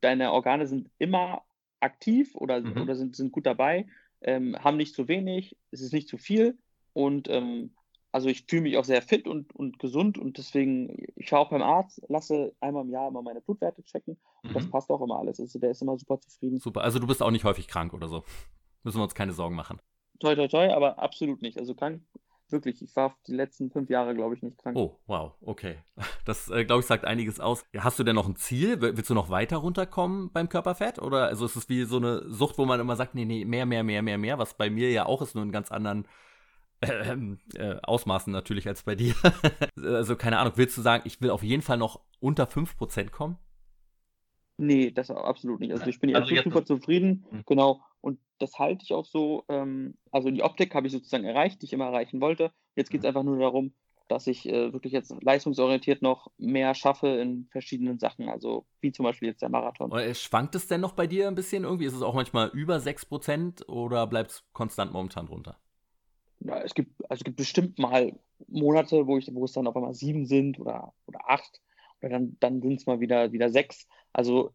deine 0.00 0.32
Organe 0.32 0.66
sind 0.66 0.90
immer 0.98 1.42
aktiv 1.80 2.34
oder, 2.36 2.60
mhm. 2.60 2.82
oder 2.82 2.94
sind, 2.94 3.16
sind 3.16 3.32
gut 3.32 3.46
dabei, 3.46 3.86
ähm, 4.20 4.56
haben 4.62 4.76
nicht 4.76 4.94
zu 4.94 5.08
wenig, 5.08 5.56
es 5.72 5.80
ist 5.80 5.92
nicht 5.92 6.08
zu 6.08 6.18
viel 6.18 6.56
und 6.92 7.28
ähm, 7.28 7.72
also 8.16 8.30
ich 8.30 8.46
fühle 8.48 8.62
mich 8.62 8.78
auch 8.78 8.84
sehr 8.86 9.02
fit 9.02 9.28
und, 9.28 9.54
und 9.54 9.78
gesund 9.78 10.16
und 10.16 10.38
deswegen, 10.38 11.04
ich 11.16 11.28
fahre 11.28 11.42
auch 11.42 11.50
beim 11.50 11.60
Arzt, 11.60 12.00
lasse 12.08 12.54
einmal 12.60 12.82
im 12.82 12.90
Jahr 12.90 13.08
immer 13.08 13.20
meine 13.20 13.42
Blutwerte 13.42 13.84
checken 13.84 14.16
und 14.42 14.52
mhm. 14.52 14.54
das 14.54 14.70
passt 14.70 14.90
auch 14.90 15.02
immer 15.02 15.18
alles. 15.18 15.38
Also 15.38 15.58
der 15.58 15.72
ist 15.72 15.82
immer 15.82 15.98
super 15.98 16.18
zufrieden. 16.18 16.58
Super, 16.58 16.80
also 16.80 16.98
du 16.98 17.06
bist 17.06 17.22
auch 17.22 17.30
nicht 17.30 17.44
häufig 17.44 17.68
krank 17.68 17.92
oder 17.92 18.08
so. 18.08 18.24
Müssen 18.84 18.96
wir 18.96 19.02
uns 19.02 19.14
keine 19.14 19.34
Sorgen 19.34 19.54
machen. 19.54 19.82
Toi, 20.18 20.34
toi, 20.34 20.48
toi, 20.48 20.72
aber 20.72 20.98
absolut 20.98 21.42
nicht. 21.42 21.58
Also 21.58 21.74
krank, 21.74 22.00
wirklich. 22.48 22.80
Ich 22.80 22.96
war 22.96 23.14
die 23.26 23.34
letzten 23.34 23.70
fünf 23.70 23.90
Jahre, 23.90 24.14
glaube 24.14 24.34
ich, 24.34 24.40
nicht 24.40 24.56
krank. 24.56 24.78
Oh, 24.78 24.98
wow, 25.06 25.34
okay. 25.42 25.76
Das, 26.24 26.48
äh, 26.48 26.64
glaube 26.64 26.80
ich, 26.80 26.86
sagt 26.86 27.04
einiges 27.04 27.38
aus. 27.38 27.66
Hast 27.76 27.98
du 27.98 28.02
denn 28.02 28.16
noch 28.16 28.26
ein 28.26 28.36
Ziel? 28.36 28.80
Willst 28.80 29.10
du 29.10 29.14
noch 29.14 29.28
weiter 29.28 29.58
runterkommen 29.58 30.32
beim 30.32 30.48
Körperfett? 30.48 31.00
Oder 31.00 31.26
also 31.26 31.44
ist 31.44 31.56
es 31.56 31.68
wie 31.68 31.84
so 31.84 31.98
eine 31.98 32.26
Sucht, 32.30 32.56
wo 32.56 32.64
man 32.64 32.80
immer 32.80 32.96
sagt, 32.96 33.14
nee, 33.14 33.26
nee, 33.26 33.44
mehr, 33.44 33.66
mehr, 33.66 33.84
mehr, 33.84 34.00
mehr, 34.00 34.16
mehr, 34.16 34.38
was 34.38 34.54
bei 34.54 34.70
mir 34.70 34.90
ja 34.90 35.04
auch 35.04 35.20
ist, 35.20 35.34
nur 35.34 35.44
in 35.44 35.52
ganz 35.52 35.70
anderen 35.70 36.08
ähm, 36.82 37.38
äh, 37.54 37.76
Ausmaßen 37.82 38.32
natürlich 38.32 38.68
als 38.68 38.82
bei 38.82 38.94
dir. 38.94 39.14
also 39.76 40.16
keine 40.16 40.38
Ahnung, 40.38 40.54
willst 40.56 40.76
du 40.76 40.82
sagen, 40.82 41.02
ich 41.06 41.20
will 41.20 41.30
auf 41.30 41.42
jeden 41.42 41.62
Fall 41.62 41.78
noch 41.78 42.00
unter 42.20 42.44
5% 42.44 43.10
kommen? 43.10 43.38
Nee, 44.58 44.90
das 44.90 45.10
absolut 45.10 45.60
nicht. 45.60 45.72
Also 45.72 45.86
ich 45.86 46.00
bin 46.00 46.14
also 46.16 46.34
jetzt 46.34 46.44
super 46.44 46.64
zufrieden, 46.64 47.26
mhm. 47.30 47.42
genau. 47.46 47.82
Und 48.00 48.18
das 48.38 48.58
halte 48.58 48.84
ich 48.84 48.92
auch 48.92 49.04
so. 49.04 49.44
Ähm, 49.48 49.96
also 50.10 50.30
die 50.30 50.42
Optik 50.42 50.74
habe 50.74 50.86
ich 50.86 50.92
sozusagen 50.92 51.24
erreicht, 51.24 51.60
die 51.60 51.66
ich 51.66 51.72
immer 51.72 51.86
erreichen 51.86 52.20
wollte. 52.20 52.52
Jetzt 52.74 52.90
geht 52.90 53.00
es 53.00 53.04
mhm. 53.04 53.08
einfach 53.08 53.22
nur 53.22 53.38
darum, 53.38 53.74
dass 54.08 54.26
ich 54.26 54.48
äh, 54.48 54.72
wirklich 54.72 54.92
jetzt 54.92 55.14
leistungsorientiert 55.22 56.00
noch 56.00 56.28
mehr 56.38 56.74
schaffe 56.74 57.08
in 57.08 57.48
verschiedenen 57.50 57.98
Sachen, 57.98 58.28
also 58.28 58.66
wie 58.80 58.92
zum 58.92 59.04
Beispiel 59.04 59.28
jetzt 59.28 59.42
der 59.42 59.48
Marathon. 59.48 59.90
Äh, 59.92 60.14
schwankt 60.14 60.54
es 60.54 60.68
denn 60.68 60.80
noch 60.80 60.92
bei 60.92 61.06
dir 61.06 61.28
ein 61.28 61.34
bisschen 61.34 61.64
irgendwie? 61.64 61.86
Ist 61.86 61.94
es 61.94 62.02
auch 62.02 62.14
manchmal 62.14 62.48
über 62.50 62.76
6% 62.76 63.68
oder 63.68 64.06
bleibt 64.06 64.30
es 64.30 64.44
konstant 64.52 64.92
momentan 64.92 65.26
drunter? 65.26 65.58
Ja, 66.40 66.60
es 66.62 66.74
gibt, 66.74 66.92
also 67.08 67.20
es 67.20 67.24
gibt 67.24 67.36
bestimmt 67.36 67.78
mal 67.78 68.12
Monate, 68.48 69.06
wo, 69.06 69.16
ich, 69.16 69.32
wo 69.34 69.44
es 69.44 69.52
dann 69.52 69.66
auf 69.66 69.76
einmal 69.76 69.94
sieben 69.94 70.26
sind 70.26 70.60
oder, 70.60 70.92
oder 71.06 71.20
acht. 71.28 71.60
Oder 72.00 72.10
dann, 72.10 72.36
dann 72.40 72.60
sind 72.60 72.80
es 72.80 72.86
mal 72.86 73.00
wieder, 73.00 73.32
wieder 73.32 73.50
sechs. 73.50 73.88
Also 74.12 74.52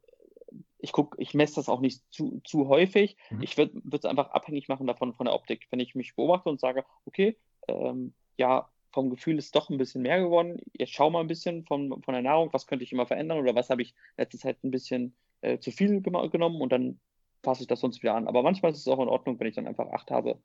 ich 0.79 0.91
gucke, 0.91 1.21
ich 1.21 1.33
messe 1.33 1.55
das 1.55 1.69
auch 1.69 1.79
nicht 1.79 2.03
zu, 2.11 2.41
zu 2.43 2.67
häufig. 2.67 3.17
Mhm. 3.29 3.43
Ich 3.43 3.57
würde 3.57 3.81
es 3.91 4.05
einfach 4.05 4.31
abhängig 4.31 4.67
machen 4.67 4.87
davon 4.87 5.13
von 5.13 5.25
der 5.25 5.35
Optik. 5.35 5.67
Wenn 5.69 5.79
ich 5.79 5.95
mich 5.95 6.15
beobachte 6.15 6.49
und 6.49 6.59
sage, 6.59 6.85
okay, 7.05 7.37
ähm, 7.67 8.13
ja, 8.37 8.69
vom 8.91 9.09
Gefühl 9.09 9.37
ist 9.37 9.55
doch 9.55 9.69
ein 9.69 9.77
bisschen 9.77 10.01
mehr 10.01 10.19
geworden. 10.19 10.59
Jetzt 10.73 10.91
schau 10.93 11.09
mal 11.09 11.21
ein 11.21 11.27
bisschen 11.27 11.63
von, 11.65 12.01
von 12.01 12.13
der 12.13 12.23
Nahrung, 12.23 12.49
was 12.51 12.67
könnte 12.67 12.83
ich 12.83 12.91
immer 12.91 13.05
verändern 13.05 13.39
oder 13.39 13.55
was 13.55 13.69
habe 13.69 13.81
ich 13.81 13.93
letzte 14.17 14.37
Zeit 14.37 14.63
ein 14.63 14.71
bisschen 14.71 15.15
äh, 15.41 15.59
zu 15.59 15.71
viel 15.71 16.01
genommen 16.01 16.61
und 16.61 16.71
dann 16.71 16.99
passe 17.41 17.61
ich 17.61 17.67
das 17.67 17.79
sonst 17.79 18.01
wieder 18.03 18.15
an. 18.15 18.27
Aber 18.27 18.43
manchmal 18.43 18.71
ist 18.71 18.79
es 18.79 18.87
auch 18.87 18.99
in 18.99 19.07
Ordnung, 19.07 19.39
wenn 19.39 19.47
ich 19.47 19.55
dann 19.55 19.67
einfach 19.67 19.89
acht 19.91 20.11
habe. 20.11 20.37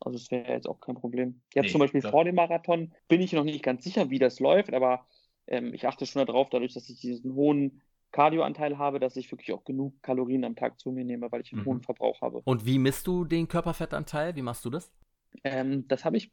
Also 0.00 0.16
es 0.16 0.30
wäre 0.30 0.52
jetzt 0.52 0.68
auch 0.68 0.80
kein 0.80 0.96
Problem. 0.96 1.40
Jetzt 1.54 1.66
nee, 1.66 1.70
zum 1.72 1.80
Beispiel 1.80 2.02
vor 2.02 2.24
dem 2.24 2.34
Marathon 2.34 2.92
bin 3.08 3.20
ich 3.20 3.32
noch 3.32 3.44
nicht 3.44 3.62
ganz 3.62 3.84
sicher, 3.84 4.10
wie 4.10 4.18
das 4.18 4.40
läuft, 4.40 4.72
aber 4.72 5.06
ähm, 5.46 5.74
ich 5.74 5.86
achte 5.86 6.06
schon 6.06 6.24
darauf, 6.26 6.48
dadurch, 6.50 6.74
dass 6.74 6.88
ich 6.88 7.00
diesen 7.00 7.34
hohen 7.34 7.82
Kardioanteil 8.12 8.78
habe, 8.78 8.98
dass 8.98 9.16
ich 9.16 9.30
wirklich 9.30 9.52
auch 9.52 9.64
genug 9.64 10.02
Kalorien 10.02 10.44
am 10.44 10.56
Tag 10.56 10.80
zu 10.80 10.90
mir 10.90 11.04
nehme, 11.04 11.30
weil 11.30 11.42
ich 11.42 11.52
einen 11.52 11.62
mhm. 11.62 11.66
hohen 11.66 11.82
Verbrauch 11.82 12.20
habe. 12.22 12.40
Und 12.44 12.66
wie 12.66 12.78
misst 12.78 13.06
du 13.06 13.24
den 13.24 13.46
Körperfettanteil? 13.46 14.34
Wie 14.36 14.42
machst 14.42 14.64
du 14.64 14.70
das? 14.70 14.90
Ähm, 15.44 15.86
das 15.86 16.04
habe 16.04 16.16
ich 16.16 16.32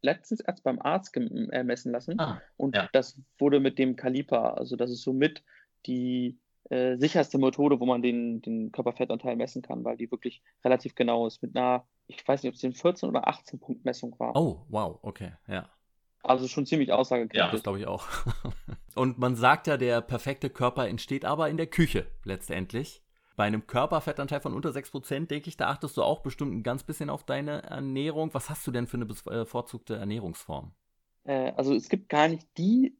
letztens 0.00 0.40
erst 0.40 0.62
beim 0.62 0.80
Arzt 0.80 1.16
äh, 1.16 1.64
messen 1.64 1.92
lassen. 1.92 2.18
Ah, 2.20 2.40
und 2.56 2.76
ja. 2.76 2.88
das 2.92 3.20
wurde 3.38 3.60
mit 3.60 3.78
dem 3.78 3.96
Kaliper, 3.96 4.56
also 4.56 4.76
das 4.76 4.90
ist 4.90 5.02
somit 5.02 5.42
die 5.86 6.38
äh, 6.70 6.96
sicherste 6.96 7.38
Methode, 7.38 7.78
wo 7.80 7.86
man 7.86 8.02
den, 8.02 8.40
den 8.40 8.72
Körperfettanteil 8.72 9.36
messen 9.36 9.62
kann, 9.62 9.84
weil 9.84 9.96
die 9.96 10.10
wirklich 10.10 10.42
relativ 10.64 10.94
genau 10.94 11.26
ist. 11.26 11.42
Mit 11.42 11.56
einer, 11.56 11.86
ich 12.06 12.26
weiß 12.26 12.42
nicht, 12.42 12.50
ob 12.50 12.54
es 12.54 12.60
den 12.60 12.72
14 12.72 13.08
oder 13.08 13.28
18 13.28 13.60
Punkt 13.60 13.84
Messung 13.84 14.18
war. 14.18 14.34
Oh, 14.34 14.64
wow, 14.68 14.98
okay, 15.02 15.32
ja. 15.46 15.68
Also 16.22 16.48
schon 16.48 16.64
ziemlich 16.64 16.90
aussagekräftig. 16.90 17.38
Ja, 17.38 17.50
das 17.50 17.62
glaube 17.62 17.80
ich 17.80 17.86
auch. 17.86 18.06
Und 18.94 19.18
man 19.18 19.36
sagt 19.36 19.66
ja, 19.66 19.76
der 19.76 20.00
perfekte 20.00 20.48
Körper 20.48 20.88
entsteht 20.88 21.26
aber 21.26 21.50
in 21.50 21.58
der 21.58 21.66
Küche 21.66 22.06
letztendlich. 22.24 23.02
Bei 23.36 23.44
einem 23.44 23.66
Körperfettanteil 23.66 24.40
von 24.40 24.54
unter 24.54 24.70
6%, 24.70 25.26
denke 25.26 25.48
ich, 25.48 25.56
da 25.56 25.68
achtest 25.68 25.96
du 25.96 26.02
auch 26.02 26.20
bestimmt 26.20 26.54
ein 26.54 26.62
ganz 26.62 26.84
bisschen 26.84 27.10
auf 27.10 27.24
deine 27.24 27.64
Ernährung. 27.64 28.32
Was 28.32 28.48
hast 28.48 28.66
du 28.66 28.70
denn 28.70 28.86
für 28.86 28.96
eine 28.96 29.06
bevorzugte 29.06 29.96
Ernährungsform? 29.96 30.72
Äh, 31.24 31.52
also 31.56 31.74
es 31.74 31.88
gibt 31.88 32.08
gar 32.08 32.28
nicht 32.28 32.46
die 32.56 32.96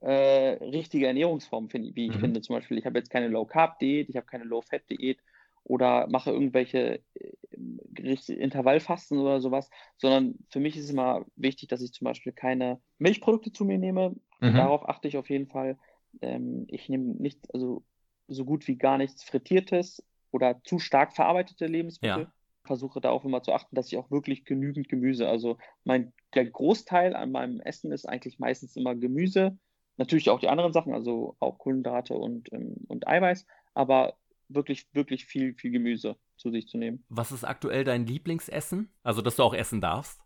äh, 0.00 0.64
richtige 0.64 1.06
Ernährungsform, 1.06 1.68
find, 1.68 1.94
wie 1.96 2.06
ich 2.06 2.16
mhm. 2.16 2.20
finde. 2.20 2.40
Zum 2.40 2.56
Beispiel, 2.56 2.78
ich 2.78 2.86
habe 2.86 2.98
jetzt 2.98 3.10
keine 3.10 3.28
Low-Carb-Diät, 3.28 4.08
ich 4.08 4.16
habe 4.16 4.26
keine 4.26 4.44
Low-Fat-Diät 4.44 5.18
oder 5.64 6.06
mache 6.08 6.30
irgendwelche 6.30 7.00
äh, 7.14 8.32
Intervallfasten 8.32 9.18
oder 9.18 9.40
sowas, 9.40 9.68
sondern 9.96 10.36
für 10.50 10.60
mich 10.60 10.76
ist 10.76 10.84
es 10.84 10.90
immer 10.90 11.24
wichtig, 11.34 11.68
dass 11.68 11.82
ich 11.82 11.92
zum 11.92 12.04
Beispiel 12.04 12.32
keine 12.32 12.80
Milchprodukte 12.98 13.52
zu 13.52 13.64
mir 13.64 13.78
nehme. 13.78 14.14
Mhm. 14.40 14.54
Darauf 14.54 14.88
achte 14.88 15.08
ich 15.08 15.16
auf 15.16 15.28
jeden 15.28 15.48
Fall. 15.48 15.78
Ähm, 16.20 16.66
ich 16.68 16.88
nehme 16.88 17.14
nicht, 17.14 17.52
also 17.52 17.82
so 18.28 18.44
gut 18.44 18.68
wie 18.68 18.76
gar 18.76 18.98
nichts 18.98 19.24
Frittiertes 19.24 20.04
oder 20.30 20.60
zu 20.64 20.78
stark 20.78 21.14
verarbeitete 21.14 21.66
Lebensmittel. 21.66 22.24
Ja. 22.24 22.32
Versuche 22.64 23.00
da 23.00 23.10
auch 23.10 23.24
immer 23.24 23.42
zu 23.42 23.52
achten, 23.52 23.76
dass 23.76 23.86
ich 23.88 23.96
auch 23.96 24.10
wirklich 24.10 24.44
genügend 24.44 24.88
Gemüse, 24.88 25.28
also 25.28 25.56
mein, 25.84 26.12
der 26.34 26.46
Großteil 26.46 27.14
an 27.14 27.30
meinem 27.30 27.60
Essen 27.60 27.92
ist 27.92 28.06
eigentlich 28.06 28.38
meistens 28.38 28.76
immer 28.76 28.96
Gemüse. 28.96 29.56
Natürlich 29.96 30.30
auch 30.30 30.40
die 30.40 30.48
anderen 30.48 30.72
Sachen, 30.72 30.92
also 30.92 31.36
auch 31.40 31.58
Kohlenhydrate 31.58 32.14
und, 32.14 32.52
ähm, 32.52 32.76
und 32.88 33.06
Eiweiß, 33.06 33.46
aber 33.74 34.14
wirklich, 34.48 34.86
wirklich 34.92 35.24
viel, 35.24 35.54
viel 35.54 35.70
Gemüse 35.70 36.16
zu 36.36 36.50
sich 36.50 36.68
zu 36.68 36.78
nehmen. 36.78 37.04
Was 37.08 37.32
ist 37.32 37.44
aktuell 37.44 37.84
dein 37.84 38.06
Lieblingsessen? 38.06 38.90
Also, 39.02 39.22
dass 39.22 39.36
du 39.36 39.42
auch 39.42 39.54
essen 39.54 39.80
darfst? 39.80 40.20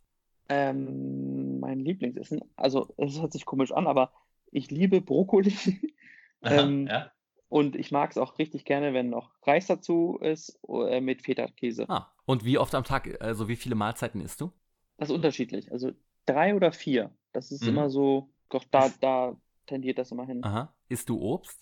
Ähm, 0.48 1.60
mein 1.60 1.78
Lieblingsessen, 1.78 2.40
also 2.56 2.92
es 2.96 3.20
hört 3.20 3.32
sich 3.32 3.46
komisch 3.46 3.70
an, 3.70 3.86
aber 3.86 4.12
ich 4.50 4.70
liebe 4.70 5.00
Brokkoli. 5.00 5.54
ähm, 6.42 6.88
ja. 6.88 7.12
Und 7.48 7.76
ich 7.76 7.90
mag 7.92 8.10
es 8.10 8.18
auch 8.18 8.38
richtig 8.38 8.64
gerne, 8.64 8.92
wenn 8.92 9.10
noch 9.10 9.30
Reis 9.42 9.66
dazu 9.66 10.18
ist 10.20 10.60
äh, 10.68 11.00
mit 11.00 11.22
Feta-Käse. 11.22 11.88
Ah, 11.88 12.12
und 12.24 12.44
wie 12.44 12.58
oft 12.58 12.74
am 12.74 12.84
Tag, 12.84 13.20
also 13.20 13.48
wie 13.48 13.56
viele 13.56 13.74
Mahlzeiten 13.74 14.20
isst 14.20 14.40
du? 14.40 14.52
Das 14.98 15.08
ist 15.08 15.14
unterschiedlich. 15.14 15.70
Also 15.72 15.92
drei 16.26 16.54
oder 16.54 16.72
vier. 16.72 17.10
Das 17.32 17.50
ist 17.50 17.62
mhm. 17.62 17.70
immer 17.70 17.90
so, 17.90 18.30
doch 18.50 18.64
da, 18.70 18.88
da 19.00 19.36
tendiert 19.70 19.98
das 19.98 20.10
immer 20.10 20.26
hin. 20.26 20.44
Aha. 20.44 20.74
Isst 20.88 21.08
du 21.08 21.20
Obst? 21.20 21.58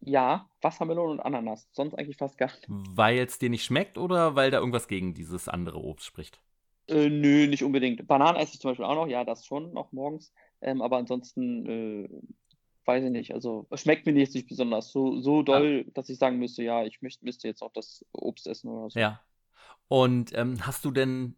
Ja, 0.00 0.50
Wassermelone 0.60 1.12
und 1.12 1.20
Ananas. 1.20 1.68
Sonst 1.72 1.94
eigentlich 1.94 2.16
fast 2.16 2.36
gar 2.36 2.48
nicht. 2.48 2.66
Weil 2.68 3.18
es 3.18 3.38
dir 3.38 3.50
nicht 3.50 3.64
schmeckt 3.64 3.96
oder 3.98 4.34
weil 4.34 4.50
da 4.50 4.58
irgendwas 4.58 4.88
gegen 4.88 5.14
dieses 5.14 5.48
andere 5.48 5.78
Obst 5.78 6.04
spricht? 6.04 6.40
Äh, 6.88 7.08
nö, 7.08 7.46
nicht 7.46 7.62
unbedingt. 7.62 8.06
Bananen 8.08 8.36
esse 8.36 8.54
ich 8.54 8.60
zum 8.60 8.72
Beispiel 8.72 8.84
auch 8.84 8.96
noch. 8.96 9.06
Ja, 9.06 9.24
das 9.24 9.46
schon 9.46 9.72
noch 9.72 9.92
morgens. 9.92 10.32
Ähm, 10.60 10.82
aber 10.82 10.96
ansonsten 10.96 11.66
äh, 11.66 12.08
weiß 12.84 13.04
ich 13.04 13.10
nicht, 13.10 13.32
also 13.32 13.66
schmeckt 13.74 14.06
mir 14.06 14.12
nicht 14.12 14.48
besonders 14.48 14.90
so, 14.90 15.20
so 15.20 15.42
doll, 15.42 15.84
ja. 15.86 15.92
dass 15.94 16.08
ich 16.08 16.18
sagen 16.18 16.38
müsste, 16.38 16.64
ja, 16.64 16.84
ich 16.84 17.00
müsste 17.00 17.46
jetzt 17.46 17.62
auch 17.62 17.72
das 17.72 18.04
Obst 18.12 18.48
essen 18.48 18.68
oder 18.70 18.90
so. 18.90 18.98
Ja. 18.98 19.20
Und 19.86 20.36
ähm, 20.36 20.66
hast 20.66 20.84
du 20.84 20.90
denn 20.90 21.36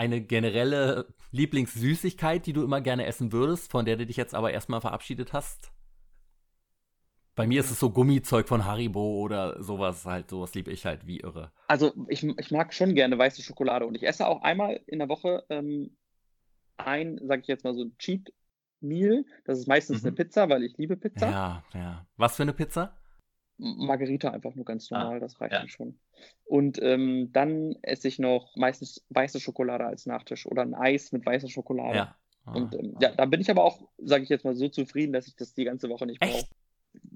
eine 0.00 0.22
generelle 0.22 1.04
Lieblingssüßigkeit, 1.30 2.46
die 2.46 2.54
du 2.54 2.64
immer 2.64 2.80
gerne 2.80 3.04
essen 3.04 3.32
würdest, 3.32 3.70
von 3.70 3.84
der 3.84 3.98
du 3.98 4.06
dich 4.06 4.16
jetzt 4.16 4.34
aber 4.34 4.50
erstmal 4.50 4.80
verabschiedet 4.80 5.34
hast? 5.34 5.72
Bei 7.34 7.46
mir 7.46 7.60
ist 7.60 7.70
es 7.70 7.78
so 7.78 7.90
Gummizeug 7.90 8.48
von 8.48 8.64
Haribo 8.64 9.20
oder 9.20 9.62
sowas 9.62 10.06
halt, 10.06 10.30
sowas 10.30 10.54
liebe 10.54 10.70
ich 10.70 10.86
halt 10.86 11.06
wie 11.06 11.20
irre. 11.20 11.52
Also 11.68 11.92
ich, 12.08 12.24
ich 12.24 12.50
mag 12.50 12.72
schon 12.72 12.94
gerne 12.94 13.18
weiße 13.18 13.42
Schokolade 13.42 13.84
und 13.84 13.94
ich 13.94 14.02
esse 14.02 14.26
auch 14.26 14.40
einmal 14.40 14.80
in 14.86 15.00
der 15.00 15.10
Woche 15.10 15.44
ähm, 15.50 15.94
ein, 16.78 17.20
sag 17.22 17.40
ich 17.40 17.48
jetzt 17.48 17.64
mal 17.64 17.74
so, 17.74 17.84
Cheat 17.98 18.32
Meal. 18.80 19.26
Das 19.44 19.58
ist 19.58 19.68
meistens 19.68 20.00
mhm. 20.00 20.08
eine 20.08 20.16
Pizza, 20.16 20.48
weil 20.48 20.62
ich 20.62 20.78
liebe 20.78 20.96
Pizza. 20.96 21.30
Ja, 21.30 21.64
ja. 21.74 22.06
Was 22.16 22.36
für 22.36 22.42
eine 22.42 22.54
Pizza? 22.54 22.96
Margarita 23.60 24.30
einfach 24.30 24.54
nur 24.54 24.64
ganz 24.64 24.90
normal, 24.90 25.16
ah, 25.16 25.20
das 25.20 25.40
reicht 25.40 25.52
ja. 25.52 25.68
schon. 25.68 25.98
Und 26.44 26.80
ähm, 26.82 27.30
dann 27.32 27.76
esse 27.82 28.08
ich 28.08 28.18
noch 28.18 28.56
meistens 28.56 29.04
weiße 29.10 29.40
Schokolade 29.40 29.84
als 29.84 30.06
Nachtisch 30.06 30.46
oder 30.46 30.62
ein 30.62 30.74
Eis 30.74 31.12
mit 31.12 31.24
weißer 31.24 31.48
Schokolade. 31.48 31.96
Ja. 31.96 32.16
Ah, 32.46 32.52
und 32.52 32.74
ähm, 32.74 32.96
ja, 33.00 33.10
da 33.14 33.26
bin 33.26 33.40
ich 33.40 33.50
aber 33.50 33.64
auch, 33.64 33.86
sage 33.98 34.24
ich 34.24 34.30
jetzt 34.30 34.44
mal, 34.44 34.56
so 34.56 34.68
zufrieden, 34.68 35.12
dass 35.12 35.26
ich 35.26 35.36
das 35.36 35.54
die 35.54 35.64
ganze 35.64 35.88
Woche 35.88 36.06
nicht 36.06 36.20
brauche. 36.20 36.46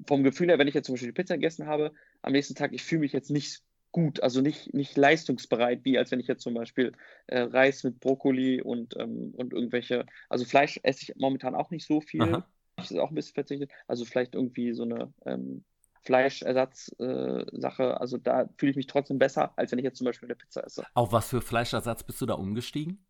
Vom 0.06 0.22
Gefühl 0.22 0.48
her, 0.48 0.58
wenn 0.58 0.68
ich 0.68 0.74
jetzt 0.74 0.86
zum 0.86 0.94
Beispiel 0.94 1.08
die 1.08 1.20
Pizza 1.20 1.34
gegessen 1.34 1.66
habe, 1.66 1.92
am 2.22 2.32
nächsten 2.32 2.54
Tag, 2.54 2.72
ich 2.72 2.82
fühle 2.82 3.00
mich 3.00 3.12
jetzt 3.12 3.30
nicht 3.30 3.62
gut, 3.90 4.22
also 4.22 4.40
nicht, 4.40 4.74
nicht 4.74 4.96
leistungsbereit, 4.96 5.84
wie 5.84 5.98
als 5.98 6.10
wenn 6.10 6.20
ich 6.20 6.26
jetzt 6.26 6.42
zum 6.42 6.54
Beispiel 6.54 6.92
äh, 7.26 7.40
Reis 7.40 7.84
mit 7.84 8.00
Brokkoli 8.00 8.60
und, 8.60 8.96
ähm, 8.98 9.32
und 9.36 9.52
irgendwelche, 9.52 10.04
also 10.28 10.44
Fleisch 10.44 10.78
esse 10.82 11.02
ich 11.02 11.16
momentan 11.16 11.54
auch 11.54 11.70
nicht 11.70 11.86
so 11.86 12.00
viel. 12.00 12.22
Aha. 12.22 12.46
Ich 12.78 12.90
ist 12.90 12.98
auch 12.98 13.10
ein 13.10 13.14
bisschen 13.14 13.34
verzichtet. 13.34 13.70
Also 13.86 14.04
vielleicht 14.04 14.34
irgendwie 14.34 14.72
so 14.72 14.82
eine 14.82 15.12
ähm, 15.26 15.64
Fleischersatzsache. 16.04 17.82
Äh, 17.82 17.96
also 17.96 18.18
da 18.18 18.48
fühle 18.56 18.70
ich 18.70 18.76
mich 18.76 18.86
trotzdem 18.86 19.18
besser, 19.18 19.52
als 19.56 19.72
wenn 19.72 19.78
ich 19.78 19.84
jetzt 19.84 19.98
zum 19.98 20.04
Beispiel 20.04 20.28
eine 20.28 20.36
Pizza 20.36 20.64
esse. 20.64 20.84
Auf 20.94 21.12
was 21.12 21.28
für 21.28 21.40
Fleischersatz 21.40 22.04
bist 22.04 22.20
du 22.20 22.26
da 22.26 22.34
umgestiegen? 22.34 23.04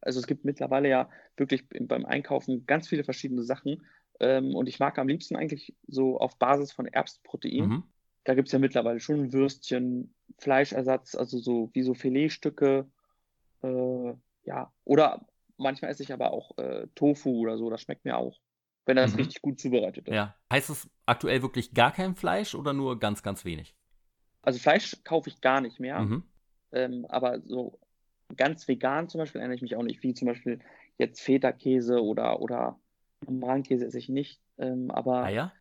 Also 0.00 0.20
es 0.20 0.26
gibt 0.26 0.44
mittlerweile 0.44 0.88
ja 0.88 1.10
wirklich 1.36 1.64
beim 1.68 2.04
Einkaufen 2.04 2.66
ganz 2.66 2.88
viele 2.88 3.04
verschiedene 3.04 3.42
Sachen. 3.42 3.84
Ähm, 4.20 4.54
und 4.54 4.68
ich 4.68 4.78
mag 4.78 4.98
am 4.98 5.08
liebsten 5.08 5.36
eigentlich 5.36 5.74
so 5.86 6.18
auf 6.18 6.38
Basis 6.38 6.72
von 6.72 6.86
Erbsenprotein. 6.86 7.68
Mhm. 7.68 7.82
Da 8.24 8.34
gibt 8.34 8.48
es 8.48 8.52
ja 8.52 8.58
mittlerweile 8.58 9.00
schon 9.00 9.32
Würstchen, 9.32 10.14
Fleischersatz, 10.38 11.14
also 11.14 11.38
so 11.38 11.70
wie 11.72 11.82
so 11.82 11.94
Filetstücke. 11.94 12.86
Äh, 13.62 14.14
ja, 14.44 14.72
oder 14.84 15.26
manchmal 15.56 15.90
esse 15.90 16.02
ich 16.02 16.12
aber 16.12 16.32
auch 16.32 16.56
äh, 16.58 16.86
Tofu 16.94 17.38
oder 17.38 17.58
so, 17.58 17.70
das 17.70 17.82
schmeckt 17.82 18.04
mir 18.04 18.16
auch, 18.16 18.38
wenn 18.86 18.96
das 18.96 19.12
mhm. 19.12 19.18
richtig 19.18 19.42
gut 19.42 19.60
zubereitet 19.60 20.08
ist. 20.08 20.14
Ja. 20.14 20.34
Heißt 20.50 20.70
es 20.70 20.88
aktuell 21.04 21.42
wirklich 21.42 21.74
gar 21.74 21.92
kein 21.92 22.14
Fleisch 22.14 22.54
oder 22.54 22.72
nur 22.72 22.98
ganz, 22.98 23.22
ganz 23.22 23.44
wenig? 23.44 23.74
Also 24.42 24.58
Fleisch 24.58 24.96
kaufe 25.04 25.28
ich 25.28 25.40
gar 25.40 25.60
nicht 25.60 25.80
mehr. 25.80 26.00
Mhm. 26.00 26.22
Ähm, 26.72 27.06
aber 27.08 27.40
so 27.40 27.78
ganz 28.36 28.66
vegan 28.66 29.08
zum 29.08 29.18
Beispiel 29.18 29.40
erinnere 29.40 29.56
ich 29.56 29.62
mich 29.62 29.76
auch 29.76 29.82
nicht, 29.82 30.02
wie 30.02 30.14
zum 30.14 30.26
Beispiel 30.26 30.60
jetzt 30.98 31.20
Feta-Käse 31.20 32.02
oder, 32.02 32.40
oder 32.40 32.78
normalen 33.26 33.64
Käse 33.64 33.86
esse 33.86 33.98
ich 33.98 34.08
nicht. 34.08 34.40
Ähm, 34.58 34.90
aber 34.90 35.24
Eier? 35.24 35.52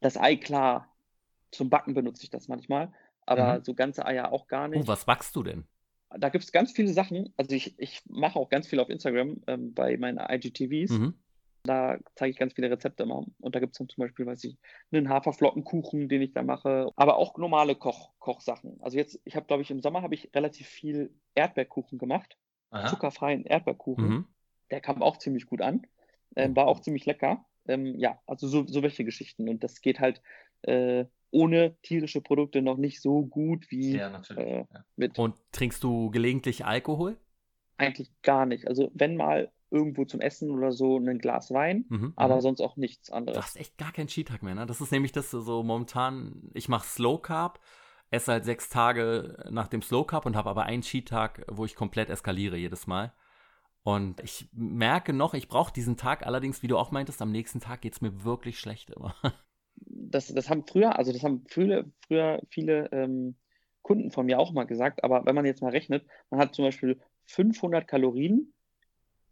das 0.00 0.16
Ei, 0.16 0.36
klar, 0.36 0.94
zum 1.50 1.70
Backen 1.70 1.94
benutze 1.94 2.22
ich 2.22 2.30
das 2.30 2.48
manchmal, 2.48 2.92
aber 3.26 3.58
mhm. 3.58 3.64
so 3.64 3.74
ganze 3.74 4.06
Eier 4.06 4.32
auch 4.32 4.48
gar 4.48 4.68
nicht. 4.68 4.84
Oh, 4.84 4.88
was 4.88 5.04
backst 5.04 5.36
du 5.36 5.42
denn? 5.42 5.64
Da 6.18 6.28
gibt 6.30 6.44
es 6.44 6.52
ganz 6.52 6.72
viele 6.72 6.92
Sachen. 6.92 7.32
Also 7.36 7.54
ich, 7.54 7.78
ich 7.78 8.02
mache 8.06 8.38
auch 8.38 8.48
ganz 8.48 8.66
viel 8.66 8.80
auf 8.80 8.88
Instagram 8.88 9.42
ähm, 9.46 9.74
bei 9.74 9.96
meinen 9.98 10.18
IGTVs. 10.18 10.92
Mhm. 10.92 11.14
Da 11.66 11.98
zeige 12.14 12.30
ich 12.30 12.38
ganz 12.38 12.54
viele 12.54 12.70
Rezepte 12.70 13.02
immer. 13.02 13.24
Und 13.40 13.54
da 13.54 13.60
gibt 13.60 13.72
es 13.72 13.78
dann 13.78 13.88
zum 13.88 14.02
Beispiel, 14.02 14.26
weiß 14.26 14.44
ich, 14.44 14.56
einen 14.92 15.08
Haferflockenkuchen, 15.08 16.08
den 16.08 16.22
ich 16.22 16.32
da 16.32 16.42
mache, 16.42 16.90
aber 16.96 17.16
auch 17.16 17.36
normale 17.36 17.74
Koch 17.74 18.12
Kochsachen. 18.18 18.78
Also 18.80 18.96
jetzt, 18.96 19.20
ich 19.24 19.36
habe, 19.36 19.46
glaube 19.46 19.62
ich, 19.62 19.70
im 19.70 19.80
Sommer 19.80 20.02
habe 20.02 20.14
ich 20.14 20.30
relativ 20.34 20.66
viel 20.66 21.14
Erdbeerkuchen 21.34 21.98
gemacht. 21.98 22.36
Aha. 22.70 22.88
Zuckerfreien 22.88 23.44
Erdbeerkuchen. 23.44 24.08
Mhm. 24.08 24.26
Der 24.70 24.80
kam 24.80 25.02
auch 25.02 25.18
ziemlich 25.18 25.46
gut 25.46 25.62
an. 25.62 25.86
Ähm, 26.34 26.56
war 26.56 26.66
auch 26.66 26.80
ziemlich 26.80 27.06
lecker. 27.06 27.44
Ähm, 27.66 27.98
ja, 27.98 28.20
also 28.26 28.48
so, 28.48 28.66
so 28.66 28.82
welche 28.82 29.04
Geschichten. 29.04 29.48
Und 29.48 29.62
das 29.62 29.80
geht 29.80 30.00
halt 30.00 30.20
äh, 30.62 31.06
ohne 31.30 31.76
tierische 31.82 32.20
Produkte 32.20 32.62
noch 32.62 32.76
nicht 32.76 33.00
so 33.00 33.24
gut 33.24 33.70
wie 33.70 33.96
ja, 33.96 34.22
äh, 34.36 34.64
mit. 34.96 35.18
Und 35.18 35.34
trinkst 35.52 35.82
du 35.82 36.10
gelegentlich 36.10 36.64
Alkohol? 36.64 37.16
Eigentlich 37.76 38.10
gar 38.22 38.46
nicht. 38.46 38.66
Also 38.68 38.90
wenn 38.94 39.16
mal 39.16 39.52
irgendwo 39.70 40.04
zum 40.04 40.20
Essen 40.20 40.50
oder 40.50 40.72
so 40.72 40.98
ein 40.98 41.18
Glas 41.18 41.50
Wein, 41.50 41.86
mhm, 41.88 42.12
aber 42.16 42.36
mhm. 42.36 42.40
sonst 42.40 42.60
auch 42.60 42.76
nichts 42.76 43.10
anderes. 43.10 43.38
Du 43.38 43.42
hast 43.44 43.56
echt 43.56 43.78
gar 43.78 43.92
keinen 43.92 44.08
Skitag 44.08 44.42
mehr, 44.42 44.54
ne? 44.54 44.66
Das 44.66 44.80
ist 44.80 44.92
nämlich 44.92 45.12
das 45.12 45.30
so 45.30 45.62
momentan, 45.62 46.50
ich 46.54 46.68
mache 46.68 46.86
Slow 46.86 47.20
Carb, 47.20 47.60
esse 48.10 48.32
halt 48.32 48.44
sechs 48.44 48.68
Tage 48.68 49.44
nach 49.50 49.68
dem 49.68 49.82
Slow 49.82 50.04
Carb 50.06 50.26
und 50.26 50.36
habe 50.36 50.50
aber 50.50 50.64
einen 50.64 50.82
Skitag, 50.82 51.44
wo 51.50 51.64
ich 51.64 51.74
komplett 51.74 52.10
eskaliere 52.10 52.56
jedes 52.56 52.86
Mal. 52.86 53.12
Und 53.82 54.20
ich 54.20 54.48
merke 54.52 55.12
noch, 55.12 55.34
ich 55.34 55.48
brauche 55.48 55.72
diesen 55.72 55.96
Tag 55.96 56.26
allerdings, 56.26 56.62
wie 56.62 56.66
du 56.66 56.76
auch 56.76 56.90
meintest, 56.90 57.22
am 57.22 57.30
nächsten 57.30 57.60
Tag 57.60 57.82
geht 57.82 57.92
es 57.92 58.00
mir 58.00 58.24
wirklich 58.24 58.58
schlecht 58.58 58.90
immer. 58.90 59.14
Das, 59.78 60.28
das 60.32 60.48
haben 60.48 60.64
früher, 60.66 60.98
also 60.98 61.12
das 61.12 61.22
haben 61.22 61.44
früher, 61.50 61.84
früher 62.06 62.40
viele 62.48 62.90
ähm, 62.92 63.36
Kunden 63.82 64.10
von 64.10 64.24
mir 64.24 64.38
auch 64.38 64.50
mal 64.52 64.64
gesagt, 64.64 65.04
aber 65.04 65.26
wenn 65.26 65.34
man 65.34 65.44
jetzt 65.44 65.60
mal 65.60 65.70
rechnet, 65.70 66.06
man 66.30 66.40
hat 66.40 66.54
zum 66.54 66.64
Beispiel 66.64 66.98
500 67.26 67.86
Kalorien 67.86 68.54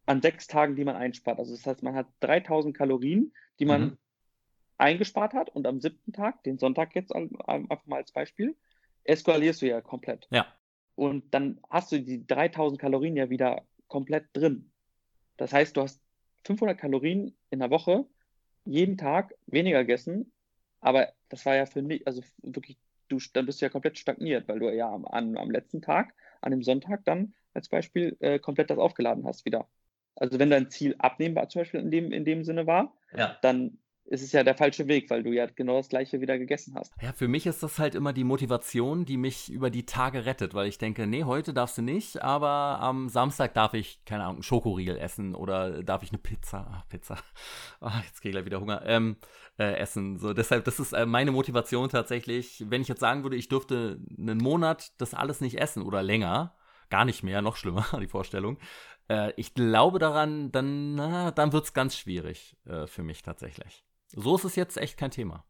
an 0.07 0.23
sechs 0.23 0.47
Tagen, 0.47 0.77
die 0.77 0.85
man 0.85 0.97
einspart. 0.97 1.38
Also 1.38 1.55
das 1.55 1.67
heißt, 1.67 1.83
man 1.83 1.95
hat 1.95 2.07
3000 2.21 2.77
Kalorien, 2.77 3.33
die 3.59 3.64
man 3.64 3.83
mhm. 3.83 3.99
eingespart 4.79 5.35
hat 5.35 5.51
und 5.51 5.67
am 5.67 5.81
siebten 5.81 6.12
Tag, 6.12 6.43
den 6.45 6.59
Sonntag 6.59 6.95
jetzt 6.95 7.14
einfach 7.14 7.87
mal 7.87 7.97
als 7.97 8.12
Beispiel, 8.12 8.57
eskalierst 9.05 9.62
du 9.62 9.67
ja 9.67 9.81
komplett. 9.81 10.27
Ja. 10.31 10.47
Und 10.95 11.33
dann 11.35 11.61
hast 11.71 11.93
du 11.93 12.01
die 12.01 12.27
3000 12.27 12.81
Kalorien 12.81 13.17
ja 13.17 13.31
wieder 13.31 13.67
komplett 13.88 14.27
drin. 14.33 14.71
Das 15.37 15.53
heißt, 15.53 15.77
du 15.77 15.83
hast 15.83 16.01
500 16.45 16.79
Kalorien 16.79 17.37
in 17.51 17.59
der 17.59 17.71
Woche, 17.71 18.07
jeden 18.64 18.97
Tag 18.97 19.35
weniger 19.47 19.81
gegessen, 19.81 20.33
aber 20.81 21.12
das 21.29 21.45
war 21.47 21.57
ja 21.57 21.67
für 21.67 21.83
mich, 21.83 22.07
also 22.07 22.23
wirklich, 22.43 22.79
du, 23.09 23.19
dann 23.33 23.47
bist 23.47 23.61
du 23.61 23.67
ja 23.67 23.71
komplett 23.71 23.99
stagniert, 23.99 24.49
weil 24.49 24.59
du 24.59 24.71
ja 24.71 24.93
am, 24.93 25.05
am 25.07 25.51
letzten 25.51 25.83
Tag, 25.83 26.14
an 26.40 26.51
dem 26.51 26.62
Sonntag 26.62 27.05
dann 27.05 27.35
als 27.55 27.69
Beispiel, 27.69 28.17
äh, 28.21 28.38
komplett 28.38 28.71
das 28.71 28.79
aufgeladen 28.79 29.25
hast 29.25 29.45
wieder. 29.45 29.69
Also 30.16 30.38
wenn 30.38 30.50
dein 30.50 30.70
Ziel 30.70 30.94
abnehmbar 30.98 31.48
zum 31.48 31.62
Beispiel 31.62 31.81
in 31.81 31.90
dem, 31.90 32.12
in 32.12 32.24
dem 32.24 32.44
Sinne 32.44 32.66
war, 32.66 32.94
ja. 33.16 33.37
dann 33.42 33.79
ist 34.07 34.22
es 34.22 34.33
ja 34.33 34.44
der 34.44 34.55
falsche 34.55 34.87
Weg, 34.87 35.09
weil 35.09 35.22
du 35.22 35.33
ja 35.33 35.46
genau 35.46 35.79
das 35.79 35.88
gleiche 35.88 36.20
wieder 36.20 36.38
gegessen 36.38 36.74
hast. 36.74 36.92
Ja, 37.00 37.12
für 37.12 37.27
mich 37.27 37.46
ist 37.46 37.62
das 37.62 37.79
halt 37.79 37.94
immer 37.94 38.12
die 38.12 38.24
Motivation, 38.24 39.07
die 39.07 39.16
mich 39.16 39.50
über 39.50 39.70
die 39.70 39.87
Tage 39.87 40.27
rettet, 40.27 40.53
weil 40.53 40.68
ich 40.68 40.77
denke, 40.79 41.07
nee, 41.07 41.24
heute 41.24 41.55
darfst 41.55 41.79
du 41.79 41.83
nicht, 41.83 42.22
aber 42.22 42.81
am 42.81 43.09
Samstag 43.09 43.55
darf 43.55 43.72
ich, 43.72 44.05
keine 44.05 44.24
Ahnung, 44.24 44.37
einen 44.37 44.42
Schokoriegel 44.42 44.98
essen 44.98 45.35
oder 45.35 45.83
darf 45.83 46.03
ich 46.03 46.11
eine 46.11 46.18
Pizza, 46.18 46.66
ach, 46.70 46.88
Pizza, 46.88 47.16
ach, 47.81 48.05
jetzt 48.05 48.20
kriege 48.20 48.31
ich 48.31 48.35
gleich 48.35 48.44
wieder 48.44 48.61
Hunger, 48.61 48.83
ähm, 48.85 49.16
äh, 49.59 49.74
essen. 49.77 50.18
So, 50.18 50.35
deshalb, 50.35 50.64
das 50.64 50.81
ist 50.81 50.92
äh, 50.92 51.07
meine 51.07 51.33
Motivation 51.33 51.88
tatsächlich. 51.88 52.64
Wenn 52.68 52.83
ich 52.83 52.88
jetzt 52.88 53.00
sagen 53.00 53.22
würde, 53.22 53.37
ich 53.37 53.48
dürfte 53.48 54.00
einen 54.18 54.38
Monat 54.38 54.92
das 54.98 55.14
alles 55.14 55.40
nicht 55.40 55.59
essen 55.59 55.83
oder 55.83 56.03
länger, 56.03 56.55
gar 56.90 57.05
nicht 57.05 57.22
mehr, 57.22 57.42
noch 57.42 57.57
schlimmer, 57.57 57.87
die 58.00 58.07
Vorstellung, 58.07 58.59
äh, 59.09 59.33
ich 59.37 59.55
glaube 59.55 59.99
daran, 59.99 60.51
dann, 60.53 60.97
dann 60.97 61.53
wird 61.53 61.64
es 61.64 61.75
ganz 61.75 61.97
schwierig 61.97 62.57
äh, 62.67 62.87
für 62.87 63.03
mich 63.03 63.23
tatsächlich. 63.23 63.85
So 64.09 64.37
ist 64.37 64.45
es 64.45 64.57
jetzt 64.57 64.77
echt 64.77 64.97
kein 64.97 65.11
Thema. 65.11 65.45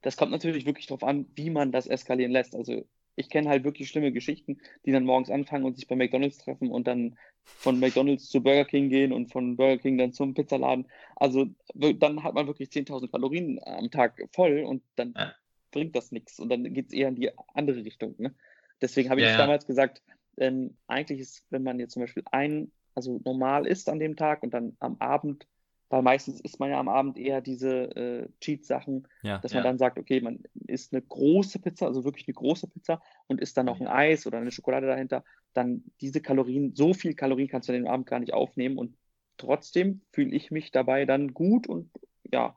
Das 0.00 0.16
kommt 0.16 0.32
natürlich 0.32 0.66
wirklich 0.66 0.86
darauf 0.86 1.04
an, 1.04 1.26
wie 1.34 1.50
man 1.50 1.72
das 1.72 1.86
eskalieren 1.86 2.32
lässt. 2.32 2.56
Also 2.56 2.84
ich 3.14 3.28
kenne 3.28 3.48
halt 3.48 3.64
wirklich 3.64 3.88
schlimme 3.88 4.12
Geschichten, 4.12 4.58
die 4.84 4.92
dann 4.92 5.04
morgens 5.04 5.30
anfangen 5.30 5.64
und 5.64 5.76
sich 5.76 5.86
bei 5.86 5.96
McDonalds 5.96 6.38
treffen 6.38 6.70
und 6.70 6.86
dann 6.86 7.18
von 7.44 7.78
McDonalds 7.78 8.28
zu 8.28 8.42
Burger 8.42 8.64
King 8.64 8.88
gehen 8.88 9.12
und 9.12 9.30
von 9.30 9.56
Burger 9.56 9.78
King 9.78 9.98
dann 9.98 10.12
zum 10.12 10.34
Pizzaladen. 10.34 10.86
Also 11.16 11.46
dann 11.74 12.22
hat 12.22 12.34
man 12.34 12.46
wirklich 12.46 12.70
10.000 12.70 13.10
Kalorien 13.10 13.60
am 13.64 13.90
Tag 13.90 14.20
voll 14.32 14.64
und 14.64 14.82
dann 14.96 15.14
ja. 15.16 15.34
bringt 15.70 15.94
das 15.94 16.12
nichts 16.12 16.38
und 16.38 16.48
dann 16.48 16.72
geht 16.72 16.86
es 16.86 16.92
eher 16.92 17.08
in 17.08 17.16
die 17.16 17.30
andere 17.54 17.84
Richtung. 17.84 18.14
Ne? 18.18 18.34
Deswegen 18.80 19.10
habe 19.10 19.20
ich 19.20 19.26
ja, 19.26 19.36
damals 19.36 19.66
gesagt, 19.66 20.02
ähm, 20.36 20.76
eigentlich 20.86 21.20
ist, 21.20 21.44
wenn 21.50 21.62
man 21.62 21.78
jetzt 21.78 21.92
zum 21.92 22.02
Beispiel 22.02 22.24
ein, 22.30 22.72
also 22.94 23.20
normal 23.24 23.66
isst 23.66 23.88
an 23.88 23.98
dem 23.98 24.16
Tag 24.16 24.42
und 24.42 24.54
dann 24.54 24.76
am 24.80 24.96
Abend, 24.98 25.46
weil 25.88 26.02
meistens 26.02 26.40
isst 26.40 26.58
man 26.58 26.70
ja 26.70 26.80
am 26.80 26.88
Abend 26.88 27.18
eher 27.18 27.40
diese 27.40 27.94
äh, 27.96 28.28
Cheat-Sachen, 28.40 29.06
ja, 29.22 29.38
dass 29.38 29.52
man 29.52 29.62
dann 29.62 29.78
sagt, 29.78 29.98
okay, 29.98 30.20
man 30.20 30.42
isst 30.66 30.92
eine 30.92 31.02
große 31.02 31.58
Pizza, 31.58 31.86
also 31.86 32.04
wirklich 32.04 32.26
eine 32.26 32.34
große 32.34 32.66
Pizza 32.66 33.02
und 33.26 33.40
isst 33.40 33.56
dann 33.56 33.66
noch 33.66 33.80
ein 33.80 33.86
Eis 33.86 34.26
oder 34.26 34.38
eine 34.38 34.50
Schokolade 34.50 34.86
dahinter, 34.86 35.22
dann 35.52 35.84
diese 36.00 36.22
Kalorien, 36.22 36.74
so 36.74 36.94
viel 36.94 37.14
Kalorien 37.14 37.48
kannst 37.48 37.68
du 37.68 37.72
an 37.72 37.82
dem 37.82 37.86
Abend 37.86 38.06
gar 38.06 38.20
nicht 38.20 38.32
aufnehmen 38.32 38.78
und 38.78 38.96
trotzdem 39.36 40.00
fühle 40.12 40.34
ich 40.34 40.50
mich 40.50 40.70
dabei 40.70 41.04
dann 41.04 41.34
gut 41.34 41.66
und 41.66 41.90
ja, 42.32 42.56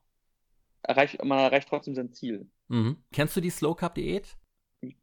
erreicht, 0.83 1.23
man 1.23 1.39
erreicht 1.39 1.67
trotzdem 1.67 1.95
sein 1.95 2.13
Ziel. 2.13 2.47
Mhm. 2.67 2.97
Kennst 3.11 3.35
du 3.35 3.41
die 3.41 3.49
Slow 3.49 3.75
Cup 3.75 3.95
Diät? 3.95 4.37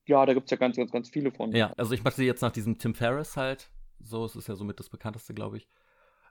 Ja, 0.07 0.25
da 0.27 0.35
gibt 0.35 0.47
es 0.47 0.51
ja 0.51 0.57
ganz, 0.57 0.77
ganz, 0.77 0.93
ganz 0.93 1.09
viele 1.09 1.33
von. 1.33 1.53
Ja, 1.53 1.73
also 1.77 1.93
ich 1.95 2.05
mache 2.05 2.15
sie 2.15 2.27
jetzt 2.27 2.43
nach 2.43 2.53
diesem 2.53 2.79
Tim 2.79 2.95
Ferriss 2.95 3.37
halt. 3.37 3.71
So, 4.01 4.25
es 4.25 4.37
ist 4.37 4.49
ja 4.49 4.55
somit 4.55 4.79
das 4.79 4.89
bekannteste, 4.89 5.35
glaube 5.35 5.57
ich. 5.57 5.69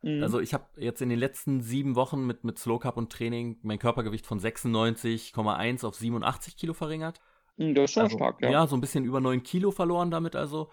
Mhm. 0.01 0.23
Also 0.23 0.39
ich 0.39 0.53
habe 0.53 0.65
jetzt 0.77 1.01
in 1.01 1.09
den 1.09 1.19
letzten 1.19 1.61
sieben 1.61 1.95
Wochen 1.95 2.25
mit, 2.25 2.43
mit 2.43 2.57
Slow 2.57 2.79
Cup 2.79 2.97
und 2.97 3.11
Training 3.11 3.59
mein 3.61 3.79
Körpergewicht 3.79 4.25
von 4.25 4.39
96,1 4.39 5.85
auf 5.85 5.95
87 5.95 6.57
Kilo 6.57 6.73
verringert. 6.73 7.21
Mhm, 7.57 7.75
das 7.75 7.85
ist 7.85 7.93
schon 7.93 8.03
also, 8.03 8.17
stark, 8.17 8.41
ja. 8.41 8.51
Ja, 8.51 8.67
so 8.67 8.75
ein 8.75 8.81
bisschen 8.81 9.05
über 9.05 9.21
9 9.21 9.43
Kilo 9.43 9.71
verloren 9.71 10.11
damit 10.11 10.35
also. 10.35 10.69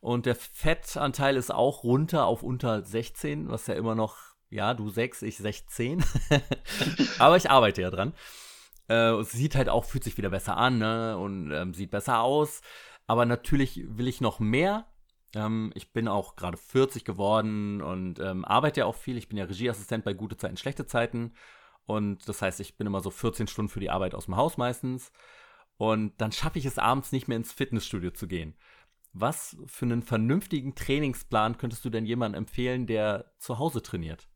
Und 0.00 0.26
der 0.26 0.34
Fettanteil 0.34 1.36
ist 1.36 1.52
auch 1.54 1.84
runter 1.84 2.26
auf 2.26 2.42
unter 2.42 2.82
16, 2.82 3.48
was 3.48 3.68
ja 3.68 3.74
immer 3.74 3.94
noch, 3.94 4.16
ja, 4.50 4.74
du 4.74 4.90
6, 4.90 5.22
ich 5.22 5.36
16. 5.36 6.04
Aber 7.20 7.36
ich 7.36 7.48
arbeite 7.48 7.82
ja 7.82 7.90
dran. 7.90 8.12
Äh, 8.88 9.22
sieht 9.22 9.54
halt 9.54 9.68
auch, 9.68 9.84
fühlt 9.84 10.04
sich 10.04 10.16
wieder 10.16 10.30
besser 10.30 10.56
an, 10.56 10.78
ne? 10.78 11.16
Und 11.18 11.50
ähm, 11.52 11.74
sieht 11.74 11.90
besser 11.90 12.20
aus. 12.20 12.60
Aber 13.06 13.26
natürlich 13.26 13.84
will 13.86 14.08
ich 14.08 14.20
noch 14.20 14.40
mehr. 14.40 14.86
Ähm, 15.34 15.72
ich 15.74 15.92
bin 15.92 16.08
auch 16.08 16.36
gerade 16.36 16.56
40 16.56 17.04
geworden 17.04 17.80
und 17.80 18.18
ähm, 18.20 18.44
arbeite 18.44 18.80
ja 18.80 18.86
auch 18.86 18.96
viel. 18.96 19.16
Ich 19.16 19.28
bin 19.28 19.38
ja 19.38 19.44
Regieassistent 19.44 20.04
bei 20.04 20.12
gute 20.12 20.36
Zeiten, 20.36 20.56
schlechte 20.56 20.86
Zeiten. 20.86 21.32
Und 21.84 22.28
das 22.28 22.42
heißt, 22.42 22.60
ich 22.60 22.76
bin 22.76 22.86
immer 22.86 23.00
so 23.00 23.10
14 23.10 23.46
Stunden 23.48 23.68
für 23.68 23.80
die 23.80 23.90
Arbeit 23.90 24.14
aus 24.14 24.26
dem 24.26 24.36
Haus 24.36 24.56
meistens. 24.56 25.12
Und 25.76 26.20
dann 26.20 26.32
schaffe 26.32 26.58
ich 26.58 26.64
es 26.64 26.78
abends 26.78 27.12
nicht 27.12 27.28
mehr 27.28 27.36
ins 27.36 27.52
Fitnessstudio 27.52 28.12
zu 28.12 28.28
gehen. 28.28 28.54
Was 29.12 29.56
für 29.66 29.84
einen 29.84 30.02
vernünftigen 30.02 30.74
Trainingsplan 30.74 31.58
könntest 31.58 31.84
du 31.84 31.90
denn 31.90 32.06
jemandem 32.06 32.44
empfehlen, 32.44 32.86
der 32.86 33.32
zu 33.38 33.58
Hause 33.58 33.82
trainiert? 33.82 34.28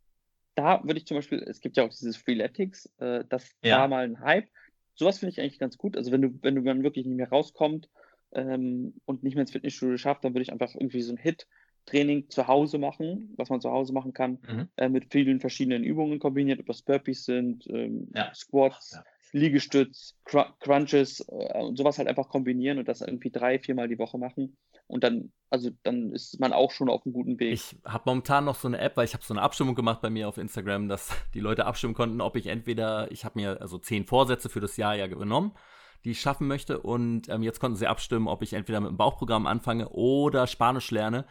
Da 0.57 0.83
würde 0.83 0.99
ich 0.99 1.07
zum 1.07 1.16
Beispiel, 1.16 1.42
es 1.47 1.61
gibt 1.61 1.77
ja 1.77 1.85
auch 1.85 1.90
dieses 1.90 2.16
Freeletics, 2.16 2.90
äh, 2.99 3.25
das 3.29 3.55
ja. 3.62 3.79
war 3.79 3.88
mal 3.88 4.05
ein 4.05 4.21
Hype. 4.21 4.49
Sowas 4.95 5.19
finde 5.19 5.33
ich 5.33 5.40
eigentlich 5.40 5.59
ganz 5.59 5.77
gut. 5.77 5.97
Also 5.97 6.11
wenn 6.11 6.23
du, 6.23 6.38
wenn 6.42 6.57
du 6.57 6.62
dann 6.62 6.83
wirklich 6.83 7.07
nicht 7.07 7.16
mehr 7.16 7.29
rauskommt 7.29 7.90
ähm, 8.33 8.95
und 9.05 9.23
nicht 9.23 9.35
mehr 9.35 9.42
ins 9.42 9.53
Fitnessstudio 9.53 9.99
schafft, 9.99 10.25
dann 10.25 10.33
würde 10.33 10.42
ich 10.42 10.53
einfach 10.53 10.75
irgendwie 10.75 11.03
so 11.03 11.12
ein 11.12 11.19
Hit-Training 11.19 12.31
zu 12.31 12.49
Hause 12.49 12.79
machen, 12.79 13.35
was 13.37 13.51
man 13.51 13.61
zu 13.61 13.71
Hause 13.71 13.92
machen 13.92 14.14
kann, 14.14 14.38
mhm. 14.49 14.69
äh, 14.77 14.88
mit 14.88 15.12
vielen 15.12 15.40
verschiedenen 15.40 15.85
Übungen 15.85 16.19
kombiniert, 16.19 16.61
ob 16.61 16.66
das 16.66 16.81
Burpees 16.81 17.27
sind, 17.27 17.66
ähm, 17.69 18.09
ja. 18.14 18.33
Squats, 18.35 18.92
ja. 18.95 19.05
Liegestütz, 19.33 20.15
Cr 20.25 20.55
Crunches 20.61 21.21
äh, 21.29 21.59
und 21.59 21.77
sowas 21.77 21.99
halt 21.99 22.09
einfach 22.09 22.29
kombinieren 22.29 22.79
und 22.79 22.89
das 22.89 23.01
irgendwie 23.01 23.31
drei, 23.31 23.59
viermal 23.59 23.89
die 23.89 23.99
Woche 23.99 24.19
machen. 24.19 24.57
Und 24.89 25.03
dann, 25.03 25.33
also 25.51 25.71
dann 25.83 26.12
ist 26.12 26.39
man 26.39 26.53
auch 26.53 26.71
schon 26.71 26.89
auf 26.89 27.05
einem 27.05 27.12
guten 27.12 27.41
Weg. 27.41 27.53
Ich 27.53 27.77
habe 27.85 28.05
momentan 28.07 28.45
noch 28.45 28.55
so 28.55 28.69
eine 28.69 28.79
App, 28.79 28.97
weil 28.97 29.05
ich 29.05 29.15
habe 29.15 29.25
so 29.25 29.35
eine 29.35 29.43
Abstimmung 29.43 29.75
gemacht 29.75 30.01
bei 30.01 30.11
mir 30.11 30.29
auf 30.29 30.39
Instagram, 30.39 30.89
dass 30.89 31.11
die 31.35 31.41
Leute 31.41 31.67
abstimmen 31.67 31.95
konnten, 31.95 32.21
ob 32.21 32.37
ich 32.37 32.47
entweder, 32.47 33.11
ich 33.11 33.25
habe 33.25 33.39
mir 33.39 33.61
also 33.61 33.79
zehn 33.79 34.05
Vorsätze 34.05 34.49
für 34.49 34.61
das 34.61 34.77
Jahr 34.77 34.95
ja 34.95 35.07
genommen, 35.07 35.53
die 36.05 36.12
ich 36.12 36.21
schaffen 36.21 36.47
möchte. 36.47 36.81
Und 36.81 37.29
ähm, 37.29 37.43
jetzt 37.43 37.59
konnten 37.59 37.77
sie 37.77 37.89
abstimmen, 37.89 38.29
ob 38.29 38.43
ich 38.43 38.53
entweder 38.53 38.81
mit 38.81 38.91
dem 38.91 38.97
Bauchprogramm 38.97 39.47
anfange 39.47 39.89
oder 39.89 40.47
Spanisch 40.47 40.91
lerne. 40.91 41.27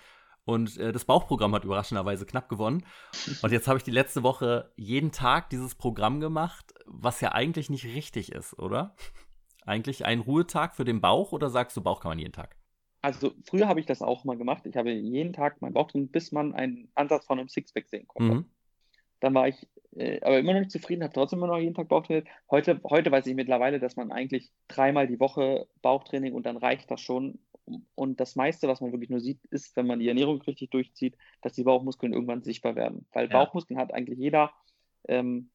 Und 0.46 0.78
äh, 0.78 0.92
das 0.92 1.06
Bauchprogramm 1.06 1.54
hat 1.56 1.66
überraschenderweise 1.66 2.26
knapp 2.26 2.50
gewonnen. 2.50 2.86
Und 3.42 3.52
jetzt 3.52 3.68
habe 3.68 3.78
ich 3.78 3.84
die 3.84 3.92
letzte 3.92 4.24
Woche 4.24 4.72
jeden 4.76 5.12
Tag 5.12 5.50
dieses 5.50 5.76
Programm 5.76 6.20
gemacht, 6.20 6.74
was 6.86 7.20
ja 7.22 7.32
eigentlich 7.32 7.70
nicht 7.70 7.86
richtig 7.86 8.32
ist, 8.32 8.58
oder? 8.60 8.96
Eigentlich 9.66 10.06
ein 10.06 10.20
Ruhetag 10.20 10.76
für 10.76 10.86
den 10.86 11.02
Bauch 11.02 11.32
oder 11.32 11.50
sagst 11.50 11.76
du, 11.76 11.82
Bauch 11.82 12.00
kann 12.00 12.10
man 12.10 12.20
jeden 12.20 12.34
Tag? 12.34 12.56
Also 13.02 13.34
früher 13.44 13.68
habe 13.68 13.80
ich 13.80 13.88
das 13.88 14.02
auch 14.02 14.24
mal 14.24 14.38
gemacht. 14.38 14.66
Ich 14.66 14.78
habe 14.78 14.92
jeden 14.92 15.34
Tag 15.34 15.62
meinen 15.62 15.74
Bauch 15.74 15.88
drin, 15.88 16.10
bis 16.10 16.32
man 16.32 16.54
einen 16.54 16.90
Ansatz 16.94 17.26
von 17.26 17.40
einem 17.40 17.50
Sixpack 17.50 17.88
sehen 17.88 18.08
konnte. 18.08 18.36
Mhm. 18.36 18.46
Dann 19.20 19.34
war 19.34 19.48
ich 19.48 19.68
äh, 19.96 20.20
aber 20.22 20.40
immer 20.40 20.54
noch 20.54 20.60
nicht 20.60 20.72
zufrieden, 20.72 21.04
habe 21.04 21.14
trotzdem 21.14 21.40
immer 21.40 21.48
noch 21.48 21.58
jeden 21.58 21.74
Tag 21.74 21.88
Bauchtraining. 21.88 22.28
Heute, 22.52 22.80
heute 22.84 23.12
weiß 23.12 23.26
ich 23.28 23.36
mittlerweile, 23.36 23.80
dass 23.80 23.96
man 23.96 24.12
eigentlich 24.12 24.52
dreimal 24.68 25.08
die 25.08 25.20
Woche 25.20 25.68
Bauchtraining 25.82 26.34
und 26.34 26.46
dann 26.46 26.58
reicht 26.58 26.92
das 26.92 27.02
schon. 27.02 27.40
Und 27.96 28.20
das 28.20 28.36
meiste, 28.36 28.68
was 28.68 28.82
man 28.82 28.92
wirklich 28.92 29.10
nur 29.10 29.20
sieht, 29.20 29.44
ist, 29.46 29.76
wenn 29.76 29.88
man 29.88 30.00
die 30.00 30.08
Ernährung 30.08 30.42
richtig 30.42 30.70
durchzieht, 30.70 31.18
dass 31.42 31.54
die 31.54 31.64
Bauchmuskeln 31.64 32.14
irgendwann 32.14 32.44
sichtbar 32.44 32.76
werden. 32.76 33.06
Weil 33.12 33.30
ja. 33.30 33.32
Bauchmuskeln 33.32 33.80
hat 33.80 33.94
eigentlich 33.94 34.20
jeder 34.20 34.52
Ähm, 35.08 35.50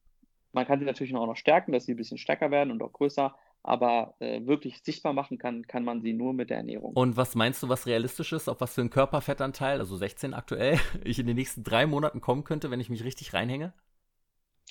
man 0.53 0.65
kann 0.65 0.79
sie 0.79 0.85
natürlich 0.85 1.15
auch 1.15 1.25
noch 1.25 1.37
stärken, 1.37 1.71
dass 1.71 1.85
sie 1.85 1.93
ein 1.93 1.97
bisschen 1.97 2.17
stärker 2.17 2.51
werden 2.51 2.71
und 2.71 2.81
auch 2.81 2.91
größer, 2.91 3.35
aber 3.63 4.15
äh, 4.19 4.45
wirklich 4.45 4.81
sichtbar 4.83 5.13
machen 5.13 5.37
kann, 5.37 5.67
kann 5.67 5.83
man 5.83 6.01
sie 6.01 6.13
nur 6.13 6.33
mit 6.33 6.49
der 6.49 6.57
Ernährung. 6.57 6.93
Und 6.93 7.15
was 7.15 7.35
meinst 7.35 7.61
du, 7.63 7.69
was 7.69 7.85
realistisch 7.85 8.33
ist, 8.33 8.49
auf 8.49 8.59
was 8.59 8.73
für 8.73 8.81
einen 8.81 8.89
Körperfettanteil, 8.89 9.79
also 9.79 9.95
16 9.95 10.33
aktuell, 10.33 10.79
ich 11.03 11.19
in 11.19 11.27
den 11.27 11.35
nächsten 11.35 11.63
drei 11.63 11.85
Monaten 11.85 12.21
kommen 12.21 12.43
könnte, 12.43 12.71
wenn 12.71 12.79
ich 12.79 12.89
mich 12.89 13.03
richtig 13.03 13.33
reinhänge? 13.33 13.73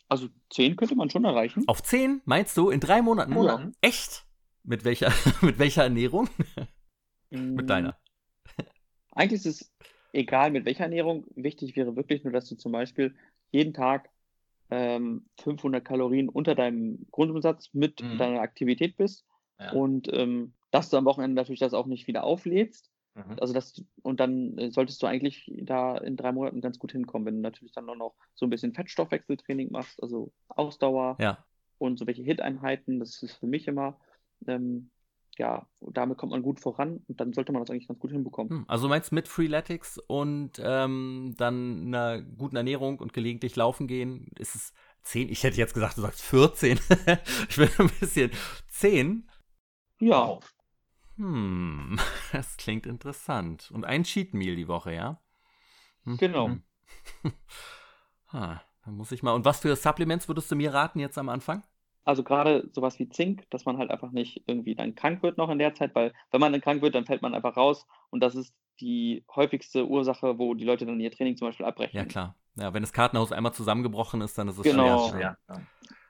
Also 0.08 0.28
10 0.50 0.76
könnte 0.76 0.96
man 0.96 1.08
schon 1.08 1.24
erreichen. 1.24 1.64
Auf 1.68 1.82
10, 1.82 2.22
meinst 2.24 2.56
du, 2.56 2.70
in 2.70 2.80
drei 2.80 3.00
Monaten? 3.00 3.32
Ja. 3.32 3.70
Echt? 3.80 4.24
Mit 4.64 4.84
welcher, 4.84 5.12
mit 5.40 5.58
welcher 5.58 5.84
Ernährung? 5.84 6.28
Mit 7.30 7.70
deiner. 7.70 7.96
Eigentlich 9.12 9.44
ist 9.44 9.62
es 9.62 9.72
egal, 10.12 10.50
mit 10.50 10.64
welcher 10.64 10.84
Ernährung. 10.84 11.24
Wichtig 11.34 11.76
wäre 11.76 11.96
wirklich 11.96 12.24
nur, 12.24 12.32
dass 12.32 12.48
du 12.48 12.56
zum 12.56 12.72
Beispiel 12.72 13.14
jeden 13.50 13.74
Tag 13.74 14.10
ähm, 14.70 15.26
500 15.40 15.84
Kalorien 15.84 16.28
unter 16.28 16.54
deinem 16.54 17.06
Grundumsatz 17.10 17.70
mit 17.72 18.02
mhm. 18.02 18.18
deiner 18.18 18.40
Aktivität 18.40 18.96
bist 18.96 19.24
ja. 19.58 19.72
und 19.72 20.08
ähm, 20.12 20.54
dass 20.70 20.90
du 20.90 20.96
am 20.96 21.04
Wochenende 21.04 21.34
natürlich 21.34 21.60
das 21.60 21.74
auch 21.74 21.86
nicht 21.86 22.06
wieder 22.06 22.24
auflädst. 22.24 22.90
Mhm. 23.14 23.36
Also 23.40 23.52
das, 23.52 23.84
und 24.02 24.20
dann 24.20 24.56
äh, 24.58 24.70
solltest 24.70 25.02
du 25.02 25.06
eigentlich 25.06 25.50
da 25.62 25.98
in 25.98 26.16
drei 26.16 26.30
Monaten 26.30 26.60
ganz 26.60 26.78
gut 26.78 26.92
hinkommen, 26.92 27.26
wenn 27.26 27.36
du 27.36 27.40
natürlich 27.40 27.72
dann 27.72 27.86
noch 27.86 28.14
so 28.34 28.46
ein 28.46 28.50
bisschen 28.50 28.72
Fettstoffwechseltraining 28.72 29.72
machst, 29.72 30.00
also 30.02 30.32
Ausdauer 30.48 31.16
ja. 31.20 31.44
und 31.78 31.98
so 31.98 32.06
welche 32.06 32.22
Hit-Einheiten, 32.22 33.00
das 33.00 33.20
ist 33.22 33.34
für 33.34 33.46
mich 33.46 33.66
immer 33.66 33.98
ähm, 34.46 34.90
ja, 35.40 35.66
damit 35.80 36.18
kommt 36.18 36.32
man 36.32 36.42
gut 36.42 36.60
voran 36.60 37.02
und 37.08 37.18
dann 37.18 37.32
sollte 37.32 37.50
man 37.50 37.62
das 37.62 37.70
eigentlich 37.70 37.88
ganz 37.88 37.98
gut 37.98 38.10
hinbekommen. 38.10 38.50
Hm, 38.50 38.64
also 38.68 38.88
meinst 38.88 39.10
mit 39.10 39.26
Freeletics 39.26 39.96
und 39.96 40.60
ähm, 40.62 41.34
dann 41.38 41.86
einer 41.86 42.20
guten 42.20 42.56
Ernährung 42.56 42.98
und 42.98 43.14
gelegentlich 43.14 43.56
laufen 43.56 43.86
gehen, 43.86 44.28
ist 44.38 44.54
es 44.54 44.74
10? 45.04 45.30
Ich 45.30 45.42
hätte 45.42 45.56
jetzt 45.56 45.72
gesagt, 45.72 45.96
du 45.96 46.02
sagst 46.02 46.20
14. 46.20 46.78
ich 47.48 47.56
bin 47.56 47.70
ein 47.78 47.90
bisschen 48.00 48.30
10. 48.68 49.30
Ja. 49.98 50.38
Hm, 51.16 51.98
das 52.32 52.58
klingt 52.58 52.84
interessant. 52.84 53.70
Und 53.72 53.86
ein 53.86 54.04
Cheat 54.04 54.34
Meal 54.34 54.56
die 54.56 54.68
Woche, 54.68 54.92
ja? 54.92 55.22
Hm. 56.04 56.18
Genau. 56.18 56.48
Hm. 56.48 56.62
ah, 58.28 58.60
dann 58.84 58.94
muss 58.94 59.10
ich 59.10 59.22
mal. 59.22 59.32
Und 59.32 59.46
was 59.46 59.60
für 59.60 59.74
Supplements 59.74 60.28
würdest 60.28 60.50
du 60.50 60.56
mir 60.56 60.74
raten 60.74 60.98
jetzt 60.98 61.16
am 61.16 61.30
Anfang? 61.30 61.62
Also 62.04 62.22
gerade 62.22 62.68
sowas 62.72 62.98
wie 62.98 63.08
Zink, 63.08 63.48
dass 63.50 63.64
man 63.64 63.78
halt 63.78 63.90
einfach 63.90 64.10
nicht 64.10 64.42
irgendwie 64.46 64.74
dann 64.74 64.94
krank 64.94 65.22
wird 65.22 65.38
noch 65.38 65.50
in 65.50 65.58
der 65.58 65.74
Zeit, 65.74 65.94
weil 65.94 66.12
wenn 66.30 66.40
man 66.40 66.52
dann 66.52 66.60
krank 66.60 66.82
wird, 66.82 66.94
dann 66.94 67.04
fällt 67.04 67.22
man 67.22 67.34
einfach 67.34 67.56
raus 67.56 67.86
und 68.10 68.20
das 68.20 68.34
ist 68.34 68.54
die 68.80 69.24
häufigste 69.34 69.86
Ursache, 69.86 70.38
wo 70.38 70.54
die 70.54 70.64
Leute 70.64 70.86
dann 70.86 71.00
ihr 71.00 71.10
Training 71.10 71.36
zum 71.36 71.48
Beispiel 71.48 71.66
abbrechen. 71.66 71.96
Ja, 71.96 72.04
klar. 72.04 72.36
Ja, 72.56 72.74
wenn 72.74 72.82
das 72.82 72.92
Kartenhaus 72.92 73.32
einmal 73.32 73.52
zusammengebrochen 73.52 74.20
ist, 74.22 74.36
dann 74.38 74.48
ist 74.48 74.58
es 74.58 74.62
genau. 74.62 75.08
schwer. 75.08 75.38
Ja. 75.48 75.60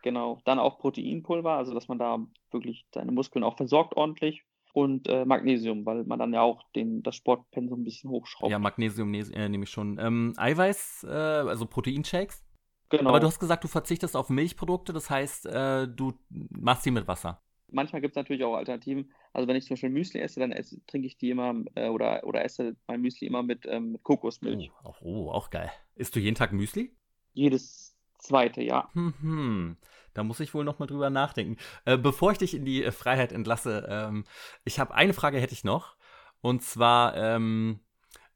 Genau. 0.02 0.40
Dann 0.44 0.58
auch 0.58 0.78
Proteinpulver, 0.78 1.52
also 1.52 1.74
dass 1.74 1.88
man 1.88 1.98
da 1.98 2.18
wirklich 2.50 2.86
seine 2.94 3.12
Muskeln 3.12 3.44
auch 3.44 3.56
versorgt 3.56 3.96
ordentlich. 3.96 4.44
Und 4.72 5.08
äh, 5.08 5.24
Magnesium, 5.24 5.84
weil 5.84 6.04
man 6.04 6.20
dann 6.20 6.32
ja 6.32 6.42
auch 6.42 6.62
den, 6.76 7.02
das 7.02 7.16
Sportpensum 7.16 7.80
ein 7.80 7.84
bisschen 7.84 8.08
hochschraubt. 8.08 8.52
Ja, 8.52 8.60
Magnesium 8.60 9.10
ne 9.10 9.18
äh, 9.34 9.48
nehme 9.48 9.64
ich 9.64 9.70
schon. 9.70 9.98
Ähm, 9.98 10.32
Eiweiß, 10.36 11.06
äh, 11.08 11.12
also 11.12 11.66
Proteinshakes? 11.66 12.44
Genau. 12.90 13.10
Aber 13.10 13.20
du 13.20 13.26
hast 13.26 13.38
gesagt, 13.38 13.64
du 13.64 13.68
verzichtest 13.68 14.16
auf 14.16 14.28
Milchprodukte, 14.28 14.92
das 14.92 15.08
heißt, 15.08 15.46
äh, 15.46 15.88
du 15.88 16.12
machst 16.28 16.82
sie 16.82 16.90
mit 16.90 17.06
Wasser. 17.06 17.40
Manchmal 17.72 18.02
gibt 18.02 18.12
es 18.12 18.16
natürlich 18.16 18.42
auch 18.42 18.56
Alternativen. 18.56 19.12
Also 19.32 19.46
wenn 19.46 19.54
ich 19.54 19.64
zum 19.64 19.74
Beispiel 19.74 19.90
Müsli 19.90 20.20
esse, 20.20 20.40
dann 20.40 20.50
esse, 20.50 20.84
trinke 20.86 21.06
ich 21.06 21.16
die 21.16 21.30
immer 21.30 21.54
äh, 21.76 21.88
oder, 21.88 22.24
oder 22.24 22.44
esse 22.44 22.76
mein 22.88 23.00
Müsli 23.00 23.28
immer 23.28 23.44
mit, 23.44 23.64
ähm, 23.66 23.92
mit 23.92 24.02
Kokosmilch. 24.02 24.72
Oh, 24.82 24.94
oh, 25.02 25.30
auch 25.30 25.50
geil. 25.50 25.70
Isst 25.94 26.16
du 26.16 26.20
jeden 26.20 26.34
Tag 26.34 26.52
Müsli? 26.52 26.90
Jedes 27.32 27.96
zweite, 28.18 28.62
ja. 28.62 28.90
Hm, 28.94 29.14
hm. 29.20 29.76
Da 30.14 30.24
muss 30.24 30.40
ich 30.40 30.52
wohl 30.52 30.64
noch 30.64 30.80
mal 30.80 30.86
drüber 30.86 31.10
nachdenken. 31.10 31.58
Äh, 31.84 31.96
bevor 31.96 32.32
ich 32.32 32.38
dich 32.38 32.54
in 32.54 32.64
die 32.64 32.82
äh, 32.82 32.90
Freiheit 32.90 33.30
entlasse, 33.30 33.86
ähm, 33.88 34.24
ich 34.64 34.80
habe 34.80 34.94
eine 34.94 35.12
Frage 35.12 35.38
hätte 35.38 35.52
ich 35.52 35.62
noch. 35.62 35.94
Und 36.40 36.62
zwar, 36.62 37.16
ähm, 37.16 37.78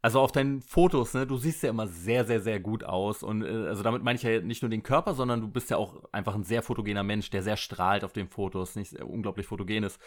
also 0.05 0.21
auf 0.21 0.33
deinen 0.33 0.61
Fotos, 0.61 1.15
ne, 1.15 1.27
du 1.27 1.39
siehst 1.39 1.63
ja 1.63 1.71
immer 1.71 1.87
sehr, 1.87 2.27
sehr, 2.27 2.43
sehr 2.43 2.61
gut 2.61 2.85
aus. 2.85 3.23
Und 3.23 3.43
äh, 3.43 3.69
also 3.69 3.83
damit 3.83 4.03
meine 4.03 4.19
ich 4.19 4.23
ja 4.23 4.39
nicht 4.43 4.61
nur 4.61 4.69
den 4.69 4.83
Körper, 4.83 5.15
sondern 5.15 5.41
du 5.41 5.49
bist 5.49 5.71
ja 5.71 5.79
auch 5.79 6.05
einfach 6.13 6.35
ein 6.35 6.45
sehr 6.45 6.63
fotogener 6.63 7.03
Mensch, 7.03 7.31
der 7.31 7.43
sehr 7.43 7.57
strahlt 7.57 8.05
auf 8.05 8.13
den 8.13 8.29
Fotos, 8.29 8.77
nicht 8.77 9.03
unglaublich 9.03 9.47
fotogen 9.47 9.83
ist. 9.83 9.99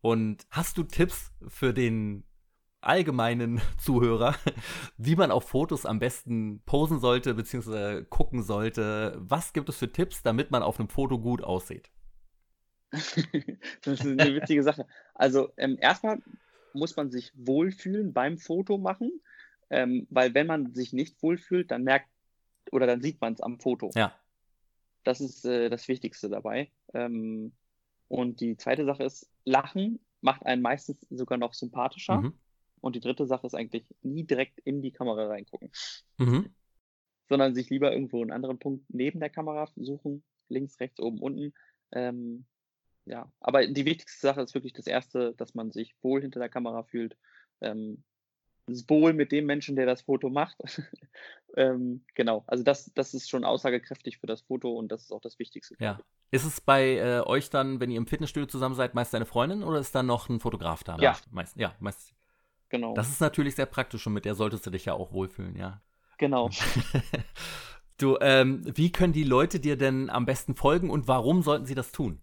Und 0.00 0.46
hast 0.48 0.78
du 0.78 0.84
Tipps 0.84 1.32
für 1.48 1.74
den 1.74 2.24
allgemeinen 2.80 3.60
Zuhörer, 3.78 4.34
wie 4.96 5.16
man 5.16 5.30
auf 5.30 5.50
Fotos 5.50 5.84
am 5.84 5.98
besten 5.98 6.62
posen 6.64 6.98
sollte, 6.98 7.34
beziehungsweise 7.34 8.06
gucken 8.06 8.42
sollte? 8.42 9.18
Was 9.18 9.52
gibt 9.52 9.68
es 9.68 9.76
für 9.76 9.92
Tipps, 9.92 10.22
damit 10.22 10.50
man 10.50 10.62
auf 10.62 10.80
einem 10.80 10.88
Foto 10.88 11.18
gut 11.18 11.44
aussieht? 11.44 11.90
das 12.90 14.00
ist 14.00 14.06
eine 14.06 14.34
witzige 14.34 14.62
Sache. 14.62 14.86
Also 15.14 15.50
ähm, 15.58 15.76
erstmal 15.78 16.22
muss 16.72 16.96
man 16.96 17.10
sich 17.10 17.32
wohlfühlen 17.34 18.14
beim 18.14 18.38
Foto 18.38 18.78
machen. 18.78 19.20
Ähm, 19.72 20.06
weil 20.10 20.34
wenn 20.34 20.46
man 20.46 20.74
sich 20.74 20.92
nicht 20.92 21.20
wohlfühlt, 21.22 21.70
dann 21.70 21.82
merkt 21.82 22.08
oder 22.70 22.86
dann 22.86 23.00
sieht 23.00 23.20
man 23.20 23.32
es 23.32 23.40
am 23.40 23.58
Foto. 23.58 23.90
Ja. 23.94 24.14
Das 25.02 25.20
ist 25.20 25.44
äh, 25.46 25.70
das 25.70 25.88
Wichtigste 25.88 26.28
dabei. 26.28 26.70
Ähm, 26.92 27.52
und 28.08 28.40
die 28.40 28.58
zweite 28.58 28.84
Sache 28.84 29.02
ist, 29.02 29.30
Lachen 29.44 29.98
macht 30.20 30.44
einen 30.44 30.60
meistens 30.60 31.00
sogar 31.08 31.38
noch 31.38 31.54
sympathischer. 31.54 32.20
Mhm. 32.20 32.34
Und 32.82 32.96
die 32.96 33.00
dritte 33.00 33.26
Sache 33.26 33.46
ist 33.46 33.54
eigentlich 33.54 33.86
nie 34.02 34.24
direkt 34.24 34.60
in 34.60 34.82
die 34.82 34.92
Kamera 34.92 35.26
reingucken. 35.26 35.70
Mhm. 36.18 36.54
Sondern 37.30 37.54
sich 37.54 37.70
lieber 37.70 37.92
irgendwo 37.92 38.20
einen 38.20 38.30
anderen 38.30 38.58
Punkt 38.58 38.84
neben 38.88 39.20
der 39.20 39.30
Kamera 39.30 39.68
suchen. 39.76 40.22
Links, 40.48 40.78
rechts, 40.80 41.00
oben, 41.00 41.18
unten. 41.18 41.54
Ähm, 41.92 42.44
ja, 43.06 43.32
aber 43.40 43.66
die 43.66 43.86
wichtigste 43.86 44.20
Sache 44.20 44.42
ist 44.42 44.54
wirklich 44.54 44.74
das 44.74 44.86
erste, 44.86 45.32
dass 45.34 45.54
man 45.54 45.72
sich 45.72 45.96
wohl 46.02 46.20
hinter 46.20 46.40
der 46.40 46.50
Kamera 46.50 46.82
fühlt. 46.82 47.16
Ähm, 47.62 48.04
wohl 48.66 49.12
mit 49.12 49.32
dem 49.32 49.46
Menschen, 49.46 49.76
der 49.76 49.86
das 49.86 50.02
Foto 50.02 50.30
macht. 50.30 50.56
ähm, 51.56 52.04
genau, 52.14 52.44
also 52.46 52.62
das, 52.62 52.92
das 52.94 53.14
ist 53.14 53.28
schon 53.28 53.44
aussagekräftig 53.44 54.18
für 54.18 54.26
das 54.26 54.42
Foto 54.42 54.72
und 54.72 54.90
das 54.90 55.02
ist 55.02 55.12
auch 55.12 55.20
das 55.20 55.38
Wichtigste. 55.38 55.74
Ja. 55.78 55.98
Ist 56.30 56.44
es 56.44 56.60
bei 56.60 56.96
äh, 56.96 57.20
euch 57.20 57.50
dann, 57.50 57.80
wenn 57.80 57.90
ihr 57.90 57.98
im 57.98 58.06
Fitnessstudio 58.06 58.46
zusammen 58.46 58.74
seid, 58.74 58.94
meist 58.94 59.12
deine 59.12 59.26
Freundin 59.26 59.62
oder 59.62 59.78
ist 59.78 59.94
dann 59.94 60.06
noch 60.06 60.28
ein 60.28 60.40
Fotograf 60.40 60.84
da? 60.84 60.96
Ja. 60.98 61.16
Meist, 61.30 61.56
ja, 61.56 61.74
meist. 61.80 62.14
Genau. 62.68 62.94
Das 62.94 63.10
ist 63.10 63.20
natürlich 63.20 63.54
sehr 63.54 63.66
praktisch 63.66 64.06
und 64.06 64.14
mit 64.14 64.24
der 64.24 64.34
solltest 64.34 64.64
du 64.64 64.70
dich 64.70 64.86
ja 64.86 64.94
auch 64.94 65.12
wohlfühlen, 65.12 65.56
ja. 65.56 65.82
Genau. 66.16 66.48
du, 67.98 68.16
ähm, 68.20 68.62
wie 68.74 68.92
können 68.92 69.12
die 69.12 69.24
Leute 69.24 69.60
dir 69.60 69.76
denn 69.76 70.08
am 70.08 70.24
besten 70.24 70.54
folgen 70.54 70.88
und 70.88 71.08
warum 71.08 71.42
sollten 71.42 71.66
sie 71.66 71.74
das 71.74 71.92
tun? 71.92 72.20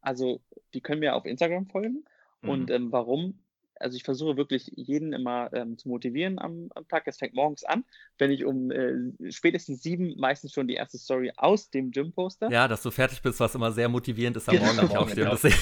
Also, 0.00 0.40
die 0.72 0.80
können 0.80 1.00
mir 1.00 1.14
auf 1.14 1.26
Instagram 1.26 1.66
folgen. 1.66 2.04
Mhm. 2.42 2.48
Und 2.48 2.70
ähm, 2.70 2.92
warum? 2.92 3.40
Also 3.80 3.96
ich 3.96 4.02
versuche 4.02 4.36
wirklich 4.36 4.72
jeden 4.74 5.12
immer 5.12 5.52
ähm, 5.52 5.78
zu 5.78 5.88
motivieren 5.88 6.38
am, 6.38 6.68
am, 6.74 6.86
Tag. 6.88 7.06
Es 7.06 7.18
fängt 7.18 7.34
morgens 7.34 7.64
an, 7.64 7.84
wenn 8.18 8.30
ich 8.30 8.44
um 8.44 8.70
äh, 8.70 9.12
spätestens 9.30 9.82
sieben 9.82 10.14
meistens 10.18 10.52
schon 10.52 10.68
die 10.68 10.74
erste 10.74 10.98
Story 10.98 11.32
aus 11.36 11.70
dem 11.70 11.90
Gym 11.90 12.12
poste. 12.12 12.48
Ja, 12.50 12.68
dass 12.68 12.82
du 12.82 12.90
fertig 12.90 13.22
bist, 13.22 13.40
was 13.40 13.54
immer 13.54 13.72
sehr 13.72 13.88
motivierend 13.88 14.36
ist 14.36 14.48
am 14.48 14.56
genau, 14.56 14.72
Morgen, 14.72 14.86
ich 15.12 15.26
aufstehen. 15.26 15.54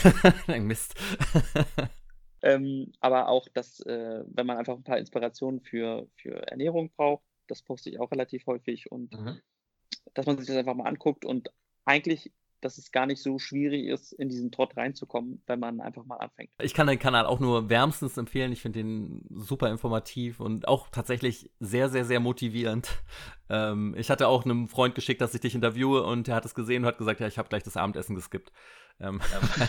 Genau. 0.46 0.58
Mist. 0.66 0.94
ähm, 2.42 2.92
aber 3.00 3.28
auch, 3.28 3.48
dass, 3.54 3.80
äh, 3.80 4.24
wenn 4.26 4.46
man 4.46 4.58
einfach 4.58 4.74
ein 4.74 4.84
paar 4.84 4.98
Inspirationen 4.98 5.60
für, 5.60 6.08
für 6.16 6.46
Ernährung 6.48 6.90
braucht, 6.96 7.24
das 7.48 7.62
poste 7.62 7.90
ich 7.90 8.00
auch 8.00 8.10
relativ 8.10 8.46
häufig 8.46 8.90
und 8.90 9.12
mhm. 9.12 9.40
dass 10.14 10.26
man 10.26 10.38
sich 10.38 10.46
das 10.46 10.56
einfach 10.56 10.74
mal 10.74 10.88
anguckt 10.88 11.24
und 11.24 11.50
eigentlich 11.84 12.32
dass 12.60 12.78
es 12.78 12.92
gar 12.92 13.06
nicht 13.06 13.22
so 13.22 13.38
schwierig 13.38 13.86
ist, 13.86 14.12
in 14.12 14.28
diesen 14.28 14.50
Trott 14.50 14.76
reinzukommen, 14.76 15.42
wenn 15.46 15.60
man 15.60 15.80
einfach 15.80 16.04
mal 16.04 16.16
anfängt. 16.16 16.50
Ich 16.60 16.74
kann 16.74 16.86
den 16.86 16.98
Kanal 16.98 17.26
auch 17.26 17.40
nur 17.40 17.68
wärmstens 17.68 18.16
empfehlen. 18.16 18.52
Ich 18.52 18.62
finde 18.62 18.80
den 18.80 19.24
super 19.30 19.70
informativ 19.70 20.40
und 20.40 20.68
auch 20.68 20.88
tatsächlich 20.88 21.50
sehr, 21.60 21.88
sehr, 21.88 22.04
sehr 22.04 22.20
motivierend. 22.20 22.88
Ähm, 23.48 23.94
ich 23.96 24.10
hatte 24.10 24.26
auch 24.26 24.44
einem 24.44 24.68
Freund 24.68 24.96
geschickt, 24.96 25.20
dass 25.20 25.32
ich 25.32 25.40
dich 25.40 25.54
interviewe 25.54 26.02
und 26.02 26.26
er 26.26 26.34
hat 26.34 26.44
es 26.44 26.56
gesehen 26.56 26.82
und 26.82 26.88
hat 26.88 26.98
gesagt, 26.98 27.20
ja, 27.20 27.28
ich 27.28 27.38
habe 27.38 27.48
gleich 27.48 27.62
das 27.62 27.76
Abendessen 27.76 28.16
geskippt. 28.16 28.50
Ähm, 28.98 29.20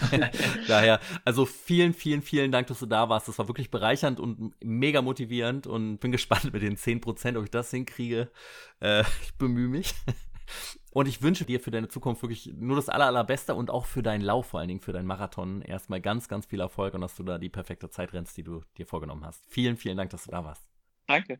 daher, 0.67 0.99
also 1.25 1.45
vielen, 1.45 1.93
vielen, 1.93 2.21
vielen 2.21 2.51
Dank, 2.51 2.67
dass 2.67 2.79
du 2.79 2.85
da 2.85 3.09
warst. 3.09 3.27
Das 3.27 3.37
war 3.37 3.47
wirklich 3.47 3.69
bereichernd 3.69 4.19
und 4.19 4.53
mega 4.63 5.01
motivierend 5.01 5.67
und 5.67 5.99
bin 5.99 6.11
gespannt 6.11 6.53
mit 6.53 6.61
den 6.61 6.77
10%, 6.77 7.37
ob 7.37 7.43
ich 7.43 7.51
das 7.51 7.69
hinkriege. 7.71 8.31
Äh, 8.79 9.03
ich 9.21 9.33
bemühe 9.35 9.67
mich. 9.67 9.93
Und 10.97 11.07
ich 11.07 11.21
wünsche 11.21 11.45
dir 11.45 11.59
für 11.59 11.69
deine 11.69 11.89
Zukunft 11.89 12.23
wirklich 12.23 12.51
nur 12.55 12.75
das 12.75 12.89
aller, 12.89 13.05
allerbeste 13.05 13.53
und 13.53 13.69
auch 13.69 13.85
für 13.85 14.01
deinen 14.01 14.21
Lauf, 14.21 14.47
vor 14.47 14.59
allen 14.59 14.67
Dingen 14.67 14.79
für 14.79 14.93
deinen 14.93 15.05
Marathon, 15.05 15.61
erstmal 15.61 16.01
ganz, 16.01 16.27
ganz 16.27 16.47
viel 16.47 16.59
Erfolg 16.59 16.95
und 16.95 17.01
dass 17.01 17.15
du 17.15 17.21
da 17.21 17.37
die 17.37 17.49
perfekte 17.49 17.91
Zeit 17.91 18.13
rennst, 18.13 18.35
die 18.35 18.41
du 18.41 18.63
dir 18.79 18.87
vorgenommen 18.87 19.23
hast. 19.23 19.45
Vielen, 19.47 19.77
vielen 19.77 19.95
Dank, 19.95 20.09
dass 20.09 20.23
du 20.23 20.31
da 20.31 20.43
warst. 20.43 20.67
Danke. 21.05 21.39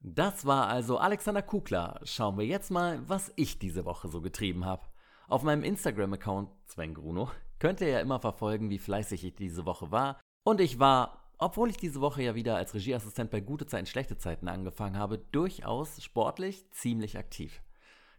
Das 0.00 0.44
war 0.44 0.68
also 0.68 0.98
Alexander 0.98 1.40
Kugler. 1.40 2.00
Schauen 2.04 2.36
wir 2.36 2.44
jetzt 2.44 2.70
mal, 2.70 3.00
was 3.08 3.32
ich 3.36 3.58
diese 3.58 3.86
Woche 3.86 4.08
so 4.08 4.20
getrieben 4.20 4.66
habe. 4.66 4.82
Auf 5.26 5.42
meinem 5.42 5.64
Instagram-Account 5.64 6.50
Sven 6.66 6.92
Gruno 6.92 7.30
könnt 7.58 7.80
ihr 7.80 7.88
ja 7.88 8.00
immer 8.00 8.20
verfolgen, 8.20 8.68
wie 8.68 8.78
fleißig 8.78 9.24
ich 9.24 9.36
diese 9.36 9.64
Woche 9.64 9.90
war. 9.90 10.20
Und 10.44 10.60
ich 10.60 10.78
war, 10.78 11.32
obwohl 11.38 11.70
ich 11.70 11.78
diese 11.78 12.02
Woche 12.02 12.22
ja 12.24 12.34
wieder 12.34 12.56
als 12.56 12.74
Regieassistent 12.74 13.30
bei 13.30 13.40
Gute 13.40 13.64
Zeiten, 13.64 13.86
Schlechte 13.86 14.18
Zeiten 14.18 14.48
angefangen 14.48 14.98
habe, 14.98 15.16
durchaus 15.16 16.02
sportlich 16.04 16.70
ziemlich 16.72 17.16
aktiv. 17.16 17.62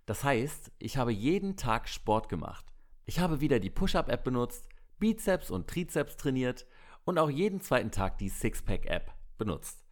Das 0.10 0.24
heißt, 0.24 0.72
ich 0.80 0.97
habe 0.97 1.12
jeden 1.12 1.55
Tag 1.55 1.88
Sport 1.88 2.30
gemacht. 2.30 2.66
Ich 3.05 3.20
habe 3.20 3.41
wieder 3.41 3.60
die 3.60 3.70
Push-Up-App 3.70 4.24
benutzt, 4.24 4.68
Bizeps 4.97 5.51
und 5.51 5.68
Trizeps 5.68 6.18
trainiert 6.18 6.66
und 7.05 7.20
auch 7.20 7.30
jeden 7.30 7.62
zweiten 7.62 7.91
Tag 7.91 8.18
die 8.18 8.30
Sixpack-App 8.30 9.14
benutzt, 9.38 9.86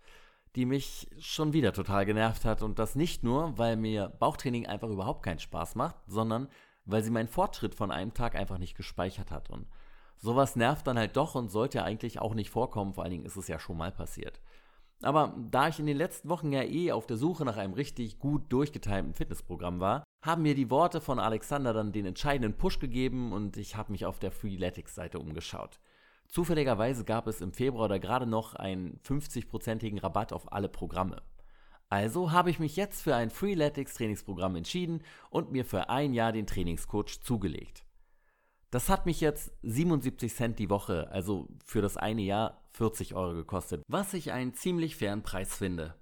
die 0.56 0.66
mich 0.66 1.08
schon 1.20 1.54
wieder 1.54 1.72
total 1.72 2.08
genervt 2.08 2.46
hat 2.46 2.64
und 2.64 2.80
das 2.80 2.96
nicht 2.96 3.24
nur, 3.24 3.60
weil 3.60 3.76
mir 3.76 4.08
Bauchtraining 4.08 4.66
einfach 4.66 4.90
überhaupt 4.90 5.22
keinen 5.22 5.38
Spaß 5.38 5.76
macht, 5.76 5.98
sondern 6.08 6.48
weil 6.86 7.04
sie 7.04 7.12
meinen 7.12 7.28
Fortschritt 7.28 7.76
von 7.76 7.92
einem 7.92 8.16
Tag 8.16 8.34
einfach 8.34 8.58
nicht 8.58 8.76
gespeichert 8.76 9.30
hat 9.30 9.52
und 9.52 9.68
sowas 10.16 10.56
nervt 10.56 10.88
dann 10.88 10.98
halt 10.98 11.16
doch 11.16 11.36
und 11.36 11.50
sollte 11.50 11.84
eigentlich 11.84 12.20
auch 12.20 12.34
nicht 12.34 12.50
vorkommen, 12.50 12.96
vor 12.96 13.04
allen 13.04 13.12
Dingen 13.12 13.26
ist 13.26 13.38
es 13.38 13.48
ja 13.48 13.60
schon 13.60 13.78
mal 13.78 13.92
passiert. 13.92 14.42
Aber 15.04 15.36
da 15.52 15.68
ich 15.68 15.80
in 15.80 15.86
den 15.86 15.98
letzten 15.98 16.30
Wochen 16.30 16.52
ja 16.52 16.64
eh 16.64 16.92
auf 16.92 17.06
der 17.06 17.18
Suche 17.18 17.46
nach 17.46 17.58
einem 17.58 17.74
richtig 17.74 18.18
gut 18.18 18.52
durchgetimten 18.52 19.14
Fitnessprogramm 19.14 19.80
war, 19.80 20.04
haben 20.26 20.42
mir 20.42 20.56
die 20.56 20.72
Worte 20.72 21.02
von 21.02 21.20
Alexander 21.20 21.74
dann 21.74 21.92
den 21.92 22.06
entscheidenden 22.06 22.58
Push 22.58 22.80
gegeben 22.80 23.32
und 23.32 23.58
ich 23.58 23.76
habe 23.76 23.92
mich 23.92 24.06
auf 24.06 24.20
der 24.20 24.32
Freeletics-Seite 24.32 25.20
umgeschaut. 25.20 25.80
Zufälligerweise 26.28 27.06
gab 27.06 27.28
es 27.28 27.42
im 27.42 27.54
Februar 27.54 27.88
da 27.88 28.00
gerade 28.00 28.26
noch 28.26 28.56
einen 28.56 29.00
50-prozentigen 29.08 30.02
Rabatt 30.02 30.34
auf 30.34 30.52
alle 30.52 30.68
Programme. 30.68 31.22
Also 31.90 32.32
habe 32.32 32.50
ich 32.50 32.60
mich 32.60 32.76
jetzt 32.76 33.02
für 33.02 33.16
ein 33.16 33.30
Freeletics 33.30 33.94
Trainingsprogramm 33.94 34.58
entschieden 34.58 35.04
und 35.30 35.52
mir 35.52 35.64
für 35.64 35.90
ein 35.90 36.14
Jahr 36.14 36.34
den 36.34 36.48
Trainingscoach 36.48 37.22
zugelegt. 37.22 37.87
Das 38.70 38.90
hat 38.90 39.06
mich 39.06 39.22
jetzt 39.22 39.52
77 39.64 40.34
Cent 40.34 40.60
die 40.60 40.70
Woche, 40.70 41.10
also 41.10 41.48
für 41.66 41.82
das 41.82 41.96
eine 41.96 42.22
Jahr 42.22 42.62
40 42.74 43.16
Euro 43.16 43.34
gekostet, 43.34 43.82
was 43.88 44.14
ich 44.14 44.34
einen 44.34 44.54
ziemlich 44.54 44.98
fairen 44.98 45.24
Preis 45.24 45.56
finde. 45.56 45.96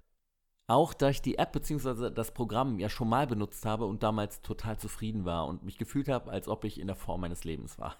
Auch 0.68 0.92
da 0.92 1.10
ich 1.10 1.22
die 1.22 1.38
App 1.38 1.52
bzw. 1.52 2.10
das 2.10 2.34
Programm 2.34 2.80
ja 2.80 2.88
schon 2.88 3.08
mal 3.08 3.28
benutzt 3.28 3.64
habe 3.64 3.86
und 3.86 4.02
damals 4.02 4.42
total 4.42 4.76
zufrieden 4.78 5.24
war 5.24 5.46
und 5.46 5.62
mich 5.62 5.78
gefühlt 5.78 6.08
habe, 6.08 6.32
als 6.32 6.48
ob 6.48 6.64
ich 6.64 6.80
in 6.80 6.88
der 6.88 6.96
Form 6.96 7.20
meines 7.20 7.44
Lebens 7.44 7.78
war. 7.78 7.94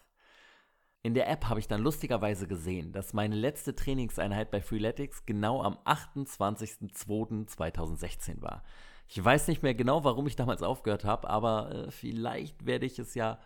In 1.05 1.15
der 1.15 1.31
App 1.31 1.49
habe 1.49 1.61
ich 1.61 1.69
dann 1.69 1.83
lustigerweise 1.83 2.49
gesehen, 2.49 2.91
dass 2.91 3.13
meine 3.13 3.37
letzte 3.37 3.77
Trainingseinheit 3.77 4.51
bei 4.51 4.61
Freeletics 4.61 5.27
genau 5.27 5.63
am 5.63 5.75
28.02.2016 5.85 8.43
war. 8.43 8.65
Ich 9.07 9.25
weiß 9.25 9.47
nicht 9.47 9.63
mehr 9.63 9.77
genau, 9.77 10.03
warum 10.03 10.27
ich 10.27 10.35
damals 10.35 10.65
aufgehört 10.65 11.05
habe, 11.05 11.31
aber 11.31 11.71
äh, 11.71 11.93
vielleicht 11.93 12.67
werde 12.67 12.87
ich 12.87 12.99
es 12.99 13.15
ja 13.15 13.39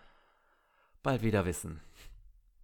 bald 1.03 1.23
wieder 1.23 1.45
wissen. 1.45 1.81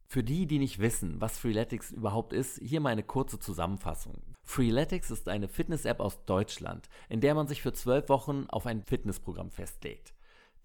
Für 0.09 0.23
die, 0.23 0.47
die 0.47 0.59
nicht 0.59 0.79
wissen, 0.79 1.19
was 1.19 1.37
Freeletics 1.37 1.91
überhaupt 1.91 2.31
ist, 2.31 2.59
hier 2.59 2.79
meine 2.79 3.03
kurze 3.03 3.39
Zusammenfassung. 3.39 4.21
Freeletics 4.43 5.11
ist 5.11 5.27
eine 5.27 5.49
Fitness-App 5.49 5.99
aus 5.99 6.23
Deutschland, 6.25 6.87
in 7.09 7.19
der 7.19 7.35
man 7.35 7.47
sich 7.47 7.61
für 7.61 7.73
zwölf 7.73 8.07
Wochen 8.07 8.45
auf 8.47 8.65
ein 8.65 8.83
Fitnessprogramm 8.83 9.51
festlegt. 9.51 10.13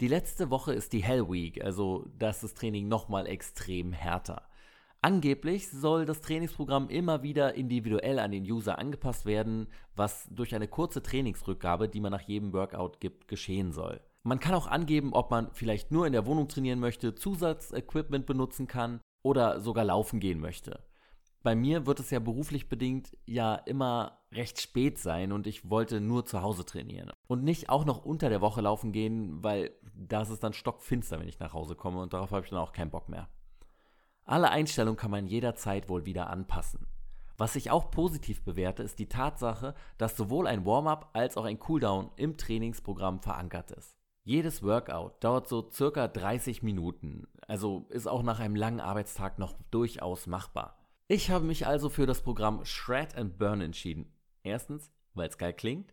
Die 0.01 0.07
letzte 0.07 0.51
Woche 0.51 0.73
ist 0.73 0.93
die 0.93 1.03
Hell 1.03 1.29
Week, 1.29 1.63
also 1.65 2.09
da 2.19 2.31
ist 2.31 2.45
das 2.45 2.55
Training 2.55 2.87
nochmal 2.87 3.27
extrem 3.27 3.93
härter. 3.93 4.49
Angeblich 5.01 5.69
soll 5.69 6.07
das 6.07 6.21
Trainingsprogramm 6.21 6.89
immer 6.89 7.25
wieder 7.25 7.55
individuell 7.55 8.21
an 8.21 8.31
den 8.31 8.45
User 8.45 8.79
angepasst 8.79 9.27
werden, 9.27 9.67
was 9.97 10.29
durch 10.31 10.55
eine 10.55 10.69
kurze 10.69 11.03
Trainingsrückgabe, 11.03 11.89
die 11.89 12.01
man 12.01 12.13
nach 12.13 12.21
jedem 12.21 12.53
Workout 12.53 13.01
gibt, 13.01 13.27
geschehen 13.27 13.73
soll. 13.73 14.01
Man 14.25 14.39
kann 14.39 14.55
auch 14.55 14.69
angeben, 14.69 15.13
ob 15.13 15.31
man 15.31 15.53
vielleicht 15.53 15.91
nur 15.91 16.07
in 16.07 16.13
der 16.13 16.27
Wohnung 16.27 16.49
trainieren 16.49 16.79
möchte, 16.79 17.15
Zusatzequipment 17.15 18.25
benutzen 18.25 18.69
kann 18.69 19.01
oder 19.23 19.61
sogar 19.61 19.85
laufen 19.85 20.21
gehen 20.21 20.41
möchte. 20.41 20.85
Bei 21.43 21.57
mir 21.57 21.87
wird 21.87 21.99
es 21.99 22.11
ja 22.11 22.21
beruflich 22.21 22.69
bedingt 22.69 23.17
ja 23.27 23.57
immer 23.57 24.21
recht 24.31 24.61
spät 24.61 24.99
sein 24.99 25.33
und 25.33 25.49
ich 25.49 25.69
wollte 25.69 26.01
nur 26.01 26.25
zu 26.25 26.41
Hause 26.41 26.65
trainieren. 26.65 27.11
Und 27.27 27.43
nicht 27.43 27.69
auch 27.69 27.85
noch 27.85 28.05
unter 28.05 28.29
der 28.29 28.41
Woche 28.41 28.61
laufen 28.61 28.93
gehen, 28.93 29.43
weil 29.43 29.73
da 29.95 30.23
ist 30.23 30.31
es 30.31 30.39
dann 30.39 30.53
stockfinster, 30.53 31.19
wenn 31.19 31.29
ich 31.29 31.41
nach 31.41 31.53
Hause 31.53 31.75
komme 31.75 32.01
und 32.01 32.13
darauf 32.13 32.31
habe 32.31 32.45
ich 32.45 32.51
dann 32.51 32.61
auch 32.61 32.73
keinen 32.73 32.93
Bock 32.93 33.09
mehr. 33.09 33.29
Alle 34.25 34.51
Einstellungen 34.51 34.97
kann 34.97 35.11
man 35.11 35.27
jederzeit 35.27 35.89
wohl 35.89 36.07
wieder 36.07 36.31
anpassen. 36.31 36.87
Was 37.39 37.57
ich 37.57 37.73
auch 37.73 37.91
positiv 37.91 38.45
bewerte, 38.45 38.85
ist 38.85 39.01
die 39.01 39.09
Tatsache, 39.09 39.75
dass 39.99 40.17
sowohl 40.17 40.47
ein 40.47 40.65
Warm-up 40.65 41.11
als 41.13 41.37
auch 41.37 41.45
ein 41.45 41.59
Cooldown 41.59 42.13
im 42.15 42.37
Trainingsprogramm 42.37 43.21
verankert 43.21 43.73
ist. 43.73 43.97
Jedes 44.25 44.63
Workout 44.63 45.25
dauert 45.25 45.49
so 45.49 45.69
circa 45.73 46.07
30 46.07 46.63
Minuten, 46.63 47.27
also 47.49 47.87
ist 47.89 48.07
auch 48.07 48.23
nach 48.23 48.39
einem 48.39 48.55
langen 48.55 48.79
Arbeitstag 48.79 49.41
noch 49.41 49.55
durchaus 49.73 50.29
machbar. 50.29 50.79
Ich 51.09 51.31
habe 51.31 51.45
mich 51.45 51.67
also 51.67 51.89
für 51.89 52.07
das 52.07 52.23
Programm 52.23 52.65
Shred 52.65 53.17
and 53.17 53.37
Burn 53.37 53.61
entschieden. 53.61 54.13
Erstens, 54.45 54.93
weil 55.15 55.29
es 55.29 55.39
geil 55.39 55.53
klingt, 55.53 55.93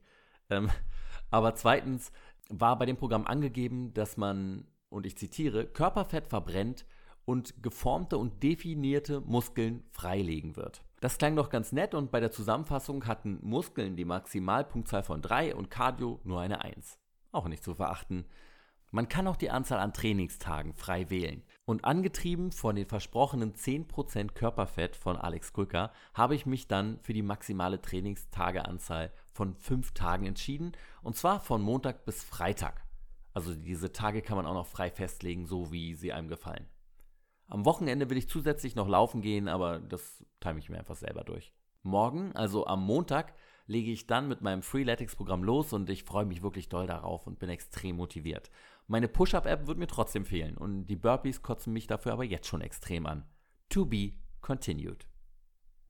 ähm, 0.52 0.70
aber 1.32 1.56
zweitens 1.56 2.12
war 2.50 2.78
bei 2.78 2.86
dem 2.86 2.98
Programm 2.98 3.26
angegeben, 3.26 3.96
dass 3.96 4.16
man, 4.16 4.68
und 4.90 5.08
ich 5.08 5.18
zitiere, 5.18 5.66
Körperfett 5.66 6.28
verbrennt 6.28 6.86
und 7.26 7.64
geformte 7.64 8.20
und 8.20 8.44
definierte 8.44 9.22
Muskeln 9.22 9.86
freilegen 9.90 10.56
wird. 10.56 10.84
Das 11.00 11.18
klang 11.18 11.36
doch 11.36 11.50
ganz 11.50 11.72
nett 11.72 11.96
und 11.96 12.12
bei 12.12 12.20
der 12.20 12.32
Zusammenfassung 12.32 13.08
hatten 13.08 13.40
Muskeln 13.42 13.96
die 13.96 14.06
Maximalpunktzahl 14.06 15.02
von 15.02 15.24
3 15.24 15.56
und 15.56 15.72
Cardio 15.72 16.20
nur 16.24 16.42
eine 16.42 16.62
1 16.62 17.00
auch 17.32 17.48
nicht 17.48 17.64
zu 17.64 17.76
verachten. 17.76 18.26
Man 18.92 19.08
kann 19.08 19.28
auch 19.28 19.36
die 19.36 19.52
Anzahl 19.52 19.80
an 19.80 19.94
Trainingstagen 19.94 20.74
frei 20.74 21.10
wählen. 21.10 21.44
Und 21.66 21.86
angetrieben 21.86 22.52
von 22.52 22.76
den 22.76 22.88
versprochenen 22.88 23.54
10% 23.54 24.34
Körperfett 24.34 24.96
von 24.96 25.16
Alex 25.16 25.54
Krücker 25.54 25.92
habe 26.16 26.34
ich 26.34 26.48
mich 26.48 26.68
dann 26.68 27.00
für 27.04 27.14
die 27.14 27.22
maximale 27.22 27.82
Trainingstageanzahl 27.82 29.14
von 29.32 29.56
5 29.56 29.92
Tagen 29.94 30.26
entschieden. 30.26 30.72
Und 31.04 31.16
zwar 31.16 31.40
von 31.40 31.62
Montag 31.62 32.06
bis 32.06 32.24
Freitag. 32.24 32.84
Also 33.34 33.54
diese 33.54 33.92
Tage 33.92 34.24
kann 34.24 34.38
man 34.38 34.48
auch 34.48 34.56
noch 34.56 34.66
frei 34.66 34.90
festlegen, 34.90 35.46
so 35.46 35.72
wie 35.72 35.94
sie 35.94 36.12
einem 36.12 36.28
gefallen. 36.28 36.68
Am 37.48 37.66
Wochenende 37.66 38.10
will 38.10 38.18
ich 38.18 38.30
zusätzlich 38.30 38.76
noch 38.76 38.88
laufen 38.88 39.22
gehen, 39.22 39.48
aber 39.48 39.80
das 39.80 40.24
time 40.40 40.58
ich 40.58 40.70
mir 40.70 40.80
einfach 40.80 40.96
selber 40.96 41.24
durch. 41.24 41.54
Morgen, 41.84 42.36
also 42.36 42.66
am 42.66 42.84
Montag, 42.84 43.34
lege 43.70 43.92
ich 43.92 44.08
dann 44.08 44.28
mit 44.28 44.42
meinem 44.42 44.64
Freeletics-Programm 44.64 45.44
los 45.44 45.74
und 45.74 45.90
ich 45.92 46.04
freue 46.04 46.26
mich 46.26 46.42
wirklich 46.42 46.70
doll 46.70 46.88
darauf 46.88 47.28
und 47.28 47.38
bin 47.38 47.50
extrem 47.50 47.98
motiviert. 47.98 48.50
Meine 48.88 49.08
Push-Up-App 49.08 49.68
wird 49.68 49.78
mir 49.78 49.88
trotzdem 49.88 50.26
fehlen 50.26 50.58
und 50.58 50.88
die 50.88 50.96
Burpees 50.96 51.44
kotzen 51.44 51.72
mich 51.72 51.86
dafür 51.86 52.14
aber 52.14 52.24
jetzt 52.24 52.48
schon 52.48 52.62
extrem 52.62 53.06
an. 53.06 53.24
To 53.70 53.86
be 53.86 54.14
continued. 54.42 55.08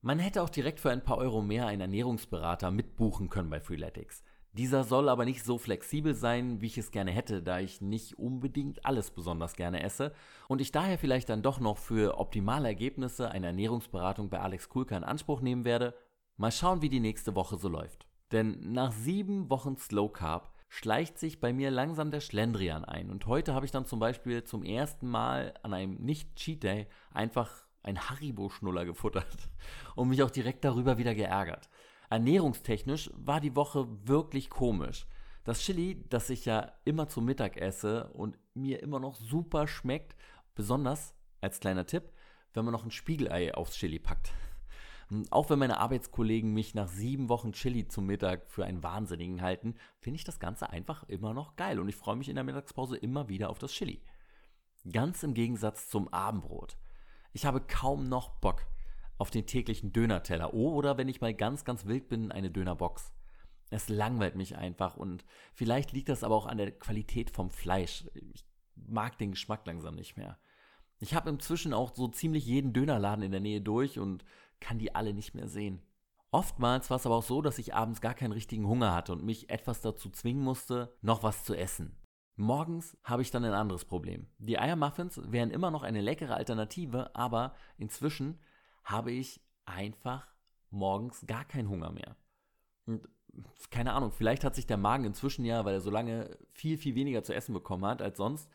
Man 0.02 0.20
hätte 0.20 0.44
auch 0.44 0.50
direkt 0.50 0.82
für 0.82 0.92
ein 0.92 1.04
paar 1.04 1.18
Euro 1.18 1.42
mehr 1.42 1.68
einen 1.68 1.82
Ernährungsberater 1.82 2.70
mitbuchen 2.70 3.30
können 3.30 3.50
bei 3.50 3.62
Freeletics. 3.62 4.24
Dieser 4.52 4.84
soll 4.84 5.08
aber 5.08 5.24
nicht 5.24 5.46
so 5.46 5.58
flexibel 5.58 6.16
sein, 6.16 6.60
wie 6.60 6.66
ich 6.66 6.78
es 6.78 6.92
gerne 6.92 7.12
hätte, 7.12 7.42
da 7.42 7.60
ich 7.60 7.80
nicht 7.80 8.20
unbedingt 8.20 8.86
alles 8.86 9.12
besonders 9.12 9.54
gerne 9.54 9.84
esse 9.84 10.12
und 10.50 10.60
ich 10.60 10.74
daher 10.74 10.98
vielleicht 10.98 11.30
dann 11.30 11.44
doch 11.44 11.62
noch 11.62 11.78
für 11.78 12.18
optimale 12.18 12.68
Ergebnisse 12.68 13.32
eine 13.32 13.48
Ernährungsberatung 13.48 14.30
bei 14.30 14.40
Alex 14.40 14.68
Kulka 14.68 14.98
in 14.98 15.04
Anspruch 15.06 15.40
nehmen 15.40 15.64
werde, 15.64 15.94
Mal 16.40 16.54
schauen, 16.54 16.82
wie 16.82 16.88
die 16.88 17.02
nächste 17.02 17.36
Woche 17.36 17.58
so 17.58 17.68
läuft. 17.68 18.08
Denn 18.32 18.72
nach 18.72 18.94
sieben 18.94 19.50
Wochen 19.50 19.76
Slow 19.76 20.10
Carb 20.10 20.54
schleicht 20.70 21.20
sich 21.20 21.42
bei 21.42 21.52
mir 21.52 21.70
langsam 21.70 22.12
der 22.12 22.22
Schlendrian 22.22 22.86
ein. 22.86 23.10
Und 23.10 23.26
heute 23.26 23.54
habe 23.54 23.66
ich 23.66 23.74
dann 23.74 23.86
zum 23.86 24.00
Beispiel 24.00 24.46
zum 24.46 24.64
ersten 24.64 25.10
Mal 25.10 25.54
an 25.64 25.74
einem 25.74 25.96
Nicht-Cheat 25.96 26.64
Day 26.64 26.88
einfach 27.12 27.52
ein 27.84 28.00
Haribo-Schnuller 28.10 28.86
gefuttert 28.86 29.50
und 29.98 30.08
mich 30.08 30.24
auch 30.24 30.32
direkt 30.32 30.64
darüber 30.64 30.98
wieder 30.98 31.14
geärgert. 31.14 31.70
Ernährungstechnisch 32.10 33.12
war 33.16 33.42
die 33.42 33.58
Woche 33.58 33.90
wirklich 34.08 34.50
komisch. 34.50 35.08
Das 35.44 35.60
Chili, 35.60 36.06
das 36.08 36.30
ich 36.30 36.46
ja 36.46 36.72
immer 36.86 37.10
zum 37.10 37.26
Mittag 37.26 37.58
esse 37.58 38.14
und 38.14 38.38
mir 38.54 38.82
immer 38.82 39.02
noch 39.02 39.16
super 39.18 39.68
schmeckt, 39.68 40.16
besonders 40.56 41.14
als 41.42 41.60
kleiner 41.60 41.86
Tipp, 41.86 42.14
wenn 42.54 42.64
man 42.64 42.72
noch 42.72 42.86
ein 42.86 42.92
Spiegelei 42.92 43.54
aufs 43.54 43.76
Chili 43.76 44.00
packt. 44.00 44.32
Auch 45.32 45.50
wenn 45.50 45.58
meine 45.58 45.80
Arbeitskollegen 45.80 46.54
mich 46.54 46.76
nach 46.76 46.88
sieben 46.88 47.30
Wochen 47.30 47.52
Chili 47.52 47.88
zum 47.88 48.06
Mittag 48.06 48.48
für 48.48 48.66
einen 48.66 48.84
Wahnsinnigen 48.84 49.42
halten, 49.42 49.76
finde 50.00 50.18
ich 50.18 50.24
das 50.24 50.40
Ganze 50.40 50.70
einfach 50.70 51.04
immer 51.10 51.34
noch 51.34 51.56
geil 51.56 51.80
und 51.80 51.90
ich 51.90 51.96
freue 51.96 52.16
mich 52.16 52.30
in 52.30 52.36
der 52.36 52.44
Mittagspause 52.44 52.96
immer 52.96 53.28
wieder 53.28 53.50
auf 53.50 53.58
das 53.58 53.72
Chili. 53.72 54.04
Ganz 54.92 55.24
im 55.24 55.34
Gegensatz 55.34 55.90
zum 55.90 56.10
Abendbrot. 56.10 56.78
Ich 57.34 57.46
habe 57.46 57.62
kaum 57.62 58.08
noch 58.08 58.30
Bock 58.40 58.68
auf 59.18 59.32
den 59.32 59.48
täglichen 59.48 59.92
Dönerteller 59.92 60.54
oder 60.54 60.98
wenn 60.98 61.10
ich 61.10 61.22
mal 61.22 61.34
ganz, 61.34 61.66
ganz 61.66 61.86
wild 61.86 62.08
bin, 62.08 62.32
eine 62.32 62.52
Dönerbox. 62.52 63.12
Es 63.72 63.90
langweilt 63.90 64.36
mich 64.36 64.58
einfach 64.58 64.96
und 64.96 65.26
vielleicht 65.54 65.92
liegt 65.92 66.10
das 66.10 66.24
aber 66.24 66.36
auch 66.36 66.46
an 66.46 66.58
der 66.58 66.72
Qualität 66.72 67.32
vom 67.32 67.50
Fleisch. 67.50 68.06
Ich 68.14 68.46
mag 68.76 69.18
den 69.18 69.32
Geschmack 69.32 69.66
langsam 69.66 69.96
nicht 69.96 70.18
mehr. 70.18 70.38
Ich 71.00 71.16
habe 71.16 71.30
inzwischen 71.30 71.74
auch 71.74 71.96
so 71.96 72.08
ziemlich 72.08 72.46
jeden 72.46 72.74
Dönerladen 72.74 73.24
in 73.24 73.32
der 73.32 73.40
Nähe 73.40 73.62
durch 73.62 74.00
und 74.00 74.24
kann 74.60 74.80
die 74.80 74.96
alle 74.96 75.14
nicht 75.14 75.36
mehr 75.36 75.48
sehen. 75.48 75.82
Oftmals 76.32 76.90
war 76.90 76.98
es 76.98 77.06
aber 77.06 77.16
auch 77.16 77.24
so, 77.24 77.42
dass 77.42 77.58
ich 77.58 77.74
abends 77.74 78.02
gar 78.02 78.14
keinen 78.14 78.34
richtigen 78.34 78.68
Hunger 78.68 78.94
hatte 78.94 79.14
und 79.14 79.24
mich 79.24 79.50
etwas 79.50 79.82
dazu 79.82 80.10
zwingen 80.10 80.44
musste, 80.44 80.96
noch 81.02 81.24
was 81.24 81.44
zu 81.44 81.56
essen. 81.56 81.96
Morgens 82.36 82.98
habe 83.04 83.22
ich 83.22 83.32
dann 83.32 83.44
ein 83.44 83.54
anderes 83.54 83.84
Problem. 83.84 84.28
Die 84.38 84.60
Eiermuffins 84.60 85.20
wären 85.26 85.52
immer 85.52 85.72
noch 85.72 85.84
eine 85.84 86.02
leckere 86.02 86.36
Alternative, 86.36 87.14
aber 87.16 87.54
inzwischen 87.78 88.40
habe 88.84 89.12
ich 89.12 89.42
einfach 89.66 90.28
morgens 90.70 91.26
gar 91.28 91.46
keinen 91.46 91.70
Hunger 91.70 91.92
mehr. 91.92 92.16
Und 92.86 93.10
keine 93.72 93.94
Ahnung, 93.94 94.12
vielleicht 94.12 94.44
hat 94.44 94.56
sich 94.56 94.68
der 94.68 94.78
Magen 94.78 95.06
inzwischen 95.06 95.46
ja, 95.46 95.66
weil 95.66 95.76
er 95.76 95.82
so 95.82 95.92
lange 95.92 96.38
viel, 96.52 96.78
viel 96.78 96.96
weniger 96.96 97.24
zu 97.24 97.34
essen 97.34 97.54
bekommen 97.54 97.86
hat 97.86 98.02
als 98.02 98.18
sonst, 98.18 98.50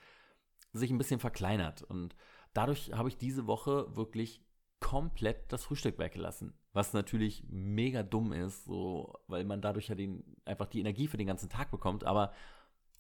sich 0.73 0.91
ein 0.91 0.99
bisschen 0.99 1.21
verkleinert. 1.21 1.83
Und 1.83 2.17
dadurch 2.53 2.93
habe 2.93 3.09
ich 3.09 3.17
diese 3.17 3.47
Woche 3.47 3.95
wirklich 3.97 4.44
komplett 4.81 5.53
das 5.53 5.65
Frühstück 5.65 5.99
weggelassen. 5.99 6.55
Was 6.73 6.93
natürlich 6.93 7.45
mega 7.49 8.03
dumm 8.03 8.33
ist, 8.33 8.65
so, 8.65 9.15
weil 9.29 9.45
man 9.45 9.61
dadurch 9.61 9.89
ja 9.89 9.95
den, 9.95 10.25
einfach 10.45 10.67
die 10.67 10.81
Energie 10.81 11.09
für 11.09 11.17
den 11.17 11.27
ganzen 11.27 11.49
Tag 11.49 11.71
bekommt. 11.71 12.05
Aber 12.05 12.33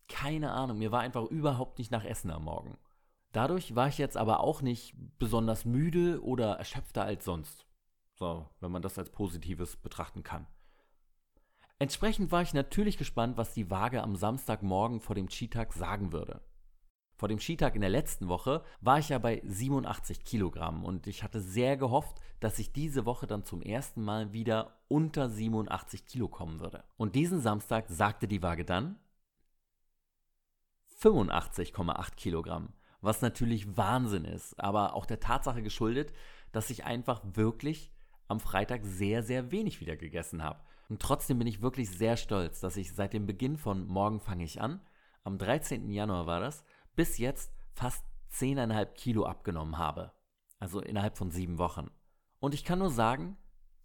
keine 0.08 0.52
Ahnung, 0.52 0.78
mir 0.78 0.92
war 0.92 1.00
einfach 1.00 1.24
überhaupt 1.24 1.78
nicht 1.78 1.90
nach 1.90 2.04
Essen 2.04 2.30
am 2.30 2.44
Morgen. 2.44 2.76
Dadurch 3.32 3.74
war 3.74 3.88
ich 3.88 3.98
jetzt 3.98 4.16
aber 4.16 4.40
auch 4.40 4.62
nicht 4.62 4.94
besonders 5.18 5.64
müde 5.64 6.22
oder 6.22 6.54
erschöpfter 6.54 7.04
als 7.04 7.24
sonst. 7.24 7.66
So, 8.14 8.48
wenn 8.60 8.70
man 8.70 8.82
das 8.82 8.96
als 8.96 9.10
Positives 9.10 9.76
betrachten 9.76 10.22
kann. 10.22 10.46
Entsprechend 11.80 12.30
war 12.30 12.42
ich 12.42 12.54
natürlich 12.54 12.96
gespannt, 12.96 13.36
was 13.36 13.52
die 13.52 13.70
Waage 13.70 14.02
am 14.02 14.14
Samstagmorgen 14.14 15.00
vor 15.00 15.16
dem 15.16 15.28
Skitag 15.28 15.72
sagen 15.72 16.12
würde. 16.12 16.40
Vor 17.24 17.28
dem 17.30 17.40
Skitag 17.40 17.74
in 17.74 17.80
der 17.80 17.88
letzten 17.88 18.28
Woche 18.28 18.62
war 18.82 18.98
ich 18.98 19.08
ja 19.08 19.16
bei 19.16 19.40
87 19.46 20.26
Kilogramm 20.26 20.84
und 20.84 21.06
ich 21.06 21.22
hatte 21.22 21.40
sehr 21.40 21.78
gehofft, 21.78 22.20
dass 22.38 22.58
ich 22.58 22.74
diese 22.74 23.06
Woche 23.06 23.26
dann 23.26 23.44
zum 23.44 23.62
ersten 23.62 24.04
Mal 24.04 24.34
wieder 24.34 24.76
unter 24.88 25.30
87 25.30 26.04
Kilo 26.04 26.28
kommen 26.28 26.60
würde. 26.60 26.84
Und 26.98 27.14
diesen 27.14 27.40
Samstag 27.40 27.86
sagte 27.88 28.28
die 28.28 28.42
Waage 28.42 28.66
dann 28.66 28.98
85,8 31.00 32.14
Kilogramm, 32.14 32.74
was 33.00 33.22
natürlich 33.22 33.74
Wahnsinn 33.74 34.26
ist, 34.26 34.60
aber 34.60 34.92
auch 34.92 35.06
der 35.06 35.20
Tatsache 35.20 35.62
geschuldet, 35.62 36.12
dass 36.52 36.68
ich 36.68 36.84
einfach 36.84 37.22
wirklich 37.24 37.90
am 38.28 38.38
Freitag 38.38 38.82
sehr, 38.84 39.22
sehr 39.22 39.50
wenig 39.50 39.80
wieder 39.80 39.96
gegessen 39.96 40.42
habe. 40.42 40.60
Und 40.90 41.00
trotzdem 41.00 41.38
bin 41.38 41.48
ich 41.48 41.62
wirklich 41.62 41.88
sehr 41.88 42.18
stolz, 42.18 42.60
dass 42.60 42.76
ich 42.76 42.92
seit 42.92 43.14
dem 43.14 43.24
Beginn 43.24 43.56
von 43.56 43.86
Morgen 43.86 44.20
fange 44.20 44.44
ich 44.44 44.60
an, 44.60 44.82
am 45.22 45.38
13. 45.38 45.90
Januar 45.90 46.26
war 46.26 46.40
das, 46.40 46.66
bis 46.94 47.18
jetzt 47.18 47.52
fast 47.72 48.04
10,5 48.32 48.86
Kilo 48.94 49.26
abgenommen 49.26 49.78
habe. 49.78 50.12
Also 50.58 50.80
innerhalb 50.80 51.16
von 51.16 51.30
sieben 51.30 51.58
Wochen. 51.58 51.90
Und 52.40 52.54
ich 52.54 52.64
kann 52.64 52.78
nur 52.78 52.90
sagen, 52.90 53.36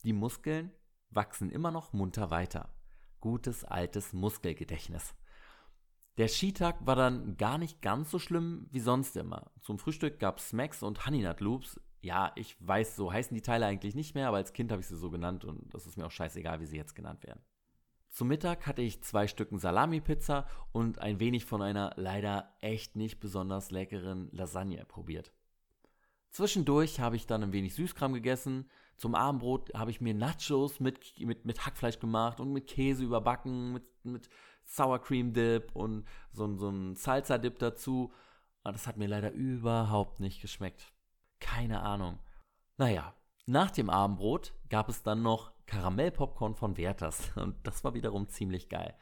die 0.03 0.13
Muskeln 0.13 0.71
wachsen 1.09 1.49
immer 1.51 1.71
noch 1.71 1.93
munter 1.93 2.29
weiter. 2.29 2.69
Gutes 3.19 3.65
altes 3.65 4.13
Muskelgedächtnis. 4.13 5.13
Der 6.17 6.27
Skitag 6.27 6.85
war 6.85 6.95
dann 6.95 7.37
gar 7.37 7.57
nicht 7.57 7.81
ganz 7.81 8.11
so 8.11 8.19
schlimm 8.19 8.67
wie 8.71 8.79
sonst 8.79 9.15
immer. 9.15 9.51
Zum 9.61 9.79
Frühstück 9.79 10.19
gab 10.19 10.37
es 10.37 10.49
Smacks 10.49 10.83
und 10.83 11.05
Honey 11.05 11.21
Nut 11.21 11.39
Loops. 11.39 11.79
Ja, 12.01 12.31
ich 12.35 12.55
weiß, 12.59 12.95
so 12.95 13.11
heißen 13.11 13.35
die 13.35 13.41
Teile 13.41 13.65
eigentlich 13.65 13.95
nicht 13.95 14.15
mehr, 14.15 14.27
aber 14.27 14.37
als 14.37 14.53
Kind 14.53 14.71
habe 14.71 14.81
ich 14.81 14.87
sie 14.87 14.97
so 14.97 15.09
genannt 15.09 15.45
und 15.45 15.73
das 15.73 15.85
ist 15.85 15.97
mir 15.97 16.05
auch 16.05 16.11
scheißegal, 16.11 16.59
wie 16.59 16.65
sie 16.65 16.77
jetzt 16.77 16.95
genannt 16.95 17.23
werden. 17.23 17.41
Zum 18.09 18.27
Mittag 18.27 18.65
hatte 18.65 18.81
ich 18.81 19.03
zwei 19.03 19.27
Stücken 19.27 19.59
Salami-Pizza 19.59 20.47
und 20.71 20.99
ein 20.99 21.19
wenig 21.19 21.45
von 21.45 21.61
einer 21.61 21.93
leider 21.95 22.55
echt 22.59 22.95
nicht 22.95 23.19
besonders 23.19 23.71
leckeren 23.71 24.29
Lasagne 24.31 24.83
probiert. 24.85 25.31
Zwischendurch 26.31 26.99
habe 26.99 27.15
ich 27.15 27.27
dann 27.27 27.43
ein 27.43 27.53
wenig 27.53 27.75
Süßkram 27.75 28.13
gegessen. 28.13 28.69
Zum 28.97 29.15
Abendbrot 29.15 29.73
habe 29.73 29.91
ich 29.91 30.01
mir 30.01 30.13
Nachos 30.13 30.79
mit, 30.79 31.19
mit, 31.19 31.45
mit 31.45 31.65
Hackfleisch 31.65 31.99
gemacht 31.99 32.39
und 32.39 32.51
mit 32.51 32.67
Käse 32.67 33.03
überbacken, 33.03 33.73
mit, 33.73 33.83
mit 34.03 34.29
Sour 34.65 34.99
Cream 35.01 35.33
Dip 35.33 35.75
und 35.75 36.05
so, 36.31 36.55
so 36.57 36.69
ein 36.69 36.95
Salsa 36.95 37.37
Dip 37.37 37.57
dazu. 37.59 38.11
Und 38.63 38.73
das 38.73 38.87
hat 38.87 38.97
mir 38.97 39.07
leider 39.07 39.31
überhaupt 39.31 40.19
nicht 40.19 40.41
geschmeckt. 40.41 40.91
Keine 41.39 41.81
Ahnung. 41.81 42.19
Naja, 42.77 43.15
nach 43.45 43.71
dem 43.71 43.89
Abendbrot 43.89 44.53
gab 44.69 44.89
es 44.89 45.01
dann 45.01 45.23
noch 45.23 45.51
Karamellpopcorn 45.69 46.55
von 46.55 46.77
Werthers 46.77 47.31
und 47.35 47.55
das 47.63 47.83
war 47.83 47.93
wiederum 47.93 48.27
ziemlich 48.27 48.69
geil. 48.69 48.95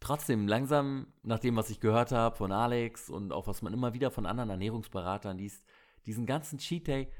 Trotzdem, 0.00 0.48
langsam, 0.48 1.06
nach 1.22 1.38
dem, 1.38 1.56
was 1.56 1.70
ich 1.70 1.80
gehört 1.80 2.12
habe 2.12 2.36
von 2.36 2.52
Alex 2.52 3.08
und 3.08 3.32
auch 3.32 3.46
was 3.46 3.62
man 3.62 3.72
immer 3.72 3.94
wieder 3.94 4.10
von 4.10 4.26
anderen 4.26 4.50
Ernährungsberatern 4.50 5.38
liest, 5.38 5.64
diesen 6.06 6.26
ganzen 6.26 6.58
Cheat 6.58 6.88
Day, 6.88 7.12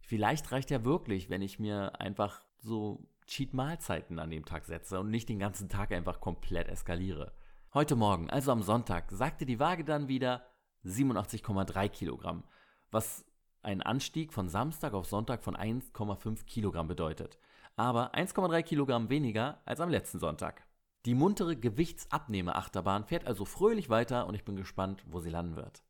vielleicht 0.00 0.52
reicht 0.52 0.70
ja 0.70 0.84
wirklich, 0.84 1.28
wenn 1.28 1.42
ich 1.42 1.58
mir 1.58 2.00
einfach 2.00 2.44
so 2.58 3.04
Cheat-Mahlzeiten 3.26 4.18
an 4.18 4.30
dem 4.30 4.44
Tag 4.44 4.64
setze 4.64 5.00
und 5.00 5.10
nicht 5.10 5.28
den 5.28 5.38
ganzen 5.38 5.68
Tag 5.68 5.92
einfach 5.92 6.20
komplett 6.20 6.68
eskaliere. 6.68 7.32
Heute 7.74 7.96
Morgen, 7.96 8.30
also 8.30 8.52
am 8.52 8.62
Sonntag, 8.62 9.10
sagte 9.10 9.44
die 9.44 9.60
Waage 9.60 9.84
dann 9.84 10.08
wieder 10.08 10.46
87,3 10.84 11.88
Kilogramm, 11.88 12.44
was 12.90 13.24
ein 13.62 13.82
Anstieg 13.82 14.32
von 14.32 14.48
Samstag 14.48 14.94
auf 14.94 15.06
Sonntag 15.06 15.42
von 15.42 15.56
1,5 15.56 16.44
Kilogramm 16.46 16.88
bedeutet, 16.88 17.38
aber 17.76 18.14
1,3 18.14 18.62
Kilogramm 18.62 19.08
weniger 19.08 19.60
als 19.64 19.80
am 19.80 19.90
letzten 19.90 20.18
Sonntag. 20.18 20.66
Die 21.06 21.14
muntere 21.14 21.56
Gewichtsabnehmer-Achterbahn 21.56 23.04
fährt 23.04 23.26
also 23.26 23.44
fröhlich 23.44 23.88
weiter 23.88 24.26
und 24.26 24.34
ich 24.34 24.44
bin 24.44 24.56
gespannt, 24.56 25.04
wo 25.06 25.20
sie 25.20 25.30
landen 25.30 25.56
wird. 25.56 25.82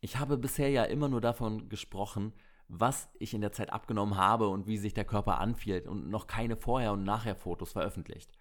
Ich 0.00 0.18
habe 0.18 0.38
bisher 0.38 0.70
ja 0.70 0.84
immer 0.84 1.08
nur 1.08 1.20
davon 1.20 1.68
gesprochen, 1.68 2.32
was 2.68 3.10
ich 3.18 3.34
in 3.34 3.40
der 3.40 3.52
Zeit 3.52 3.72
abgenommen 3.72 4.16
habe 4.16 4.48
und 4.48 4.66
wie 4.66 4.78
sich 4.78 4.94
der 4.94 5.04
Körper 5.04 5.38
anfühlt 5.38 5.86
und 5.86 6.08
noch 6.08 6.26
keine 6.26 6.56
Vorher- 6.56 6.92
und 6.92 7.04
Nachher-Fotos 7.04 7.72
veröffentlicht. 7.72 8.32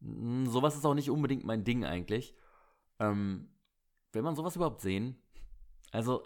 Hm, 0.00 0.46
sowas 0.46 0.76
ist 0.76 0.84
auch 0.84 0.94
nicht 0.94 1.10
unbedingt 1.10 1.44
mein 1.44 1.64
Ding 1.64 1.84
eigentlich. 1.84 2.34
Ähm, 2.98 3.48
will 4.12 4.22
man 4.22 4.34
sowas 4.34 4.56
überhaupt 4.56 4.80
sehen? 4.80 5.16
Also, 5.92 6.24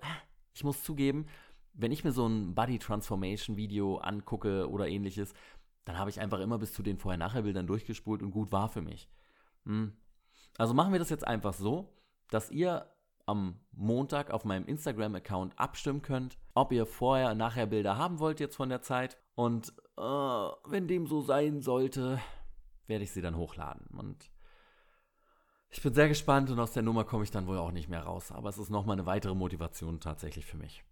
ich 0.54 0.64
muss 0.64 0.82
zugeben, 0.82 1.26
wenn 1.74 1.92
ich 1.92 2.04
mir 2.04 2.12
so 2.12 2.26
ein 2.26 2.54
Body 2.54 2.78
Transformation 2.78 3.56
Video 3.56 3.98
angucke 3.98 4.68
oder 4.68 4.88
ähnliches, 4.88 5.34
dann 5.84 5.98
habe 5.98 6.10
ich 6.10 6.20
einfach 6.20 6.40
immer 6.40 6.58
bis 6.58 6.72
zu 6.72 6.82
den 6.82 6.98
Vorher-Nachher-Bildern 6.98 7.66
durchgespult 7.66 8.22
und 8.22 8.30
gut 8.30 8.52
war 8.52 8.68
für 8.68 8.82
mich. 8.82 9.08
Hm. 9.64 9.92
Also 10.58 10.74
machen 10.74 10.92
wir 10.92 10.98
das 10.98 11.10
jetzt 11.10 11.26
einfach 11.26 11.54
so, 11.54 11.92
dass 12.30 12.50
ihr 12.50 12.86
am 13.26 13.60
Montag 13.72 14.30
auf 14.30 14.44
meinem 14.44 14.66
Instagram-Account 14.66 15.58
abstimmen 15.58 16.02
könnt, 16.02 16.36
ob 16.54 16.72
ihr 16.72 16.86
Vorher-Nachher-Bilder 16.86 17.96
haben 17.96 18.18
wollt 18.18 18.40
jetzt 18.40 18.56
von 18.56 18.68
der 18.68 18.82
Zeit. 18.82 19.16
Und 19.34 19.72
äh, 19.96 20.02
wenn 20.02 20.88
dem 20.88 21.06
so 21.06 21.22
sein 21.22 21.60
sollte, 21.62 22.20
werde 22.86 23.04
ich 23.04 23.12
sie 23.12 23.22
dann 23.22 23.36
hochladen. 23.36 23.86
Und 23.96 24.30
ich 25.70 25.82
bin 25.82 25.94
sehr 25.94 26.08
gespannt 26.08 26.50
und 26.50 26.58
aus 26.58 26.72
der 26.72 26.82
Nummer 26.82 27.04
komme 27.04 27.22
ich 27.22 27.30
dann 27.30 27.46
wohl 27.46 27.58
auch 27.58 27.70
nicht 27.70 27.88
mehr 27.88 28.02
raus. 28.02 28.32
Aber 28.32 28.48
es 28.48 28.58
ist 28.58 28.70
nochmal 28.70 28.94
eine 28.94 29.06
weitere 29.06 29.34
Motivation 29.34 30.00
tatsächlich 30.00 30.44
für 30.44 30.56
mich. 30.56 30.84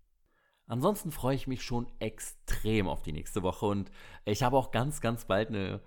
Ansonsten 0.69 1.11
freue 1.11 1.35
ich 1.35 1.47
mich 1.47 1.63
schon 1.63 1.91
extrem 1.99 2.89
auf 2.89 3.03
die 3.03 3.13
nächste 3.13 3.43
Woche 3.43 3.67
und 3.67 3.91
ich 4.27 4.43
habe 4.43 4.57
auch 4.57 4.71
ganz, 4.71 5.01
ganz 5.01 5.25
bald 5.25 5.49
eine 5.49 5.81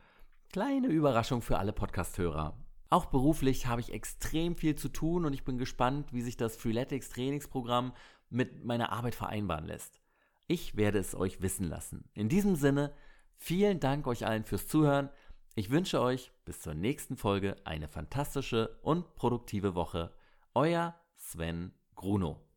kleine 0.52 0.88
Überraschung 0.88 1.44
für 1.44 1.60
alle 1.60 1.72
Podcast-Hörer. 1.72 2.58
Auch 2.90 3.06
beruflich 3.06 3.68
habe 3.68 3.80
ich 3.80 3.94
extrem 3.94 4.58
viel 4.58 4.76
zu 4.76 4.90
tun 4.90 5.26
und 5.26 5.34
ich 5.34 5.46
bin 5.46 5.60
gespannt, 5.60 6.12
wie 6.12 6.24
sich 6.24 6.36
das 6.36 6.58
Freeletics 6.58 7.10
Trainingsprogramm 7.10 7.94
mit 8.30 8.66
meiner 8.66 8.92
Arbeit 8.92 9.16
vereinbaren 9.16 9.66
lässt. 9.66 10.02
Ich 10.48 10.76
werde 10.76 11.00
es 11.00 11.16
euch 11.16 11.42
wissen 11.42 11.70
lassen. 11.70 12.10
In 12.14 12.28
diesem 12.28 12.56
Sinne, 12.56 12.92
vielen 13.38 13.80
Dank 13.80 14.08
euch 14.08 14.26
allen 14.26 14.44
fürs 14.44 14.68
Zuhören. 14.68 15.10
Ich 15.54 15.70
wünsche 15.70 16.02
euch 16.02 16.32
bis 16.44 16.60
zur 16.60 16.74
nächsten 16.74 17.18
Folge 17.18 17.56
eine 17.66 17.88
fantastische 17.88 18.80
und 18.82 19.16
produktive 19.16 19.76
Woche. 19.76 20.12
Euer 20.54 20.96
Sven 21.16 21.72
Gruno. 21.96 22.51